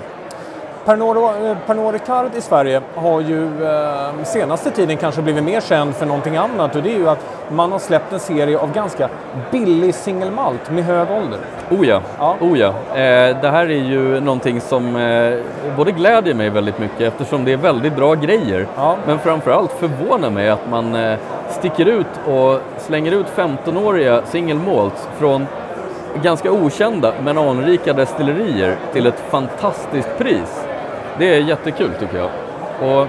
Pernod, 0.85 1.17
eh, 1.17 1.57
Pernod 1.67 1.93
Ricard 1.93 2.25
i 2.37 2.41
Sverige 2.41 2.81
har 2.95 3.21
ju 3.21 3.65
eh, 3.65 4.23
senaste 4.23 4.71
tiden 4.71 4.97
kanske 4.97 5.21
blivit 5.21 5.43
mer 5.43 5.61
känd 5.61 5.95
för 5.95 6.05
någonting 6.05 6.37
annat 6.37 6.75
och 6.75 6.83
det 6.83 6.89
är 6.93 6.97
ju 6.97 7.09
att 7.09 7.25
man 7.51 7.71
har 7.71 7.79
släppt 7.79 8.13
en 8.13 8.19
serie 8.19 8.57
av 8.59 8.73
ganska 8.73 9.09
billig 9.51 9.95
singelmalt 9.95 10.71
med 10.71 10.83
hög 10.83 11.07
ålder. 11.11 11.39
Oh 11.69 11.87
ja, 11.87 12.01
Ja. 12.19 12.35
oh 12.41 12.59
ja. 12.59 12.67
Eh, 12.67 13.37
det 13.41 13.49
här 13.49 13.65
är 13.65 13.83
ju 13.83 14.19
någonting 14.19 14.61
som 14.61 14.95
eh, 14.95 15.39
både 15.77 15.91
glädjer 15.91 16.33
mig 16.33 16.49
väldigt 16.49 16.79
mycket 16.79 17.01
eftersom 17.01 17.45
det 17.45 17.53
är 17.53 17.57
väldigt 17.57 17.95
bra 17.95 18.15
grejer. 18.15 18.67
Ja. 18.75 18.95
Men 19.07 19.19
framförallt 19.19 19.71
förvånar 19.71 20.29
mig 20.29 20.49
att 20.49 20.69
man 20.69 20.95
eh, 20.95 21.17
sticker 21.49 21.85
ut 21.85 22.07
och 22.27 22.59
slänger 22.77 23.11
ut 23.11 23.27
15-åriga 23.35 24.21
single 24.25 24.59
malts 24.71 25.07
från 25.17 25.47
ganska 26.23 26.51
okända 26.51 27.13
men 27.23 27.37
anrika 27.37 27.93
destillerier 27.93 28.75
till 28.93 29.07
ett 29.07 29.19
fantastiskt 29.29 30.17
pris. 30.17 30.65
Det 31.17 31.35
är 31.35 31.39
jättekul 31.39 31.91
tycker 31.99 32.17
jag. 32.17 32.29
Och 32.99 33.07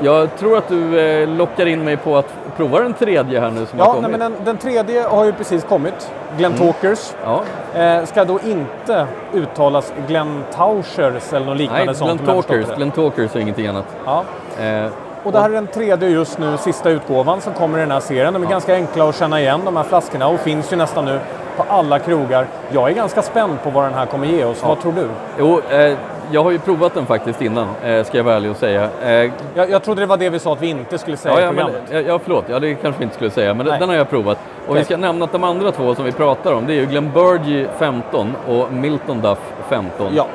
jag 0.00 0.36
tror 0.36 0.58
att 0.58 0.68
du 0.68 1.00
eh, 1.00 1.28
lockar 1.28 1.66
in 1.66 1.84
mig 1.84 1.96
på 1.96 2.16
att 2.16 2.34
prova 2.56 2.80
den 2.80 2.94
tredje 2.94 3.40
här 3.40 3.50
nu 3.50 3.66
som 3.66 3.78
har 3.78 3.86
Ja, 3.86 3.92
kommit. 3.92 4.10
nej, 4.10 4.18
men 4.18 4.32
den, 4.32 4.44
den 4.44 4.56
tredje 4.56 5.02
har 5.02 5.24
ju 5.24 5.32
precis 5.32 5.64
kommit. 5.64 6.10
Glenn 6.36 6.52
Talkers. 6.54 7.12
Ja. 7.24 7.42
Eh, 7.80 8.04
ska 8.04 8.24
då 8.24 8.38
inte 8.46 9.06
uttalas 9.34 9.92
Glenn 10.08 10.44
Tauschers 10.54 11.32
eller 11.32 11.46
något 11.46 11.56
liknande 11.56 11.84
Nej, 11.86 11.94
sånt. 11.94 12.22
Glenn 12.22 12.42
Talkers. 12.42 12.76
Glenn 12.76 12.90
Talkers 12.90 13.36
är 13.36 13.40
ingenting 13.40 13.66
annat. 13.66 13.84
Ja. 14.04 14.24
Eh, 14.64 14.86
Och 15.22 15.32
det 15.32 15.38
här 15.40 15.50
är 15.50 15.54
den 15.54 15.66
tredje 15.66 16.08
just 16.08 16.38
nu, 16.38 16.56
sista 16.56 16.90
utgåvan 16.90 17.40
som 17.40 17.52
kommer 17.52 17.78
i 17.78 17.80
den 17.80 17.90
här 17.90 18.00
serien. 18.00 18.32
De 18.32 18.42
är 18.42 18.46
ganska 18.46 18.74
enkla 18.74 19.08
att 19.08 19.16
känna 19.18 19.40
igen 19.40 19.60
de 19.64 19.76
här 19.76 19.84
flaskorna 19.84 20.28
och 20.28 20.40
finns 20.40 20.72
ju 20.72 20.76
nästan 20.76 21.04
nu 21.04 21.18
på 21.56 21.64
alla 21.68 21.98
krogar. 21.98 22.46
Jag 22.70 22.90
är 22.90 22.94
ganska 22.94 23.22
spänd 23.22 23.62
på 23.62 23.70
vad 23.70 23.84
den 23.84 23.94
här 23.94 24.06
kommer 24.06 24.26
ge 24.26 24.44
oss. 24.44 24.62
Vad 24.64 24.80
tror 24.80 24.92
du? 24.92 25.08
Jo, 25.38 25.60
eh, 25.70 25.96
jag 26.30 26.44
har 26.44 26.50
ju 26.50 26.58
provat 26.58 26.94
den 26.94 27.06
faktiskt 27.06 27.42
innan, 27.42 27.66
eh, 27.84 28.04
ska 28.04 28.16
jag 28.16 28.24
vara 28.24 28.34
ärlig 28.36 28.50
och 28.50 28.56
säga. 28.56 28.88
Eh, 29.02 29.30
Jag, 29.54 29.70
jag 29.70 29.82
trodde 29.82 30.00
det 30.02 30.06
var 30.06 30.16
det 30.16 30.30
vi 30.30 30.38
sa 30.38 30.52
att 30.52 30.62
vi 30.62 30.66
inte 30.66 30.98
skulle 30.98 31.16
säga 31.16 31.34
ja, 31.34 31.40
i 31.40 31.44
ja, 31.44 31.52
men, 31.52 31.64
programmet. 31.64 31.90
ja, 31.92 32.00
ja, 32.00 32.18
förlåt, 32.22 32.44
ja, 32.48 32.58
det 32.58 32.74
kanske 32.74 32.98
vi 32.98 33.04
inte 33.04 33.14
skulle 33.16 33.30
säga, 33.30 33.54
men 33.54 33.66
Nej. 33.66 33.78
den 33.80 33.88
har 33.88 33.96
jag 33.96 34.10
provat. 34.10 34.38
Och 34.66 34.76
vi 34.76 34.84
ska 34.84 34.96
nämna 34.96 35.24
att 35.24 35.32
de 35.32 35.44
andra 35.44 35.72
två 35.72 35.94
som 35.94 36.04
vi 36.04 36.12
pratar 36.12 36.52
om, 36.52 36.66
det 36.66 36.72
är 36.72 36.80
ju 36.80 36.86
Glenburgie 36.86 37.68
15 37.78 38.36
och 38.48 38.72
Milton 38.72 39.20
Duff 39.20 39.38
15. 39.68 40.12
Ja. 40.14 40.26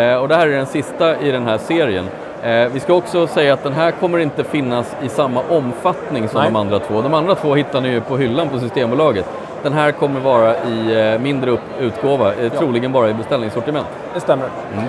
Eh, 0.00 0.16
och 0.16 0.28
det 0.28 0.34
här 0.34 0.46
är 0.48 0.56
den 0.56 0.66
sista 0.66 1.20
i 1.20 1.30
den 1.32 1.46
här 1.46 1.58
serien. 1.58 2.04
Eh, 2.42 2.68
vi 2.72 2.80
ska 2.80 2.94
också 2.94 3.26
säga 3.26 3.54
att 3.54 3.62
den 3.62 3.72
här 3.72 3.90
kommer 3.90 4.18
inte 4.18 4.44
finnas 4.44 4.96
i 5.02 5.08
samma 5.08 5.40
omfattning 5.50 6.28
som 6.28 6.40
Nej. 6.40 6.50
de 6.50 6.56
andra 6.56 6.78
två. 6.78 7.02
De 7.02 7.14
andra 7.14 7.34
två 7.34 7.54
hittar 7.54 7.80
ni 7.80 7.88
ju 7.88 8.00
på 8.00 8.16
hyllan 8.16 8.48
på 8.48 8.58
Systembolaget. 8.58 9.24
Den 9.62 9.72
här 9.72 9.92
kommer 9.92 10.20
vara 10.20 10.54
i 10.56 11.12
eh, 11.12 11.20
mindre 11.20 11.56
utgåva, 11.80 12.34
eh, 12.34 12.52
troligen 12.52 12.92
bara 12.92 13.10
i 13.10 13.14
beställningssortiment. 13.14 13.86
Det 14.14 14.20
stämmer. 14.20 14.46
Mm. 14.72 14.84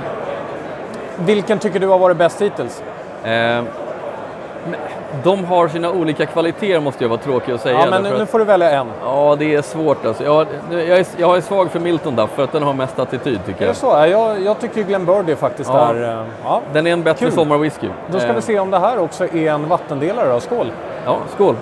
Vilken 1.18 1.60
tycker 1.60 1.80
du 1.80 1.88
har 1.88 2.00
varit 2.00 2.18
bäst 2.18 2.42
hittills? 2.42 2.84
Eh, 3.24 3.62
de 5.24 5.46
har 5.46 5.68
sina 5.68 5.92
olika 5.92 6.26
kvaliteter 6.26 6.80
måste 6.80 7.04
jag 7.04 7.10
vara 7.10 7.20
tråkig 7.20 7.52
att 7.52 7.62
säga. 7.62 7.80
Ja, 7.80 7.90
men 7.90 8.04
nu 8.04 8.22
att- 8.22 8.30
får 8.30 8.40
du 8.40 8.46
välja 8.46 8.72
en. 8.72 8.88
Ja, 9.04 9.36
det 9.40 9.56
är 9.56 9.62
svårt 9.62 10.06
alltså. 10.06 10.24
Jag, 10.24 10.48
jag, 10.72 10.82
är, 11.00 11.06
jag 11.18 11.38
är 11.38 11.42
svag 11.42 11.72
för 11.72 11.80
Milton 11.80 12.16
Duff 12.16 12.30
för 12.30 12.44
att 12.44 12.52
den 12.52 12.64
har 12.64 12.74
mest 12.74 13.00
attityd 13.00 13.40
tycker 13.46 13.62
Är 13.62 13.66
jag. 13.66 13.76
det 13.76 13.80
så? 13.80 13.88
Ja, 13.88 14.08
Jag, 14.08 14.42
jag 14.42 14.60
tycker 14.60 14.84
Glenn 14.84 15.06
Birdie 15.06 15.36
faktiskt 15.36 15.70
Ja. 15.74 15.90
är... 15.94 16.04
eh, 16.20 16.26
Ja. 16.44 16.62
Den 16.74 16.88
är 16.88 16.92
en 16.94 17.04
bättre 17.04 17.26
Kul. 17.26 17.36
sommarwhisky. 17.36 17.88
Då 18.12 18.20
ska 18.20 18.28
Eh, 18.30 18.36
vi 18.36 18.42
se 18.42 18.60
om 18.60 18.72
det 18.72 18.80
här 18.80 19.00
också 19.00 19.24
är 19.24 19.52
en 19.52 19.68
vattendelare 19.70 20.30
då. 20.34 20.40
Skål! 20.40 20.72
Ja, 21.06 21.18
skål! 21.36 21.56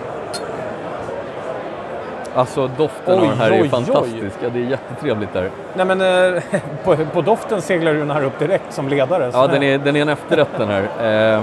Alltså 2.35 2.69
doften 2.77 3.13
av 3.13 3.21
Oj, 3.21 3.27
den 3.27 3.37
här 3.37 3.47
är 3.47 3.53
oj, 3.53 3.61
oj. 3.61 3.69
fantastisk. 3.69 4.35
Ja, 4.43 4.49
det 4.53 4.59
är 4.59 4.63
jättetrevligt 4.63 5.33
där. 5.33 5.49
Nej 5.73 5.85
men 5.85 6.01
eh, 6.35 6.41
på, 6.83 6.95
på 7.13 7.21
doften 7.21 7.61
seglar 7.61 7.91
ju 7.93 7.99
den 7.99 8.11
här 8.11 8.23
upp 8.23 8.39
direkt 8.39 8.73
som 8.73 8.87
ledare. 8.89 9.29
Ja, 9.33 9.47
det- 9.47 9.53
den 9.53 9.63
är, 9.63 9.77
den 9.77 9.95
är 9.95 10.01
en 10.01 10.09
efterrätt 10.09 10.49
den 10.57 10.67
här. 10.69 11.35
Eh, 11.35 11.41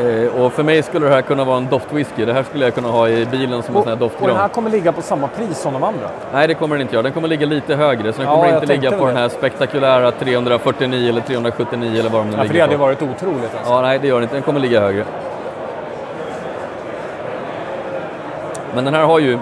Eh, 0.00 0.42
och 0.44 0.52
för 0.52 0.62
mig 0.62 0.82
skulle 0.82 1.06
det 1.08 1.14
här 1.14 1.22
kunna 1.22 1.44
vara 1.44 1.56
en 1.56 1.66
doftwhisky. 1.70 2.24
Det 2.24 2.32
här 2.32 2.42
skulle 2.42 2.64
jag 2.64 2.74
kunna 2.74 2.88
ha 2.88 3.08
i 3.08 3.26
bilen 3.26 3.62
som 3.62 3.76
en 3.76 3.82
sån 3.82 3.88
här 3.88 3.92
Och 3.94 3.98
den 3.98 3.98
doftgran. 3.98 4.36
här 4.36 4.48
kommer 4.48 4.70
ligga 4.70 4.92
på 4.92 5.02
samma 5.02 5.28
pris 5.28 5.58
som 5.58 5.72
de 5.72 5.82
andra. 5.84 6.08
Nej, 6.32 6.48
det 6.48 6.54
kommer 6.54 6.74
den 6.76 6.82
inte 6.82 6.94
göra. 6.94 7.02
Den 7.02 7.12
kommer 7.12 7.28
ligga 7.28 7.46
lite 7.46 7.74
högre. 7.76 8.12
Så 8.12 8.22
den 8.22 8.30
kommer 8.30 8.54
inte 8.54 8.66
ligga 8.66 8.90
på 8.90 8.96
väl 9.04 9.06
den 9.06 9.16
här 9.22 9.28
spektakulära 9.28 10.10
349 10.10 11.08
eller 11.08 11.20
379 11.20 12.00
eller 12.00 12.10
vad 12.10 12.20
de 12.20 12.26
nu 12.30 12.32
Ja, 12.32 12.36
för 12.36 12.42
det 12.46 12.52
ligger 12.52 12.60
hade 12.66 12.76
på. 12.76 12.82
varit 12.84 13.02
otroligt. 13.02 13.54
Alltså. 13.58 13.72
Ja, 13.72 13.80
nej 13.82 13.98
det 13.98 14.06
gör 14.08 14.14
den 14.14 14.22
inte. 14.22 14.34
Den 14.34 14.42
kommer 14.42 14.60
ligga 14.60 14.80
högre. 14.80 15.04
Men 18.74 18.84
den 18.84 18.94
här 18.94 19.04
har 19.04 19.18
ju, 19.18 19.38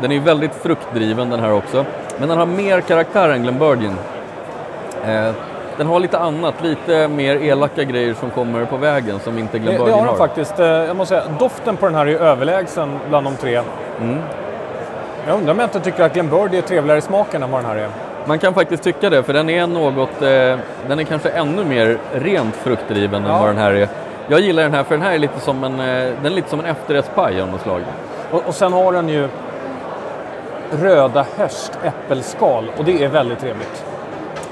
den 0.00 0.10
är 0.10 0.14
ju 0.14 0.20
väldigt 0.20 0.54
fruktdriven 0.54 1.30
den 1.30 1.40
här 1.40 1.52
också. 1.52 1.84
Men 2.18 2.28
den 2.28 2.38
har 2.38 2.46
mer 2.46 2.80
karaktär 2.80 3.28
än 3.28 3.42
Glenburgien. 3.42 3.94
Eh, 5.06 5.30
den 5.76 5.86
har 5.86 6.00
lite 6.00 6.18
annat, 6.18 6.54
lite 6.62 7.08
mer 7.08 7.36
elaka 7.36 7.84
grejer 7.84 8.14
som 8.14 8.30
kommer 8.30 8.64
på 8.64 8.76
vägen 8.76 9.20
som 9.20 9.38
inte 9.38 9.52
Det, 9.52 9.58
Glenburgien 9.58 9.88
det 9.88 9.94
har 9.94 10.00
har. 10.00 10.18
den 10.18 10.28
faktiskt. 10.28 10.60
Eh, 10.60 10.66
Jag 10.66 10.96
måste 10.96 11.14
säga, 11.14 11.24
doften 11.38 11.76
på 11.76 11.86
den 11.86 11.94
här 11.94 12.06
är 12.06 12.14
överlägsen 12.18 12.98
bland 13.08 13.26
de 13.26 13.36
tre. 13.36 13.60
Mm. 14.00 14.18
Jag 15.26 15.34
undrar 15.38 15.52
om 15.52 15.58
jag 15.58 15.66
inte 15.66 15.80
tycker 15.80 16.02
att 16.04 16.12
Glenburgie 16.14 16.58
är 16.58 16.62
trevligare 16.62 16.98
i 16.98 17.02
smaken 17.02 17.42
än 17.42 17.50
vad 17.50 17.60
den 17.62 17.70
här 17.70 17.76
är. 17.76 17.88
Man 18.26 18.38
kan 18.38 18.54
faktiskt 18.54 18.82
tycka 18.82 19.10
det, 19.10 19.22
för 19.22 19.32
den 19.32 19.50
är 19.50 19.66
något, 19.66 20.22
eh, 20.22 20.58
den 20.88 20.98
är 20.98 21.04
kanske 21.04 21.28
ännu 21.30 21.64
mer 21.64 21.98
rent 22.12 22.56
fruktdriven 22.56 23.24
än 23.24 23.30
Ja. 23.30 23.38
vad 23.38 23.48
den 23.48 23.58
här 23.58 23.72
är. 23.74 23.88
Jag 24.28 24.40
gillar 24.40 24.62
den 24.62 24.74
här 24.74 24.82
för 24.82 24.94
den 24.94 25.02
här 25.06 25.12
är 25.12 25.18
lite 25.18 25.40
som 25.40 25.64
en, 25.64 25.76
den 25.76 26.26
är 26.26 26.30
lite 26.30 26.50
som 26.50 26.60
en 26.60 26.66
efterrättspaj 26.66 27.40
av 27.40 27.48
något 27.48 27.60
slag. 27.60 27.80
Och, 28.30 28.42
och 28.46 28.54
sen 28.54 28.72
har 28.72 28.92
den 28.92 29.08
ju 29.08 29.28
röda 30.70 31.26
höstäppelskal 31.36 32.70
och 32.78 32.84
det 32.84 33.04
är 33.04 33.08
väldigt 33.08 33.38
trevligt. 33.38 33.84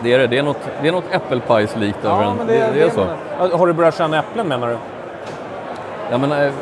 Det 0.02 0.12
är 0.12 0.18
det, 0.18 0.26
det 0.26 0.38
är 0.38 0.42
något, 0.42 0.58
det 0.82 0.88
är 0.88 0.92
något 0.92 1.12
äppelpajslikt 1.12 2.04
över 2.04 2.24
den. 2.24 2.36
men 2.36 2.46
Det, 2.46 2.70
det, 2.74 2.82
är 2.82 2.90
så. 2.90 3.06
Ja, 3.38 3.56
Har 3.56 3.66
du 3.66 3.72
börjat 3.72 3.98
känna 3.98 4.18
äpplen 4.18 4.48
menar 4.48 4.68
du? 4.68 4.76
Ja, 6.10 6.18
men, 6.18 6.32
eh, 6.32 6.52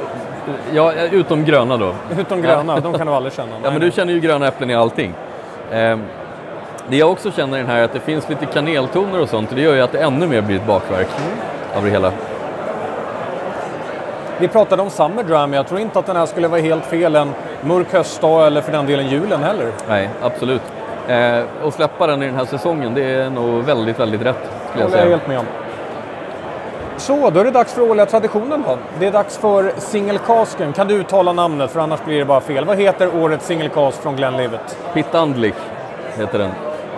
ja, 0.72 0.92
utom 0.92 1.44
gröna 1.44 1.76
då. 1.76 1.94
Utom 2.18 2.42
gröna, 2.42 2.80
de 2.80 2.92
kan 2.92 3.07
du 3.07 3.12
aldrig 3.12 3.32
känna. 3.34 3.48
Ja, 3.53 3.59
Nej, 3.62 3.72
men 3.72 3.80
du 3.80 3.90
känner 3.90 4.12
ju 4.12 4.20
gröna 4.20 4.46
äpplen 4.48 4.70
i 4.70 4.74
allting. 4.74 5.14
Eh, 5.70 5.98
det 6.88 6.96
jag 6.96 7.11
också 7.11 7.30
känner 7.32 7.57
i 7.59 7.61
den 7.61 7.70
här 7.70 7.78
är 7.78 7.84
att 7.84 7.92
det 7.92 8.00
finns 8.00 8.28
lite 8.28 8.46
kaneltoner 8.46 9.20
och 9.20 9.28
sånt 9.28 9.50
och 9.50 9.57
det 9.57 9.62
gör 9.62 9.74
ju 9.74 9.80
att 9.80 9.92
det 9.92 9.98
ännu 9.98 10.26
mer 10.26 10.40
blir 10.40 10.57
ett 10.57 10.66
bakverk 10.66 11.09
av 11.76 11.84
det 11.84 11.90
hela. 11.90 12.12
Vi 14.43 14.49
pratade 14.49 14.82
om 14.82 14.90
Summer 14.90 15.22
Dram, 15.22 15.53
jag 15.53 15.68
tror 15.68 15.80
inte 15.80 15.99
att 15.99 16.07
den 16.07 16.16
här 16.16 16.26
skulle 16.26 16.49
vara 16.49 16.61
helt 16.61 16.84
fel 16.84 17.16
en 17.16 17.32
mörk 17.61 17.93
höstdag 17.93 18.47
eller 18.47 18.61
för 18.61 18.72
den 18.72 18.86
delen 18.86 19.09
julen 19.09 19.43
heller. 19.43 19.72
Nej, 19.88 20.11
absolut. 20.22 20.62
Eh, 21.09 21.40
och 21.62 21.74
släppa 21.74 22.07
den 22.07 22.22
i 22.22 22.26
den 22.26 22.34
här 22.34 22.45
säsongen, 22.45 22.95
det 22.95 23.05
är 23.05 23.30
nog 23.30 23.64
väldigt, 23.64 24.01
väldigt 24.01 24.22
rätt. 24.22 24.36
Skulle 24.36 24.82
jag 24.82 24.90
håller 24.90 24.99
jag 24.99 25.05
säga. 25.07 25.16
helt 25.16 25.28
med 25.28 25.38
om. 25.38 25.45
Så, 26.97 27.30
då 27.30 27.40
är 27.40 27.45
det 27.45 27.51
dags 27.51 27.72
för 27.72 27.90
årliga 27.90 28.07
traditionen 28.07 28.64
då. 28.66 28.78
Det 28.99 29.07
är 29.07 29.12
dags 29.12 29.38
för 29.38 29.72
singelcasken. 29.78 30.72
Kan 30.72 30.88
du 30.88 30.95
uttala 30.95 31.32
namnet 31.32 31.70
för 31.70 31.80
annars 31.80 32.05
blir 32.05 32.18
det 32.18 32.24
bara 32.24 32.40
fel. 32.40 32.64
Vad 32.64 32.78
heter 32.78 33.22
årets 33.22 33.47
singelcast 33.47 34.03
från 34.03 34.16
Glenlivet? 34.16 34.78
Pittandlich 34.95 35.55
heter 36.18 36.38
den. 36.38 36.51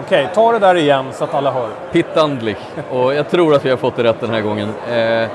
Okej, 0.06 0.28
ta 0.34 0.52
det 0.52 0.58
där 0.58 0.74
igen 0.74 1.04
så 1.12 1.24
att 1.24 1.34
alla 1.34 1.50
hör. 1.52 1.68
Pittandlich. 1.92 2.58
Och 2.90 3.14
jag 3.14 3.30
tror 3.30 3.54
att 3.54 3.64
vi 3.64 3.70
har 3.70 3.76
fått 3.76 3.96
det 3.96 4.04
rätt 4.04 4.20
den 4.20 4.30
här 4.30 4.40
gången. 4.40 4.68
Eh, 4.92 5.28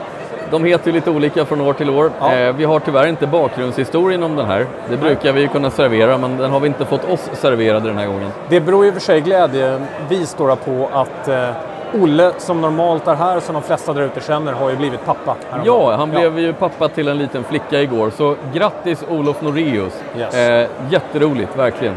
de 0.51 0.63
heter 0.63 0.87
ju 0.87 0.93
lite 0.93 1.09
olika 1.09 1.45
från 1.45 1.61
år 1.61 1.73
till 1.73 1.89
år. 1.89 2.11
Ja. 2.19 2.33
Eh, 2.33 2.55
vi 2.55 2.63
har 2.63 2.79
tyvärr 2.79 3.07
inte 3.07 3.27
bakgrundshistorien 3.27 4.23
om 4.23 4.35
den 4.35 4.45
här. 4.45 4.65
Det 4.89 4.97
brukar 4.97 5.33
vi 5.33 5.41
ju 5.41 5.47
kunna 5.47 5.69
servera, 5.69 6.17
men 6.17 6.37
den 6.37 6.51
har 6.51 6.59
vi 6.59 6.67
inte 6.67 6.85
fått 6.85 7.09
oss 7.09 7.29
serverade 7.33 7.87
den 7.87 7.97
här 7.97 8.07
gången. 8.07 8.31
Det 8.49 8.59
beror 8.59 8.85
ju 8.85 8.91
för 8.91 8.99
sig 8.99 9.21
glädjevis 9.21 10.35
då 10.37 10.55
på 10.55 10.89
att 10.93 11.27
eh, 11.27 11.49
Olle, 11.93 12.31
som 12.37 12.61
normalt 12.61 13.07
är 13.07 13.15
här, 13.15 13.39
som 13.39 13.53
de 13.53 13.63
flesta 13.63 13.93
där 13.93 14.01
ute 14.01 14.21
känner, 14.21 14.53
har 14.53 14.69
ju 14.69 14.75
blivit 14.75 15.05
pappa. 15.05 15.35
Ja, 15.65 15.95
han 15.95 16.09
blev 16.09 16.39
ju 16.39 16.53
pappa 16.53 16.87
till 16.87 17.07
en 17.07 17.17
liten 17.17 17.43
flicka 17.43 17.81
igår, 17.81 18.09
så 18.09 18.35
grattis 18.53 19.03
Olof 19.09 19.41
Noreus. 19.41 20.03
Yes. 20.17 20.35
Eh, 20.35 20.67
jätteroligt, 20.89 21.57
verkligen. 21.57 21.95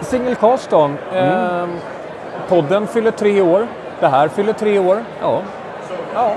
Singelcast 0.00 0.70
då. 0.70 0.90
Eh, 1.12 1.66
podden 2.48 2.86
fyller 2.86 3.10
tre 3.10 3.40
år. 3.40 3.66
Det 4.00 4.06
här 4.06 4.28
fyller 4.28 4.52
tre 4.52 4.78
år. 4.78 5.04
Ja, 5.20 5.42
Ja, 6.14 6.34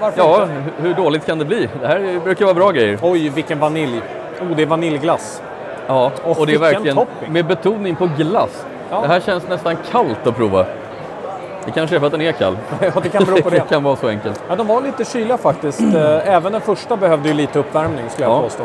varför 0.00 0.18
ja 0.20 0.42
inte? 0.42 0.54
hu- 0.54 0.82
hur 0.82 0.94
dåligt 0.94 1.26
kan 1.26 1.38
det 1.38 1.44
bli? 1.44 1.68
Det 1.80 1.86
här 1.86 2.20
brukar 2.24 2.44
vara 2.44 2.54
bra 2.54 2.70
grejer. 2.70 2.98
Oj, 3.02 3.28
vilken 3.28 3.58
vanilj. 3.58 4.00
Oh, 4.40 4.56
det 4.56 4.62
är 4.62 4.66
vaniljglass. 4.66 5.42
Ja, 5.86 6.10
Och 6.24 6.38
och 6.40 6.46
det 6.46 6.54
är 6.54 6.58
verkligen 6.58 6.96
topping. 6.96 7.32
med 7.32 7.46
betoning 7.46 7.96
på 7.96 8.08
glass. 8.16 8.66
Ja. 8.90 9.00
Det 9.00 9.08
här 9.08 9.20
känns 9.20 9.48
nästan 9.48 9.76
kallt 9.90 10.26
att 10.26 10.36
prova. 10.36 10.66
Det 11.64 11.70
kanske 11.70 11.96
är 11.96 12.00
för 12.00 12.06
att 12.06 12.12
den 12.12 12.20
är 12.22 12.32
kall. 12.32 12.58
Ja, 12.80 12.90
det 13.02 13.08
kan 13.08 13.24
bero 13.24 13.42
på 13.42 13.50
det. 13.50 13.56
det 13.56 13.68
kan 13.68 13.82
vara 13.82 13.96
så 13.96 14.08
enkelt. 14.08 14.42
Ja, 14.48 14.56
de 14.56 14.66
var 14.66 14.82
lite 14.82 15.04
kyliga 15.04 15.36
faktiskt. 15.36 15.80
Eh, 15.94 16.34
Även 16.34 16.52
den 16.52 16.60
första 16.60 16.96
behövde 16.96 17.28
ju 17.28 17.34
lite 17.34 17.58
uppvärmning 17.58 18.04
skulle 18.10 18.26
jag 18.28 18.36
Ja. 18.36 18.40
påstå. 18.42 18.62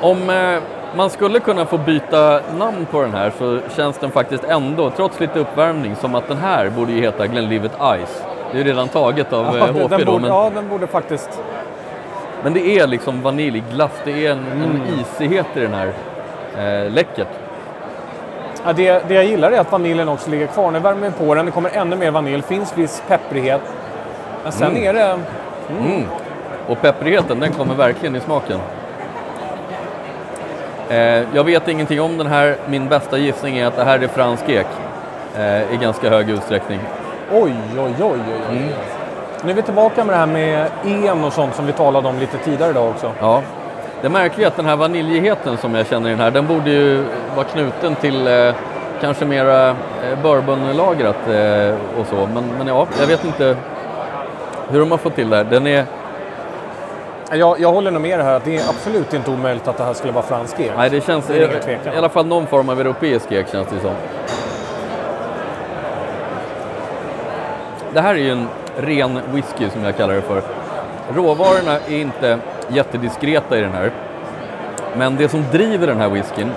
Om 0.00 0.30
eh, 0.30 0.58
man 0.96 1.10
skulle 1.10 1.40
kunna 1.40 1.66
få 1.66 1.78
byta 1.78 2.40
namn 2.58 2.86
på 2.90 3.00
den 3.02 3.14
här 3.14 3.32
så 3.38 3.58
känns 3.76 3.98
den 3.98 4.10
faktiskt 4.10 4.44
ändå, 4.44 4.90
trots 4.90 5.20
lite 5.20 5.38
uppvärmning, 5.38 5.96
som 5.96 6.14
att 6.14 6.28
den 6.28 6.36
här 6.36 6.70
borde 6.70 6.92
ju 6.92 7.00
heta 7.00 7.26
Glenlivet 7.26 7.72
Ice. 7.72 8.22
Det 8.52 8.58
är 8.58 8.64
ju 8.64 8.70
redan 8.70 8.88
taget 8.88 9.32
av 9.32 9.44
Ja, 9.56 9.58
eh, 9.58 9.66
den, 9.66 9.82
HP 9.82 9.88
den 9.90 10.00
då, 10.00 10.12
borde, 10.12 10.20
men, 10.20 10.30
ja, 10.30 10.50
den 10.54 10.68
borde 10.68 10.86
faktiskt... 10.86 11.40
men 12.42 12.52
det 12.54 12.78
är 12.78 12.86
liksom 12.86 13.22
vaniljglass, 13.22 13.90
det 14.04 14.26
är 14.26 14.30
en, 14.32 14.38
Mm. 14.38 14.62
en 14.70 15.00
isighet 15.00 15.46
i 15.54 15.60
den 15.60 15.74
här. 15.74 15.92
Eh, 16.58 16.90
läckert. 16.90 17.28
Ja, 18.64 18.72
det, 18.72 19.08
det 19.08 19.14
jag 19.14 19.24
gillar 19.24 19.50
är 19.52 19.60
att 19.60 19.72
vaniljen 19.72 20.08
också 20.08 20.30
ligger 20.30 20.46
kvar. 20.46 20.70
Nu 20.70 20.78
värmer 20.78 21.10
vi 21.18 21.26
på 21.26 21.34
den, 21.34 21.46
det 21.46 21.52
kommer 21.52 21.70
ännu 21.76 21.96
mer 21.96 22.10
vanilj, 22.10 22.42
finns 22.42 22.78
viss 22.78 23.02
pepprighet. 23.08 23.60
Men 24.42 24.52
sen 24.52 24.70
Mm. 24.70 24.82
är 24.84 24.92
det... 24.94 25.18
Mm. 25.80 26.04
Och 26.68 26.80
pepprigheten, 26.80 27.40
den 27.40 27.52
kommer 27.52 27.74
verkligen 27.74 28.16
i 28.16 28.20
smaken. 28.20 28.58
Eh, 30.88 31.22
jag 31.34 31.44
vet 31.44 31.68
ingenting 31.68 32.00
om 32.00 32.18
den 32.18 32.26
här. 32.26 32.56
Min 32.66 32.88
bästa 32.88 33.18
gissning 33.18 33.58
är 33.58 33.66
att 33.66 33.76
det 33.76 33.84
här 33.84 33.98
är 33.98 34.08
fransk 34.08 34.48
ek 34.48 34.66
eh, 35.36 35.74
i 35.74 35.76
ganska 35.76 36.10
hög 36.10 36.30
utsträckning. 36.30 36.80
Oj, 37.32 37.54
oj, 37.78 37.80
oj, 37.80 37.94
oj. 38.00 38.20
oj. 38.50 38.56
Mm. 38.56 38.68
Nu 39.44 39.50
är 39.50 39.54
vi 39.54 39.62
tillbaka 39.62 40.04
med 40.04 40.14
det 40.14 40.18
här 40.18 40.26
med 40.26 40.66
en 40.84 41.24
och 41.24 41.32
sånt 41.32 41.54
som 41.54 41.66
vi 41.66 41.72
talade 41.72 42.08
om 42.08 42.18
lite 42.18 42.38
tidigare 42.38 42.70
idag 42.70 42.88
också. 42.88 43.12
Ja. 43.20 43.42
Det 44.02 44.08
märkliga 44.08 44.46
är 44.46 44.50
att 44.50 44.56
den 44.56 44.66
här 44.66 44.76
vaniljigheten 44.76 45.56
som 45.56 45.74
jag 45.74 45.86
känner 45.86 46.08
i 46.08 46.10
den 46.10 46.20
här, 46.20 46.30
den 46.30 46.46
borde 46.46 46.70
ju 46.70 47.04
vara 47.36 47.46
knuten 47.46 47.94
till 47.94 48.26
eh, 48.26 48.54
kanske 49.00 49.24
mera 49.24 49.68
eh, 49.68 50.22
bourbonlagrat 50.22 51.28
eh, 51.28 52.00
och 52.00 52.06
så. 52.06 52.28
Men, 52.34 52.44
men 52.58 52.66
ja, 52.66 52.86
jag 53.00 53.06
vet 53.06 53.24
inte 53.24 53.56
hur 54.70 54.80
de 54.80 54.90
har 54.90 54.98
fått 54.98 55.14
till 55.14 55.30
det 55.30 55.36
här. 55.36 55.44
Den 55.44 55.66
är, 55.66 55.84
Jag, 57.30 57.60
jag 57.60 57.72
håller 57.72 57.90
nog 57.90 58.02
med 58.02 58.18
det 58.18 58.22
här 58.24 58.34
att 58.34 58.44
det 58.44 58.56
är 58.56 58.68
absolut 58.68 59.14
inte 59.14 59.30
omöjligt 59.30 59.68
att 59.68 59.76
det 59.76 59.84
här 59.84 59.94
skulle 59.94 60.12
vara 60.12 60.24
fransk 60.24 60.60
ek. 60.60 60.72
nej, 60.76 60.90
det 60.90 61.00
känns 61.06 61.26
Det 61.26 61.42
är 61.42 61.60
tvekan. 61.60 61.94
i 61.94 61.96
alla 61.96 62.08
fall 62.08 62.26
någon 62.26 62.46
form 62.46 62.68
av 62.68 62.80
europeisk 62.80 63.32
ek 63.32 63.46
känns 63.52 63.68
det 63.68 63.80
som. 63.80 63.90
Det 67.94 68.00
här 68.00 68.14
är 68.14 68.18
ju 68.18 68.30
en 68.30 68.48
ren 68.76 69.20
whisky 69.32 69.70
som 69.70 69.84
jag 69.84 69.96
kallar 69.96 70.14
det 70.14 70.22
för. 70.22 70.42
Råvarorna 71.14 71.78
är 71.88 71.96
inte 72.00 72.38
jättediskreta 72.68 73.58
i 73.58 73.60
den 73.60 73.72
här. 73.72 73.92
Men 74.96 75.16
det 75.16 75.28
som 75.28 75.44
driver 75.52 75.86
den 75.86 76.00
här 76.00 76.08
whiskyn, 76.08 76.50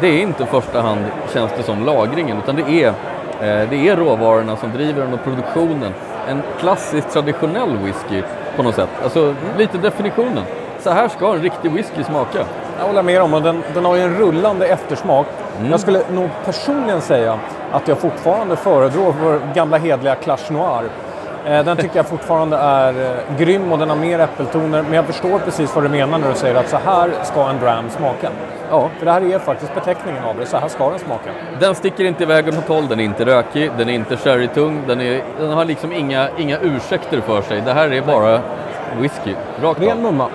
det 0.00 0.06
är 0.06 0.22
inte 0.22 0.42
i 0.42 0.46
första 0.46 0.80
hand, 0.80 1.00
känns 1.32 1.52
det 1.56 1.62
som, 1.62 1.84
lagringen, 1.86 2.38
utan 2.44 2.56
det 2.56 2.84
är, 2.84 2.88
eh, 2.88 3.68
det 3.70 3.88
är 3.88 3.96
råvarorna 3.96 4.56
som 4.56 4.72
driver 4.72 5.02
den 5.02 5.12
och 5.14 5.24
produktionen. 5.24 5.94
En 6.28 6.42
klassisk 6.58 7.10
traditionell 7.10 7.76
whisky 7.76 8.22
på 8.56 8.62
något 8.62 8.74
sätt. 8.74 8.88
Alltså 9.02 9.34
lite 9.58 9.78
definitionen. 9.78 10.44
Så 10.80 10.90
här 10.90 11.08
ska 11.08 11.34
en 11.34 11.42
riktig 11.42 11.72
whisky 11.72 12.04
smaka. 12.04 12.38
Jag 12.78 12.86
håller 12.86 13.02
med 13.02 13.22
om 13.22 13.34
och 13.34 13.42
den, 13.42 13.62
den 13.74 13.84
har 13.84 13.96
ju 13.96 14.02
en 14.02 14.14
rullande 14.14 14.66
eftersmak. 14.66 15.26
Mm. 15.58 15.70
Jag 15.70 15.80
skulle 15.80 16.02
nog 16.12 16.28
personligen 16.44 17.00
säga 17.00 17.38
att 17.72 17.88
jag 17.88 17.98
fortfarande 17.98 18.56
föredrar 18.56 19.14
vår 19.22 19.54
gamla 19.54 19.78
hedliga 19.78 20.14
Clash 20.14 20.50
Noir. 20.52 20.84
Eh, 21.46 21.64
Den 21.64 21.76
tycker 21.76 21.96
jag 21.96 22.06
fortfarande 22.06 22.56
är 22.56 22.92
eh, 23.04 23.36
grym 23.38 23.72
och 23.72 23.78
den 23.78 23.88
har 23.90 23.96
mer 23.96 24.18
äppeltoner. 24.18 24.82
Men 24.82 24.92
jag 24.92 25.04
förstår 25.04 25.38
precis 25.38 25.74
vad 25.74 25.84
du 25.84 25.88
menar 25.88 26.18
när 26.18 26.28
du 26.28 26.34
säger 26.34 26.54
att 26.54 26.68
så 26.68 26.76
här 26.76 27.10
ska 27.22 27.48
en 27.48 27.58
dram 27.58 27.90
smaka. 27.90 28.30
Ja, 28.70 28.88
För 28.98 29.06
det 29.06 29.12
här 29.12 29.34
är 29.34 29.38
faktiskt 29.38 29.74
beteckningen 29.74 30.24
av 30.24 30.36
det. 30.38 30.46
Så 30.46 30.56
här 30.56 30.68
ska 30.68 30.90
den 30.90 30.98
smaka. 30.98 31.30
Den 31.60 31.74
sticker 31.74 32.04
inte 32.04 32.22
iväg 32.22 32.48
åt 32.48 32.54
något 32.54 32.68
håll, 32.68 32.88
den 32.88 33.00
är 33.00 33.04
inte 33.04 33.24
rökig, 33.24 33.70
den 33.78 33.88
är 33.88 33.92
inte 33.94 34.16
sherrytung, 34.16 34.82
den, 34.86 35.00
är, 35.00 35.22
den 35.38 35.50
har 35.50 35.64
liksom 35.64 35.92
inga, 35.92 36.28
inga 36.38 36.58
ursäkter 36.58 37.20
för 37.20 37.42
sig. 37.42 37.60
Det 37.60 37.72
här 37.72 37.92
är 37.92 38.02
bara 38.02 38.40
whisky, 39.00 39.34
rakt 39.62 39.80
Ren 39.80 39.90
av. 39.90 39.98
mumma. 39.98 40.26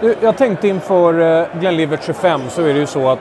Du, 0.00 0.14
Jag 0.20 0.36
tänkte 0.36 0.68
inför 0.68 1.20
eh, 1.40 1.46
Glenlivet 1.60 2.02
25 2.04 2.40
så 2.48 2.62
är 2.62 2.74
det 2.74 2.80
ju 2.80 2.86
så 2.86 3.08
att 3.10 3.18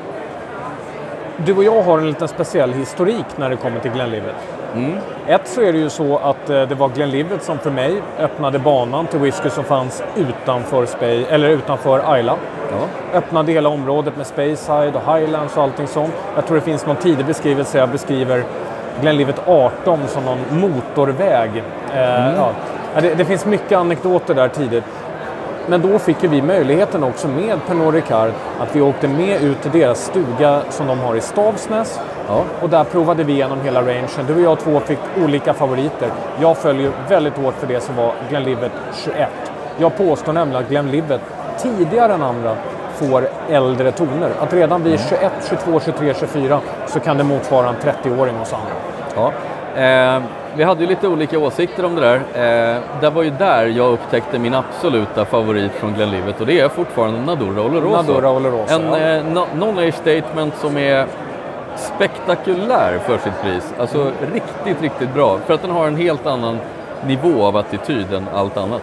du 1.37 1.55
och 1.55 1.63
jag 1.63 1.81
har 1.81 1.97
en 1.97 2.07
liten 2.07 2.27
speciell 2.27 2.73
historik 2.73 3.25
när 3.35 3.49
det 3.49 3.55
kommer 3.55 3.79
till 3.79 3.91
Glenlivet. 3.91 4.35
Mm. 4.75 4.97
Ett 5.27 5.47
så 5.47 5.61
är 5.61 5.73
det 5.73 5.79
ju 5.79 5.89
så 5.89 6.17
att 6.17 6.49
eh, 6.49 6.61
det 6.61 6.75
var 6.75 6.89
Glenlivet 6.89 7.43
som 7.43 7.57
för 7.59 7.71
mig 7.71 8.01
öppnade 8.19 8.59
banan 8.59 9.07
till 9.07 9.19
whisky 9.19 9.49
som 9.49 9.63
fanns 9.63 10.03
utanför, 10.15 10.85
Spey, 10.85 11.23
eller 11.29 11.49
utanför 11.49 12.19
Isla. 12.19 12.35
Ja. 12.71 13.17
Öppnade 13.17 13.51
hela 13.51 13.69
området 13.69 14.17
med 14.17 14.27
Speyside 14.27 14.95
och 14.95 15.15
Highlands 15.15 15.57
och 15.57 15.63
allting 15.63 15.87
sånt. 15.87 16.13
Jag 16.35 16.45
tror 16.45 16.55
det 16.55 16.61
finns 16.61 16.85
någon 16.85 16.95
tidig 16.95 17.25
beskrivelse 17.25 17.77
jag 17.77 17.89
beskriver 17.89 18.43
Glenlivet 19.01 19.41
18 19.47 19.99
som 20.07 20.23
någon 20.25 20.59
motorväg. 20.59 21.63
Eh, 21.93 21.99
ja. 22.35 22.49
Ja, 22.95 23.01
Det, 23.01 23.13
det 23.13 23.25
finns 23.25 23.45
mycket 23.45 23.77
anekdoter 23.77 24.33
där 24.33 24.47
tidigt. 24.47 24.83
Men 25.67 25.81
då 25.81 25.99
fick 25.99 26.23
ju 26.23 26.29
vi 26.29 26.41
möjligheten 26.41 27.03
också 27.03 27.27
med 27.27 27.59
Pernod 27.67 27.93
Ricard 27.93 28.31
att 28.59 28.75
vi 28.75 28.81
åkte 28.81 29.07
med 29.07 29.41
ut 29.41 29.61
till 29.61 29.71
deras 29.71 30.05
stuga 30.05 30.61
som 30.69 30.87
de 30.87 30.99
har 30.99 31.15
i 31.15 31.21
Stavsnäs. 31.21 31.99
Ja. 32.31 32.43
Och 32.61 32.69
där 32.69 32.83
provade 32.83 33.23
vi 33.23 33.33
igenom 33.33 33.61
hela 33.61 33.81
rangen. 33.81 34.07
Du 34.27 34.35
och 34.35 34.41
jag 34.41 34.59
två 34.59 34.79
fick 34.79 34.99
olika 35.23 35.53
favoriter. 35.53 36.09
Jag 36.41 36.57
följer 36.57 36.91
väldigt 37.09 37.37
hårt 37.37 37.53
för 37.59 37.67
det 37.67 37.79
som 37.83 37.95
var 37.95 38.13
Glenlivet 38.29 38.71
21. 39.05 39.29
Jag 39.77 39.97
påstår 39.97 40.33
nämligen 40.33 40.63
att 40.63 40.69
Glenlivet 40.69 41.21
tidigare 41.57 42.13
än 42.13 42.21
andra 42.23 42.55
får 42.95 43.27
äldre 43.49 43.91
toner. 43.91 44.29
Att 44.39 44.53
redan 44.53 44.83
vid 44.83 44.99
21, 45.09 45.31
22, 45.49 45.79
23, 45.85 46.13
24 46.19 46.59
så 46.87 46.99
kan 46.99 47.17
det 47.17 47.23
motsvara 47.23 47.69
en 47.69 47.75
30-åring 47.75 48.35
hos 48.35 48.53
andra. 48.53 48.73
Ja. 49.15 49.31
Eh, 49.81 50.21
vi 50.55 50.63
hade 50.63 50.81
ju 50.81 50.87
lite 50.87 51.07
olika 51.07 51.39
åsikter 51.39 51.85
om 51.85 51.95
det 51.95 52.01
där. 52.01 52.15
Eh, 52.75 52.81
det 53.01 53.09
var 53.09 53.23
ju 53.23 53.29
där 53.29 53.65
jag 53.65 53.91
upptäckte 53.93 54.39
min 54.39 54.53
absoluta 54.53 55.25
favorit 55.25 55.71
från 55.71 55.93
Glenlivet 55.93 56.41
och 56.41 56.47
det 56.47 56.59
är 56.59 56.69
fortfarande 56.69 57.19
Nadura 57.19 57.61
Oloroso. 57.61 57.95
Nadura 57.95 58.29
Oloroso, 58.31 58.73
En 58.73 58.81
ja. 58.91 58.97
eh, 58.97 59.23
no- 59.23 59.45
non-age 59.55 59.91
statement 59.93 60.55
som 60.57 60.77
är 60.77 61.05
spektakulär 61.75 62.99
för 63.05 63.17
sitt 63.17 63.41
pris. 63.41 63.73
Alltså 63.79 64.11
riktigt, 64.33 64.81
riktigt 64.81 65.13
bra. 65.13 65.37
För 65.45 65.53
att 65.53 65.61
den 65.61 65.71
har 65.71 65.87
en 65.87 65.95
helt 65.95 66.25
annan 66.25 66.57
nivå 67.07 67.45
av 67.45 67.57
attityd 67.57 68.13
än 68.13 68.27
allt 68.33 68.57
annat. 68.57 68.81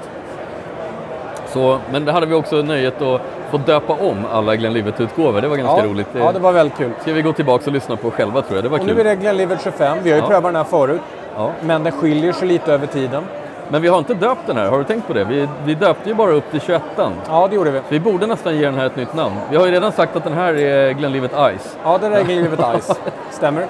Så, 1.49 1.79
men 1.93 2.05
det 2.05 2.13
hade 2.13 2.27
vi 2.27 2.35
också 2.35 2.57
nöjet 2.57 3.03
att 3.03 3.21
få 3.51 3.57
döpa 3.59 3.93
om 3.93 4.17
alla 4.33 4.57
Glenlivet-utgåvor. 4.57 5.41
Det 5.41 5.49
var 5.49 5.57
ganska 5.57 5.85
ja. 5.87 5.91
roligt. 5.91 6.07
Ja, 6.13 6.33
det 6.33 6.39
var 6.39 6.53
väldigt 6.53 6.77
kul. 6.79 6.91
ska 7.01 7.13
vi 7.13 7.23
gå 7.23 7.33
tillbaka 7.33 7.65
och 7.67 7.73
lyssna 7.73 7.97
på 7.97 8.11
själva 8.11 8.43
tror 8.43 8.57
jag. 8.57 8.65
Det 8.65 8.69
var 8.69 8.79
Och 8.79 8.87
kul. 8.87 8.95
nu 8.95 9.01
är 9.01 9.05
det 9.05 9.17
Glenlivet 9.17 9.61
25. 9.65 9.99
Vi 10.03 10.11
har 10.11 10.17
ju 10.17 10.23
Ja. 10.23 10.29
prövat 10.29 10.45
den 10.45 10.57
här 10.57 10.65
förut. 10.65 11.01
Ja. 11.37 11.51
Men 11.63 11.83
den 11.85 11.93
skiljer 11.93 12.33
sig 12.33 12.49
lite 12.49 12.73
över 12.73 12.87
tiden. 12.87 13.23
Men 13.71 13.83
vi 13.83 13.89
har 13.89 13.99
inte 13.99 14.15
döpt 14.15 14.47
den 14.47 14.57
här, 14.57 14.71
har 14.71 14.79
du 14.79 14.85
tänkt 14.85 15.07
på 15.07 15.13
det? 15.13 15.25
Vi, 15.25 15.49
vi 15.65 15.75
döpte 15.75 16.09
ju 16.09 16.15
bara 16.15 16.31
upp 16.31 16.51
till 16.51 16.61
21 16.61 16.83
Ja, 17.29 17.49
det 17.49 17.55
gjorde 17.57 17.71
vi. 17.71 17.81
Vi 17.89 18.01
borde 18.01 18.27
nästan 18.27 18.57
ge 18.57 18.65
den 18.65 18.75
här 18.75 18.87
ett 18.87 18.97
nytt 18.97 19.15
namn. 19.15 19.35
Vi 19.51 19.57
har 19.57 19.67
ju 19.67 19.73
redan 19.73 19.93
sagt 19.93 20.17
att 20.17 20.25
den 20.25 20.33
här 20.33 20.55
är 20.55 20.93
Glenlivet 20.93 21.31
Ice. 21.31 21.77
Ja, 21.85 21.99
det 21.99 22.09
där 22.09 22.17
är 22.17 22.25
Glenlivet 22.25 22.61
Ice. 22.81 23.01
Stämmer. 23.31 23.67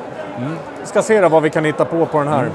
Vi 0.81 0.87
ska 0.87 1.03
se 1.03 1.21
då 1.21 1.29
vad 1.29 1.43
vi 1.43 1.51
kan 1.51 1.65
hitta 1.65 1.85
på 1.85 2.07
på 2.07 2.19
den 2.19 2.29
här. 2.29 2.51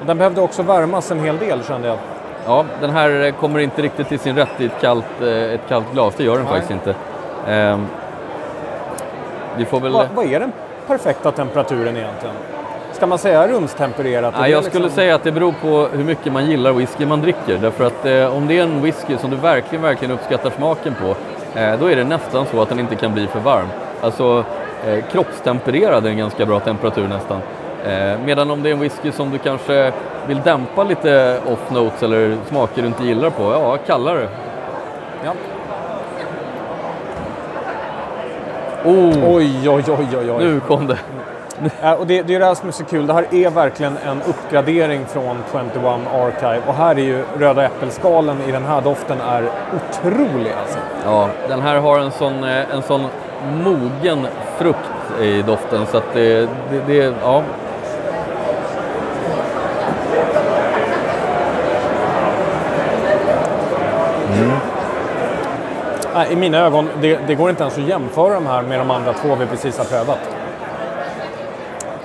Och 0.00 0.06
den 0.06 0.18
behövde 0.18 0.40
också 0.40 0.62
värmas 0.62 1.10
en 1.10 1.20
hel 1.20 1.38
del 1.38 1.64
kände 1.64 1.88
jag. 1.88 1.98
Ja, 2.46 2.64
den 2.80 2.90
här 2.90 3.30
kommer 3.40 3.58
inte 3.58 3.82
riktigt 3.82 4.08
till 4.08 4.18
sin 4.18 4.36
rätt 4.36 4.60
i 4.60 4.64
ett 4.64 4.80
kallt, 4.80 5.22
eh, 5.22 5.28
ett 5.28 5.60
kallt 5.68 5.92
glas, 5.92 6.14
det 6.16 6.24
gör 6.24 6.36
den 6.36 6.44
Nej. 6.44 6.52
faktiskt 6.52 6.70
inte. 6.70 6.94
Ehm, 7.48 7.86
vi 9.56 9.64
får 9.64 9.80
väl... 9.80 9.92
Va, 9.92 10.04
vad 10.14 10.26
är 10.26 10.40
den 10.40 10.52
perfekta 10.86 11.32
temperaturen 11.32 11.96
egentligen? 11.96 12.34
Ska 13.04 13.08
man 13.08 13.18
säga 13.18 13.48
rumstempererat? 13.48 14.34
Nej, 14.38 14.50
jag 14.50 14.64
skulle 14.64 14.84
liksom- 14.84 14.96
säga 14.96 15.14
att 15.14 15.22
det 15.24 15.32
beror 15.32 15.52
på 15.52 15.88
hur 15.96 16.04
mycket 16.04 16.32
man 16.32 16.46
gillar 16.46 16.72
whisky 16.72 17.06
man 17.06 17.20
dricker. 17.20 17.58
Därför 17.60 17.84
att 17.84 18.06
eh, 18.06 18.36
om 18.36 18.46
det 18.46 18.58
är 18.58 18.62
en 18.62 18.82
whisky 18.82 19.16
som 19.18 19.30
du 19.30 19.36
verkligen, 19.36 19.82
verkligen 19.82 20.14
uppskattar 20.14 20.50
smaken 20.50 20.94
på, 20.94 21.08
eh, 21.60 21.78
då 21.80 21.90
är 21.90 21.96
det 21.96 22.04
nästan 22.04 22.46
så 22.50 22.62
att 22.62 22.68
den 22.68 22.80
inte 22.80 22.94
kan 22.94 23.12
bli 23.14 23.26
för 23.26 23.40
varm. 23.40 23.66
Alltså 24.00 24.44
eh, 24.86 25.04
kroppstempererad 25.12 26.06
är 26.06 26.10
en 26.10 26.18
ganska 26.18 26.46
bra 26.46 26.60
temperatur 26.60 27.08
nästan. 27.08 27.40
Eh, 27.86 28.18
medan 28.24 28.50
om 28.50 28.62
det 28.62 28.68
är 28.68 28.72
en 28.72 28.80
whisky 28.80 29.12
som 29.12 29.30
du 29.30 29.38
kanske 29.38 29.92
vill 30.26 30.40
dämpa 30.44 30.84
lite 30.84 31.38
off-notes 31.46 32.02
eller 32.04 32.36
smaker 32.48 32.82
du 32.82 32.88
inte 32.88 33.04
gillar 33.04 33.30
på, 33.30 33.42
ja, 33.42 33.76
kallare. 33.86 34.28
Ja. 35.24 35.32
Oh, 38.84 39.34
Oj, 39.34 39.68
oj, 39.68 39.84
oj, 39.88 40.06
oj, 40.18 40.30
oj. 40.30 40.44
nu 40.44 40.60
kom 40.60 40.86
det. 40.86 40.98
Och 41.98 42.06
det, 42.06 42.22
det 42.22 42.34
är 42.34 42.38
det 42.38 42.44
här 42.44 42.54
som 42.54 42.68
är 42.68 42.72
så 42.72 42.84
kul. 42.84 43.06
Det 43.06 43.12
här 43.12 43.26
är 43.30 43.50
verkligen 43.50 43.96
en 43.96 44.22
uppgradering 44.22 45.06
från 45.06 45.36
21 45.52 45.64
Archive. 46.14 46.60
Och 46.66 46.74
här 46.74 46.98
är 46.98 47.02
ju 47.02 47.24
röda 47.38 47.64
äppelskalen 47.64 48.36
i 48.48 48.52
den 48.52 48.64
här 48.64 48.80
doften 48.80 49.20
är 49.20 49.42
otrolig 49.76 50.52
alltså. 50.60 50.78
Ja, 51.04 51.28
den 51.48 51.60
här 51.60 51.76
har 51.76 51.98
en 51.98 52.10
sån, 52.10 52.44
eh, 52.44 52.74
en 52.74 52.82
sån 52.82 53.06
mogen 53.64 54.26
frukt 54.58 55.20
i 55.22 55.42
doften 55.42 55.86
så 55.86 55.96
att 55.96 56.12
det, 56.14 56.48
det, 56.70 56.80
det 56.86 57.14
ja. 57.22 57.42
Nej, 66.14 66.32
I 66.32 66.36
mina 66.36 66.58
ögon, 66.58 66.88
det, 67.00 67.18
det 67.26 67.34
går 67.34 67.50
inte 67.50 67.62
ens 67.62 67.78
att 67.78 67.88
jämföra 67.88 68.34
de 68.34 68.46
här 68.46 68.62
med 68.62 68.78
de 68.78 68.90
andra 68.90 69.12
två 69.12 69.34
vi 69.34 69.46
precis 69.46 69.78
har 69.78 69.84
prövat. 69.84 70.18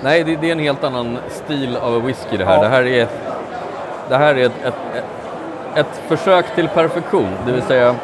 Nej, 0.02 0.24
det, 0.24 0.36
det 0.36 0.48
är 0.48 0.52
en 0.52 0.58
helt 0.58 0.84
annan 0.84 1.18
stil 1.28 1.76
av 1.76 2.02
whisky 2.02 2.36
det 2.36 2.44
här. 2.44 2.54
Ja. 2.54 2.62
Det 2.62 2.68
här 2.68 2.86
är, 2.86 3.08
det 4.08 4.16
här 4.16 4.34
är 4.34 4.46
ett, 4.46 4.64
ett, 4.64 4.74
ett, 5.74 6.02
försök 6.08 6.54
till 6.54 6.68
perfektion. 6.68 7.28
Det 7.46 7.52
vill 7.52 7.62
säga, 7.62 7.94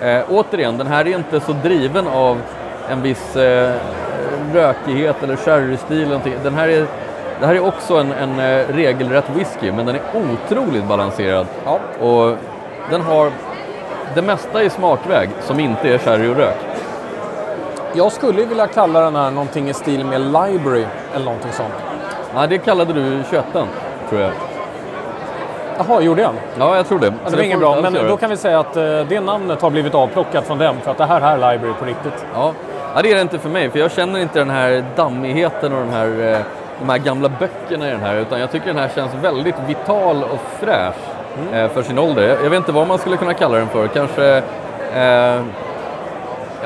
eh, 0.00 0.22
återigen, 0.30 0.78
den 0.78 0.86
här 0.86 1.06
är 1.06 1.16
inte 1.16 1.40
så 1.40 1.52
driven 1.52 2.06
av 2.08 2.40
en 2.90 3.02
viss 3.02 3.36
eh, 3.36 3.74
rökighet 4.52 5.22
eller 5.22 5.36
sherrystil. 5.36 5.96
eller 5.96 6.06
någonting. 6.06 6.34
Den 6.42 6.54
här 6.54 6.68
är, 6.68 6.86
det 7.40 7.46
här 7.46 7.54
är 7.54 7.66
också 7.66 7.94
en, 7.94 8.12
en 8.12 8.38
eh, 8.40 8.66
regelrätt 8.68 9.30
whisky, 9.34 9.72
men 9.72 9.86
den 9.86 9.94
är 9.94 10.02
otroligt 10.14 10.84
balanserad. 10.84 11.46
Ja. 11.64 11.78
Och 12.06 12.36
den 12.90 13.00
har 13.00 13.30
det 14.14 14.22
mesta 14.22 14.62
i 14.62 14.70
smakväg 14.70 15.30
som 15.40 15.60
inte 15.60 15.88
är 15.88 15.98
sherry 15.98 16.28
och 16.28 16.36
rök. 16.36 16.56
Jag 17.92 18.12
skulle 18.12 18.44
vilja 18.44 18.66
kalla 18.66 19.00
den 19.00 19.16
här 19.16 19.30
någonting 19.30 19.68
i 19.68 19.74
stil 19.74 20.04
med 20.04 20.20
Library 20.20 20.84
eller 21.16 21.24
någonting 21.24 21.52
sånt. 21.52 21.74
Ja, 22.34 22.46
det 22.46 22.58
kallade 22.58 22.92
du 22.92 23.22
21 23.30 23.44
tror 24.08 24.20
jag. 24.20 24.30
Jaha, 25.78 26.00
gjorde 26.00 26.22
jag? 26.22 26.32
Ja, 26.58 26.76
jag 26.76 26.86
tror 26.88 26.98
det. 26.98 27.06
Ja, 27.06 27.30
det 27.30 27.36
var 27.36 27.42
inget 27.42 27.58
bra, 27.58 27.80
men 27.80 27.94
då 28.08 28.16
kan 28.16 28.30
vi 28.30 28.36
säga 28.36 28.60
att 28.60 28.76
eh, 28.76 28.82
det 29.08 29.20
namnet 29.20 29.62
har 29.62 29.70
blivit 29.70 29.94
avplockat 29.94 30.46
från 30.46 30.58
den 30.58 30.80
för 30.80 30.90
att 30.90 30.98
det 30.98 31.04
här 31.04 31.20
är 31.20 31.36
Library 31.52 31.74
på 31.78 31.84
riktigt. 31.84 32.26
Ja. 32.34 32.52
ja, 32.94 33.02
det 33.02 33.10
är 33.10 33.14
det 33.14 33.20
inte 33.20 33.38
för 33.38 33.48
mig, 33.48 33.70
för 33.70 33.78
jag 33.78 33.92
känner 33.92 34.20
inte 34.20 34.38
den 34.38 34.50
här 34.50 34.84
dammigheten 34.96 35.72
och 35.72 35.80
de 35.80 35.90
här, 35.90 36.34
eh, 36.34 36.38
de 36.80 36.88
här 36.88 36.98
gamla 36.98 37.28
böckerna 37.28 37.88
i 37.88 37.90
den 37.90 38.00
här, 38.00 38.16
utan 38.16 38.40
jag 38.40 38.50
tycker 38.50 38.66
den 38.66 38.78
här 38.78 38.90
känns 38.94 39.14
väldigt 39.14 39.56
vital 39.66 40.24
och 40.24 40.40
fräsch 40.60 40.94
Mm. 41.38 41.54
eh, 41.54 41.70
för 41.70 41.82
sin 41.82 41.98
ålder. 41.98 42.22
Jag, 42.22 42.44
jag 42.44 42.50
vet 42.50 42.56
inte 42.56 42.72
vad 42.72 42.86
man 42.86 42.98
skulle 42.98 43.16
kunna 43.16 43.34
kalla 43.34 43.58
den 43.58 43.68
för, 43.68 43.86
kanske... 43.88 44.42
Eh, 44.94 45.40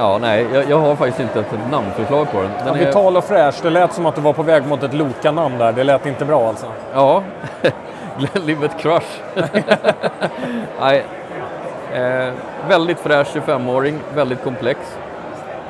ja, 0.01 0.19
nej, 0.19 0.47
jag, 0.53 0.71
jag 0.71 0.79
har 0.79 0.97
faktiskt 0.97 1.21
inte 1.21 1.41
ett 1.41 1.71
namnförslag 1.71 2.33
på 2.33 2.43
den. 2.43 2.51
Ja, 2.59 2.65
den 2.65 2.75
är, 2.75 2.87
vital 2.87 3.17
och 3.17 3.25
fräsch, 3.25 3.55
det 3.63 3.71
lät 3.71 3.93
som 3.93 4.07
att 4.07 4.15
du 4.15 4.21
var 4.21 4.33
på 4.33 4.43
väg 4.43 4.67
mot 4.67 4.83
ett 4.83 4.95
Loka-namn 4.95 5.59
där. 5.59 5.73
Det 5.73 5.85
lät 5.85 6.07
inte 6.07 6.25
bra 6.25 6.49
alltså. 6.49 6.67
Ja, 6.95 7.23
Livet 8.33 8.79
Crush. 8.79 9.21
nej, 10.81 11.05
eh, 11.95 12.33
väldigt 12.69 12.99
fräsch 12.99 13.29
25-åring, 13.35 13.99
väldigt 14.15 14.45
komplex. 14.45 14.81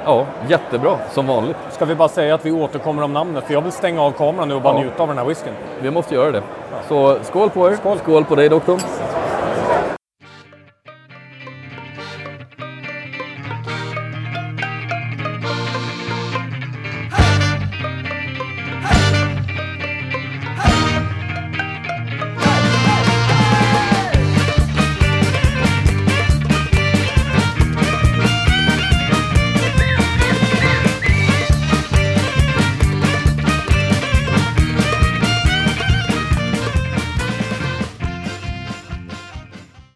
Ja, 0.04 0.26
jättebra, 0.48 0.96
som 1.10 1.26
vanligt. 1.26 1.56
Ska 1.70 1.84
vi 1.84 1.94
bara 1.94 2.08
säga 2.08 2.34
att 2.34 2.46
vi 2.46 2.52
återkommer 2.52 3.02
om 3.02 3.12
namnet? 3.12 3.44
För 3.44 3.52
jag 3.54 3.60
vill 3.60 3.72
stänga 3.72 4.02
av 4.02 4.10
kameran 4.10 4.48
nu 4.48 4.54
och 4.54 4.62
bara 4.62 4.74
Ja. 4.74 4.80
njuta 4.80 5.02
av 5.02 5.08
den 5.08 5.18
här 5.18 5.24
whiskyn. 5.24 5.52
Vi 5.82 5.90
måste 5.90 6.14
göra 6.14 6.30
det. 6.30 6.42
Så 6.88 7.16
skål 7.22 7.50
på 7.50 7.70
er. 7.70 7.76
Skål, 7.76 7.98
skål 7.98 8.24
på 8.24 8.34
dig 8.34 8.48
doktorn. 8.48 8.78